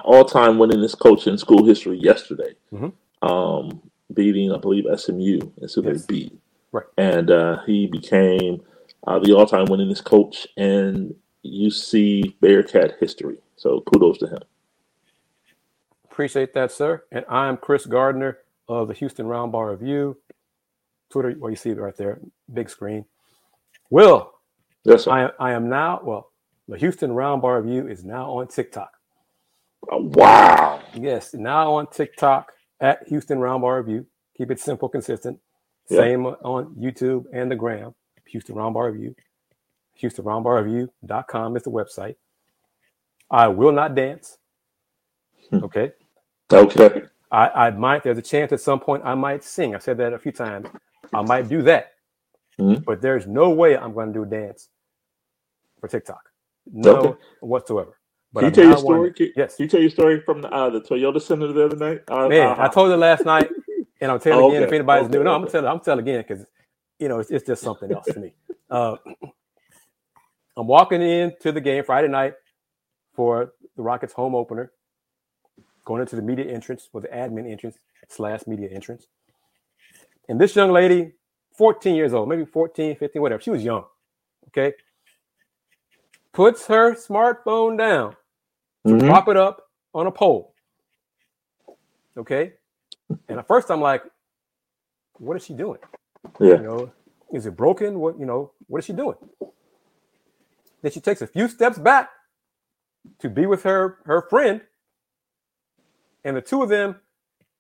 all-time 0.04 0.58
winningest 0.58 1.00
coach 1.00 1.28
in 1.28 1.38
school 1.38 1.66
history 1.66 1.98
yesterday. 1.98 2.54
Mm-hmm. 2.72 3.28
Um, 3.28 3.82
beating, 4.14 4.54
I 4.54 4.60
believe, 4.60 4.86
SMU. 4.96 5.40
That's 5.58 5.74
who 5.74 5.84
yes. 5.84 6.06
they 6.06 6.14
beat. 6.14 6.40
Right. 6.72 6.86
And 6.98 7.32
uh, 7.32 7.64
he 7.66 7.88
became 7.88 8.62
uh, 9.08 9.20
the 9.20 9.34
all-time 9.34 9.66
winningest 9.66 10.04
coach 10.04 10.48
in 10.56 11.16
UC 11.44 12.40
Bearcat 12.40 12.98
history. 13.00 13.40
So 13.56 13.82
kudos 13.82 14.20
to 14.20 14.28
him. 14.28 14.40
Appreciate 16.18 16.56
that, 16.56 16.72
sir. 16.72 17.04
And 17.12 17.24
I'm 17.30 17.58
Kris 17.58 17.86
Gardner 17.86 18.40
of 18.68 18.88
the 18.88 18.96
Houston 18.96 19.28
Roundball 19.28 19.70
Review. 19.70 20.18
Twitter, 21.12 21.36
well, 21.38 21.52
you 21.52 21.56
see 21.56 21.70
it 21.70 21.78
right 21.78 21.96
there, 21.96 22.20
big 22.52 22.72
screen. 22.72 23.06
Will, 23.92 24.32
yes, 24.84 25.04
sir. 25.04 25.32
I, 25.40 25.50
I 25.50 25.52
am 25.52 25.70
now, 25.70 26.02
well, 26.04 26.32
the 26.68 26.76
Houston 26.80 27.12
Roundball 27.12 27.62
Review 27.62 27.88
is 27.88 28.04
now 28.04 28.32
on 28.32 28.48
TikTok. 28.48 28.90
Oh, 29.92 30.10
wow. 30.16 30.82
Yes, 30.96 31.36
now 31.36 31.74
on 31.74 31.86
TikTok 31.86 32.52
at 32.82 33.08
Houston 33.10 33.38
Roundball 33.38 33.86
Review. 33.86 34.08
Keep 34.40 34.50
it 34.50 34.60
simple, 34.60 34.90
consistent. 34.90 35.40
Same 35.86 36.26
on 36.26 36.74
YouTube 36.80 37.26
and 37.32 37.52
the 37.52 37.56
gram, 37.56 37.94
Houston 38.26 38.56
Roundball 38.56 38.92
Review. 38.92 39.14
HoustonRoundballReview.com 40.02 41.58
is 41.58 41.62
the 41.62 41.70
website. 41.70 42.16
I 43.30 43.50
will 43.50 43.72
not 43.72 43.94
dance. 43.94 44.40
Hmm. 45.52 45.64
Okay. 45.64 45.92
Okay. 46.52 47.04
I, 47.32 47.50
I 47.50 47.72
might, 47.72 48.04
there's 48.04 48.18
a 48.18 48.22
chance 48.22 48.52
at 48.52 48.62
some 48.62 48.80
point 48.80 49.04
I 49.06 49.16
might 49.16 49.44
sing. 49.44 49.76
I've 49.76 49.84
said 49.84 49.98
that 49.98 50.14
a 50.14 50.20
few 50.20 50.32
times. 50.32 50.68
I 51.14 51.22
might 51.22 51.50
do 51.50 51.62
that. 51.64 51.94
Mm-hmm. 52.60 52.84
But 52.84 53.02
there's 53.02 53.28
no 53.28 53.50
way 53.50 53.78
I'm 53.78 53.94
going 53.94 54.08
to 54.08 54.14
do 54.14 54.24
a 54.24 54.26
dance 54.26 54.70
for 55.80 55.88
TikTok. 55.88 56.22
No 56.72 56.96
okay. 56.96 57.20
whatsoever. 57.42 57.98
But 58.34 58.42
Can 58.42 58.50
you 58.50 58.56
tell 58.56 58.66
your 58.66 58.78
story? 58.78 59.14
Can, 59.14 59.32
yes. 59.36 59.56
Can 59.56 59.64
you 59.64 59.70
tell 59.70 59.82
your 59.82 59.90
story 59.90 60.22
from 60.22 60.42
the, 60.42 60.52
uh, 60.52 60.70
the 60.70 60.82
Toyota 60.82 61.22
Center 61.22 61.52
the 61.52 61.66
other 61.66 61.76
night? 61.76 62.02
Uh, 62.08 62.28
Man, 62.28 62.48
uh, 62.48 62.56
I 62.64 62.68
told 62.68 62.92
it 62.92 62.98
last 62.98 63.26
night, 63.26 63.50
and 64.02 64.12
I'm 64.12 64.20
telling 64.20 64.44
oh, 64.44 64.50
again 64.50 64.64
okay. 64.64 64.68
if 64.68 64.74
anybody's 64.74 65.06
okay. 65.06 65.18
new. 65.18 65.24
No, 65.24 65.34
I'm 65.34 65.42
gonna 65.42 65.52
tell. 65.52 65.68
I'm 65.68 65.80
telling 65.80 66.00
again 66.00 66.24
because 66.28 66.46
you 67.00 67.08
know 67.08 67.20
it's, 67.20 67.32
it's, 67.32 67.46
just 67.48 67.62
something 67.62 67.92
else 67.92 68.06
to 68.06 68.20
me. 68.20 68.34
Uh, 68.70 68.98
I'm 70.58 70.68
walking 70.68 71.02
into 71.02 71.54
the 71.54 71.62
game 71.62 71.86
Friday 71.86 72.10
night 72.10 72.34
for 73.14 73.54
the 73.78 73.82
Rockets 73.82 74.12
home 74.12 74.36
opener, 74.36 74.74
going 75.88 76.02
into 76.02 76.18
the 76.18 76.22
media 76.22 76.46
entrance 76.52 76.90
or 76.92 77.00
the 77.00 77.08
admin 77.08 77.50
entrance 77.50 77.78
slash 78.10 78.46
media 78.46 78.68
entrance, 78.70 79.08
and 80.28 80.40
this 80.40 80.56
young 80.56 80.72
lady, 80.72 81.14
14 81.58 81.96
years 81.96 82.14
old, 82.14 82.28
maybe 82.28 82.44
14, 82.44 82.98
15, 82.98 83.22
whatever. 83.22 83.42
She 83.42 83.50
was 83.50 83.64
young. 83.64 83.86
Okay, 84.50 84.74
puts 86.34 86.68
her 86.68 86.94
smartphone 86.94 87.78
down 87.78 88.16
to 88.86 88.94
mm-hmm. 88.94 89.08
prop 89.08 89.28
it 89.28 89.38
up 89.38 89.70
on 89.96 90.06
a 90.06 90.12
pole. 90.12 90.54
Okay. 92.16 92.54
And 93.30 93.40
at 93.40 93.48
first 93.48 93.72
I'm 93.72 93.82
like, 93.82 94.04
what 95.14 95.38
is 95.38 95.44
she 95.44 95.54
doing? 95.54 95.80
Yeah. 96.40 96.58
You 96.58 96.64
know, 96.64 96.92
is 97.34 97.46
it 97.46 97.56
broken? 97.56 98.00
What, 98.00 98.20
you 98.20 98.26
know, 98.26 98.52
what 98.68 98.80
is 98.80 98.86
she 98.86 98.94
doing? 98.94 99.16
Then 100.82 100.92
she 100.92 101.00
takes 101.00 101.22
a 101.22 101.28
few 101.28 101.48
steps 101.48 101.80
back 101.80 102.10
to 103.20 103.30
be 103.30 103.46
with 103.46 103.64
her 103.64 103.98
her 104.06 104.22
friend. 104.30 104.62
And 106.24 106.36
the 106.36 106.42
two 106.42 106.64
of 106.64 106.70
them 106.70 106.96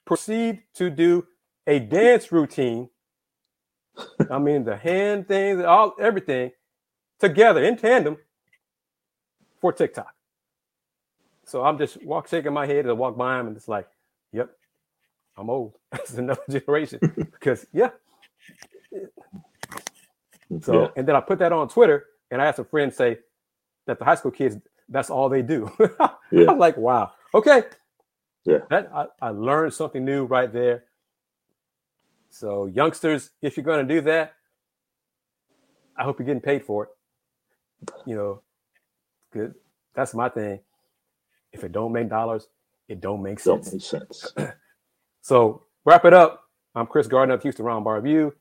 proceed 0.06 0.64
to 0.76 0.90
do 0.90 1.28
a 1.68 1.80
dance 1.80 2.32
routine. 2.32 2.90
I 4.30 4.40
mean, 4.40 4.64
the 4.64 4.78
hand 4.78 5.28
things, 5.28 5.64
all 5.64 5.96
everything 6.00 6.52
together 7.20 7.64
in 7.64 7.78
tandem 7.78 8.18
for 9.60 9.74
TikTok. 9.74 10.14
So 11.46 11.64
I'm 11.64 11.78
just 11.78 12.04
walk 12.04 12.28
shaking 12.28 12.54
my 12.54 12.66
head 12.66 12.80
and 12.80 12.90
I 12.90 12.94
walk 12.94 13.18
by 13.18 13.40
him 13.40 13.48
and 13.48 13.58
it's 13.58 13.68
like, 13.68 13.88
yep, 14.32 14.50
I'm 15.38 15.50
old. 15.50 15.74
It's 15.94 16.14
another 16.14 16.42
generation. 16.50 17.00
because 17.16 17.66
yeah. 17.74 17.90
So 20.62 20.82
yeah. 20.82 20.88
and 20.96 21.08
then 21.08 21.16
I 21.16 21.22
put 21.22 21.40
that 21.40 21.52
on 21.52 21.68
Twitter 21.70 22.06
and 22.32 22.42
I 22.42 22.46
had 22.46 22.56
some 22.56 22.66
friends 22.66 22.96
say 22.96 23.20
that 23.86 24.00
the 24.00 24.06
high 24.06 24.16
school 24.16 24.32
kids, 24.32 24.58
that's 24.90 25.10
all 25.10 25.30
they 25.30 25.42
do. 25.42 25.72
yeah. 26.32 26.50
I'm 26.50 26.60
like, 26.60 26.78
wow. 26.78 27.12
Okay. 27.34 27.64
Yeah. 28.48 28.60
That 28.70 28.90
I, 28.96 29.06
I 29.22 29.30
learned 29.32 29.74
something 29.74 30.06
new 30.06 30.24
right 30.24 30.52
there. 30.52 30.86
So 32.30 32.68
youngsters, 32.68 33.32
if 33.42 33.58
you're 33.58 33.66
gonna 33.66 33.84
do 33.84 34.00
that, 34.02 34.36
I 35.98 36.06
hope 36.06 36.18
you're 36.18 36.26
getting 36.26 36.42
paid 36.42 36.64
for 36.64 36.86
it. 36.86 36.90
You 38.06 38.16
know, 38.16 38.42
good. 39.34 39.54
That's 39.96 40.14
my 40.14 40.30
thing. 40.30 40.62
If 41.52 41.66
it 41.66 41.74
don't 41.74 41.92
make 41.92 42.10
dollars, 42.10 42.48
it 42.88 43.02
don't 43.02 43.22
make 43.22 43.42
sense. 43.42 43.70
Don't 43.70 43.74
make 43.74 43.84
sense. 43.84 44.34
so 45.22 45.64
wrap 45.84 46.06
it 46.06 46.14
up. 46.14 46.44
I'm 46.74 46.88
Kris 46.88 47.08
Gardner 47.08 47.36
of 47.36 47.42
Houston 47.42 47.66
Roundball 47.66 48.02
Review, 48.02 48.34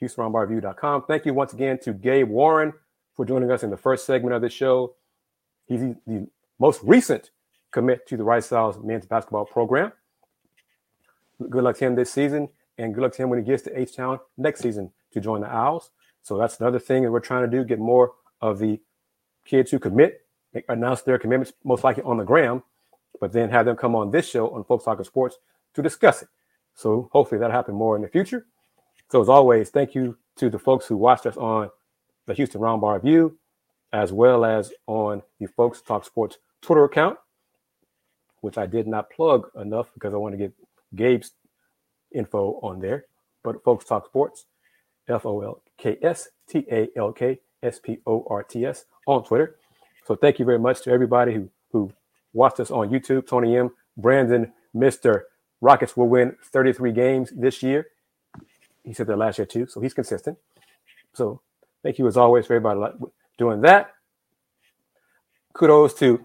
HoustonRoundballReview.com. 0.00 1.04
Thank 1.06 1.26
you 1.26 1.34
once 1.34 1.52
again 1.52 1.78
to 1.82 1.92
Gabe 1.92 2.30
Warren 2.30 2.72
for 3.14 3.26
joining 3.26 3.50
us 3.50 3.62
in 3.62 3.68
the 3.68 3.76
first 3.76 4.06
segment 4.06 4.34
of 4.34 4.40
this 4.40 4.54
show. 4.54 4.94
He's 5.66 5.80
the 5.80 6.28
most 6.58 6.80
recent 6.82 7.30
commit 7.70 8.06
to 8.08 8.16
the 8.16 8.24
Rice 8.24 8.52
Owls 8.52 8.78
men's 8.82 9.06
basketball 9.06 9.44
program. 9.44 9.92
Good 11.48 11.62
luck 11.62 11.76
to 11.78 11.86
him 11.86 11.94
this 11.94 12.12
season, 12.12 12.48
and 12.78 12.94
good 12.94 13.02
luck 13.02 13.12
to 13.12 13.22
him 13.22 13.30
when 13.30 13.38
he 13.38 13.44
gets 13.44 13.62
to 13.64 13.78
H 13.78 13.94
Town 13.94 14.18
next 14.36 14.60
season 14.60 14.90
to 15.12 15.20
join 15.20 15.40
the 15.40 15.52
Owls. 15.52 15.90
So 16.22 16.36
that's 16.36 16.60
another 16.60 16.78
thing 16.78 17.04
that 17.04 17.12
we're 17.12 17.20
trying 17.20 17.48
to 17.48 17.56
do: 17.56 17.64
get 17.64 17.78
more 17.78 18.12
of 18.40 18.58
the 18.58 18.80
kids 19.44 19.70
who 19.70 19.78
commit, 19.78 20.26
announce 20.68 21.02
their 21.02 21.18
commitments, 21.18 21.52
most 21.64 21.84
likely 21.84 22.02
on 22.02 22.18
the 22.18 22.24
gram, 22.24 22.62
but 23.20 23.32
then 23.32 23.50
have 23.50 23.66
them 23.66 23.76
come 23.76 23.94
on 23.94 24.10
this 24.10 24.28
show 24.28 24.50
on 24.50 24.64
Folks 24.64 24.84
Talking 24.84 25.04
Sports 25.04 25.36
to 25.74 25.82
discuss 25.82 26.22
it. 26.22 26.28
So 26.74 27.08
hopefully 27.12 27.40
that'll 27.40 27.56
happen 27.56 27.74
more 27.74 27.96
in 27.96 28.02
the 28.02 28.08
future. 28.08 28.46
So 29.10 29.20
as 29.20 29.28
always, 29.28 29.70
thank 29.70 29.94
you 29.94 30.18
to 30.36 30.50
the 30.50 30.58
folks 30.58 30.86
who 30.86 30.96
watched 30.96 31.26
us 31.26 31.36
on 31.36 31.70
the 32.26 32.34
Houston 32.34 32.60
Roundball 32.60 32.94
Review, 32.94 33.38
as 33.92 34.12
well 34.12 34.44
as 34.44 34.72
on 34.86 35.22
the 35.40 35.46
Folks 35.46 35.80
Talk 35.80 36.04
Sports 36.04 36.38
Twitter 36.60 36.84
account, 36.84 37.18
which 38.40 38.58
I 38.58 38.66
did 38.66 38.86
not 38.86 39.10
plug 39.10 39.48
enough 39.56 39.92
because 39.94 40.14
I 40.14 40.16
want 40.16 40.34
to 40.34 40.38
get 40.38 40.52
Gabe's 40.94 41.32
info 42.12 42.58
on 42.62 42.80
there. 42.80 43.06
But 43.42 43.62
Folks 43.64 43.84
Talk 43.84 44.06
Sports, 44.06 44.46
F 45.08 45.26
O 45.26 45.40
L 45.40 45.62
K 45.76 45.96
S 46.02 46.28
T 46.48 46.66
A 46.70 46.88
L 46.96 47.12
K 47.12 47.40
S 47.62 47.78
P 47.78 47.98
O 48.06 48.26
R 48.28 48.42
T 48.42 48.64
S 48.64 48.84
on 49.06 49.24
Twitter. 49.24 49.56
So 50.06 50.16
thank 50.16 50.38
you 50.38 50.44
very 50.44 50.58
much 50.58 50.82
to 50.82 50.90
everybody 50.90 51.34
who 51.34 51.50
who 51.72 51.92
watched 52.32 52.60
us 52.60 52.70
on 52.70 52.90
YouTube. 52.90 53.26
Tony 53.26 53.56
M, 53.56 53.70
Brandon, 53.96 54.52
Mister 54.74 55.26
Rockets 55.60 55.96
will 55.96 56.08
win 56.08 56.36
33 56.52 56.92
games 56.92 57.32
this 57.34 57.62
year. 57.62 57.88
He 58.84 58.92
said 58.92 59.06
that 59.08 59.16
last 59.16 59.38
year 59.38 59.46
too, 59.46 59.66
so 59.66 59.80
he's 59.80 59.94
consistent. 59.94 60.38
So 61.14 61.40
thank 61.82 61.98
you 61.98 62.06
as 62.06 62.16
always 62.16 62.46
for 62.46 62.54
everybody 62.54 62.96
doing 63.36 63.60
that. 63.62 63.92
Kudos 65.52 65.94
to 65.94 66.24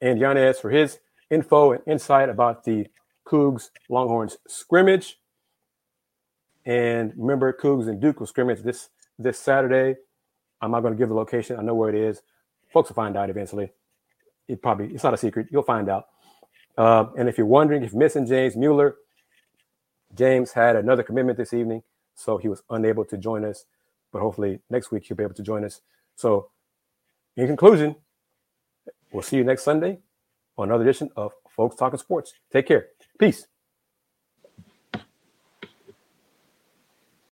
Andy 0.00 0.20
Yanez 0.20 0.60
for 0.60 0.70
his 0.70 0.98
info 1.30 1.72
and 1.72 1.82
insight 1.86 2.28
about 2.28 2.64
the 2.64 2.86
Cougs 3.26 3.70
Longhorns 3.88 4.36
scrimmage. 4.46 5.18
And 6.66 7.12
remember, 7.16 7.52
Cougs 7.52 7.88
and 7.88 8.00
Duke 8.00 8.20
will 8.20 8.26
scrimmage 8.26 8.62
this 8.62 8.90
this 9.18 9.38
Saturday. 9.38 9.96
I'm 10.60 10.70
not 10.70 10.80
going 10.80 10.94
to 10.94 10.98
give 10.98 11.08
the 11.08 11.14
location. 11.14 11.58
I 11.58 11.62
know 11.62 11.74
where 11.74 11.90
it 11.90 11.94
is. 11.94 12.22
Folks 12.72 12.90
will 12.90 12.94
find 12.94 13.16
out 13.16 13.30
eventually. 13.30 13.72
It 14.48 14.62
probably 14.62 14.94
it's 14.94 15.04
not 15.04 15.14
a 15.14 15.18
secret. 15.18 15.48
You'll 15.50 15.62
find 15.62 15.88
out. 15.88 16.06
Uh, 16.76 17.06
and 17.16 17.28
if 17.28 17.38
you're 17.38 17.46
wondering 17.46 17.84
if 17.84 17.94
missing 17.94 18.26
James 18.26 18.56
Mueller, 18.56 18.96
James 20.14 20.52
had 20.52 20.76
another 20.76 21.02
commitment 21.02 21.38
this 21.38 21.52
evening, 21.52 21.82
so 22.14 22.38
he 22.38 22.48
was 22.48 22.62
unable 22.70 23.04
to 23.04 23.16
join 23.16 23.44
us. 23.44 23.64
But 24.12 24.20
hopefully 24.20 24.60
next 24.70 24.90
week 24.90 25.04
he'll 25.06 25.16
be 25.16 25.22
able 25.22 25.34
to 25.34 25.42
join 25.42 25.64
us. 25.64 25.80
So, 26.16 26.50
in 27.36 27.46
conclusion, 27.46 27.96
we'll 29.12 29.22
see 29.22 29.36
you 29.36 29.44
next 29.44 29.64
Sunday 29.64 29.98
on 30.56 30.68
another 30.68 30.84
edition 30.84 31.10
of 31.16 31.32
Folks 31.48 31.76
Talking 31.76 31.98
Sports. 31.98 32.34
Take 32.52 32.66
care. 32.66 32.88
Peace. 33.18 33.46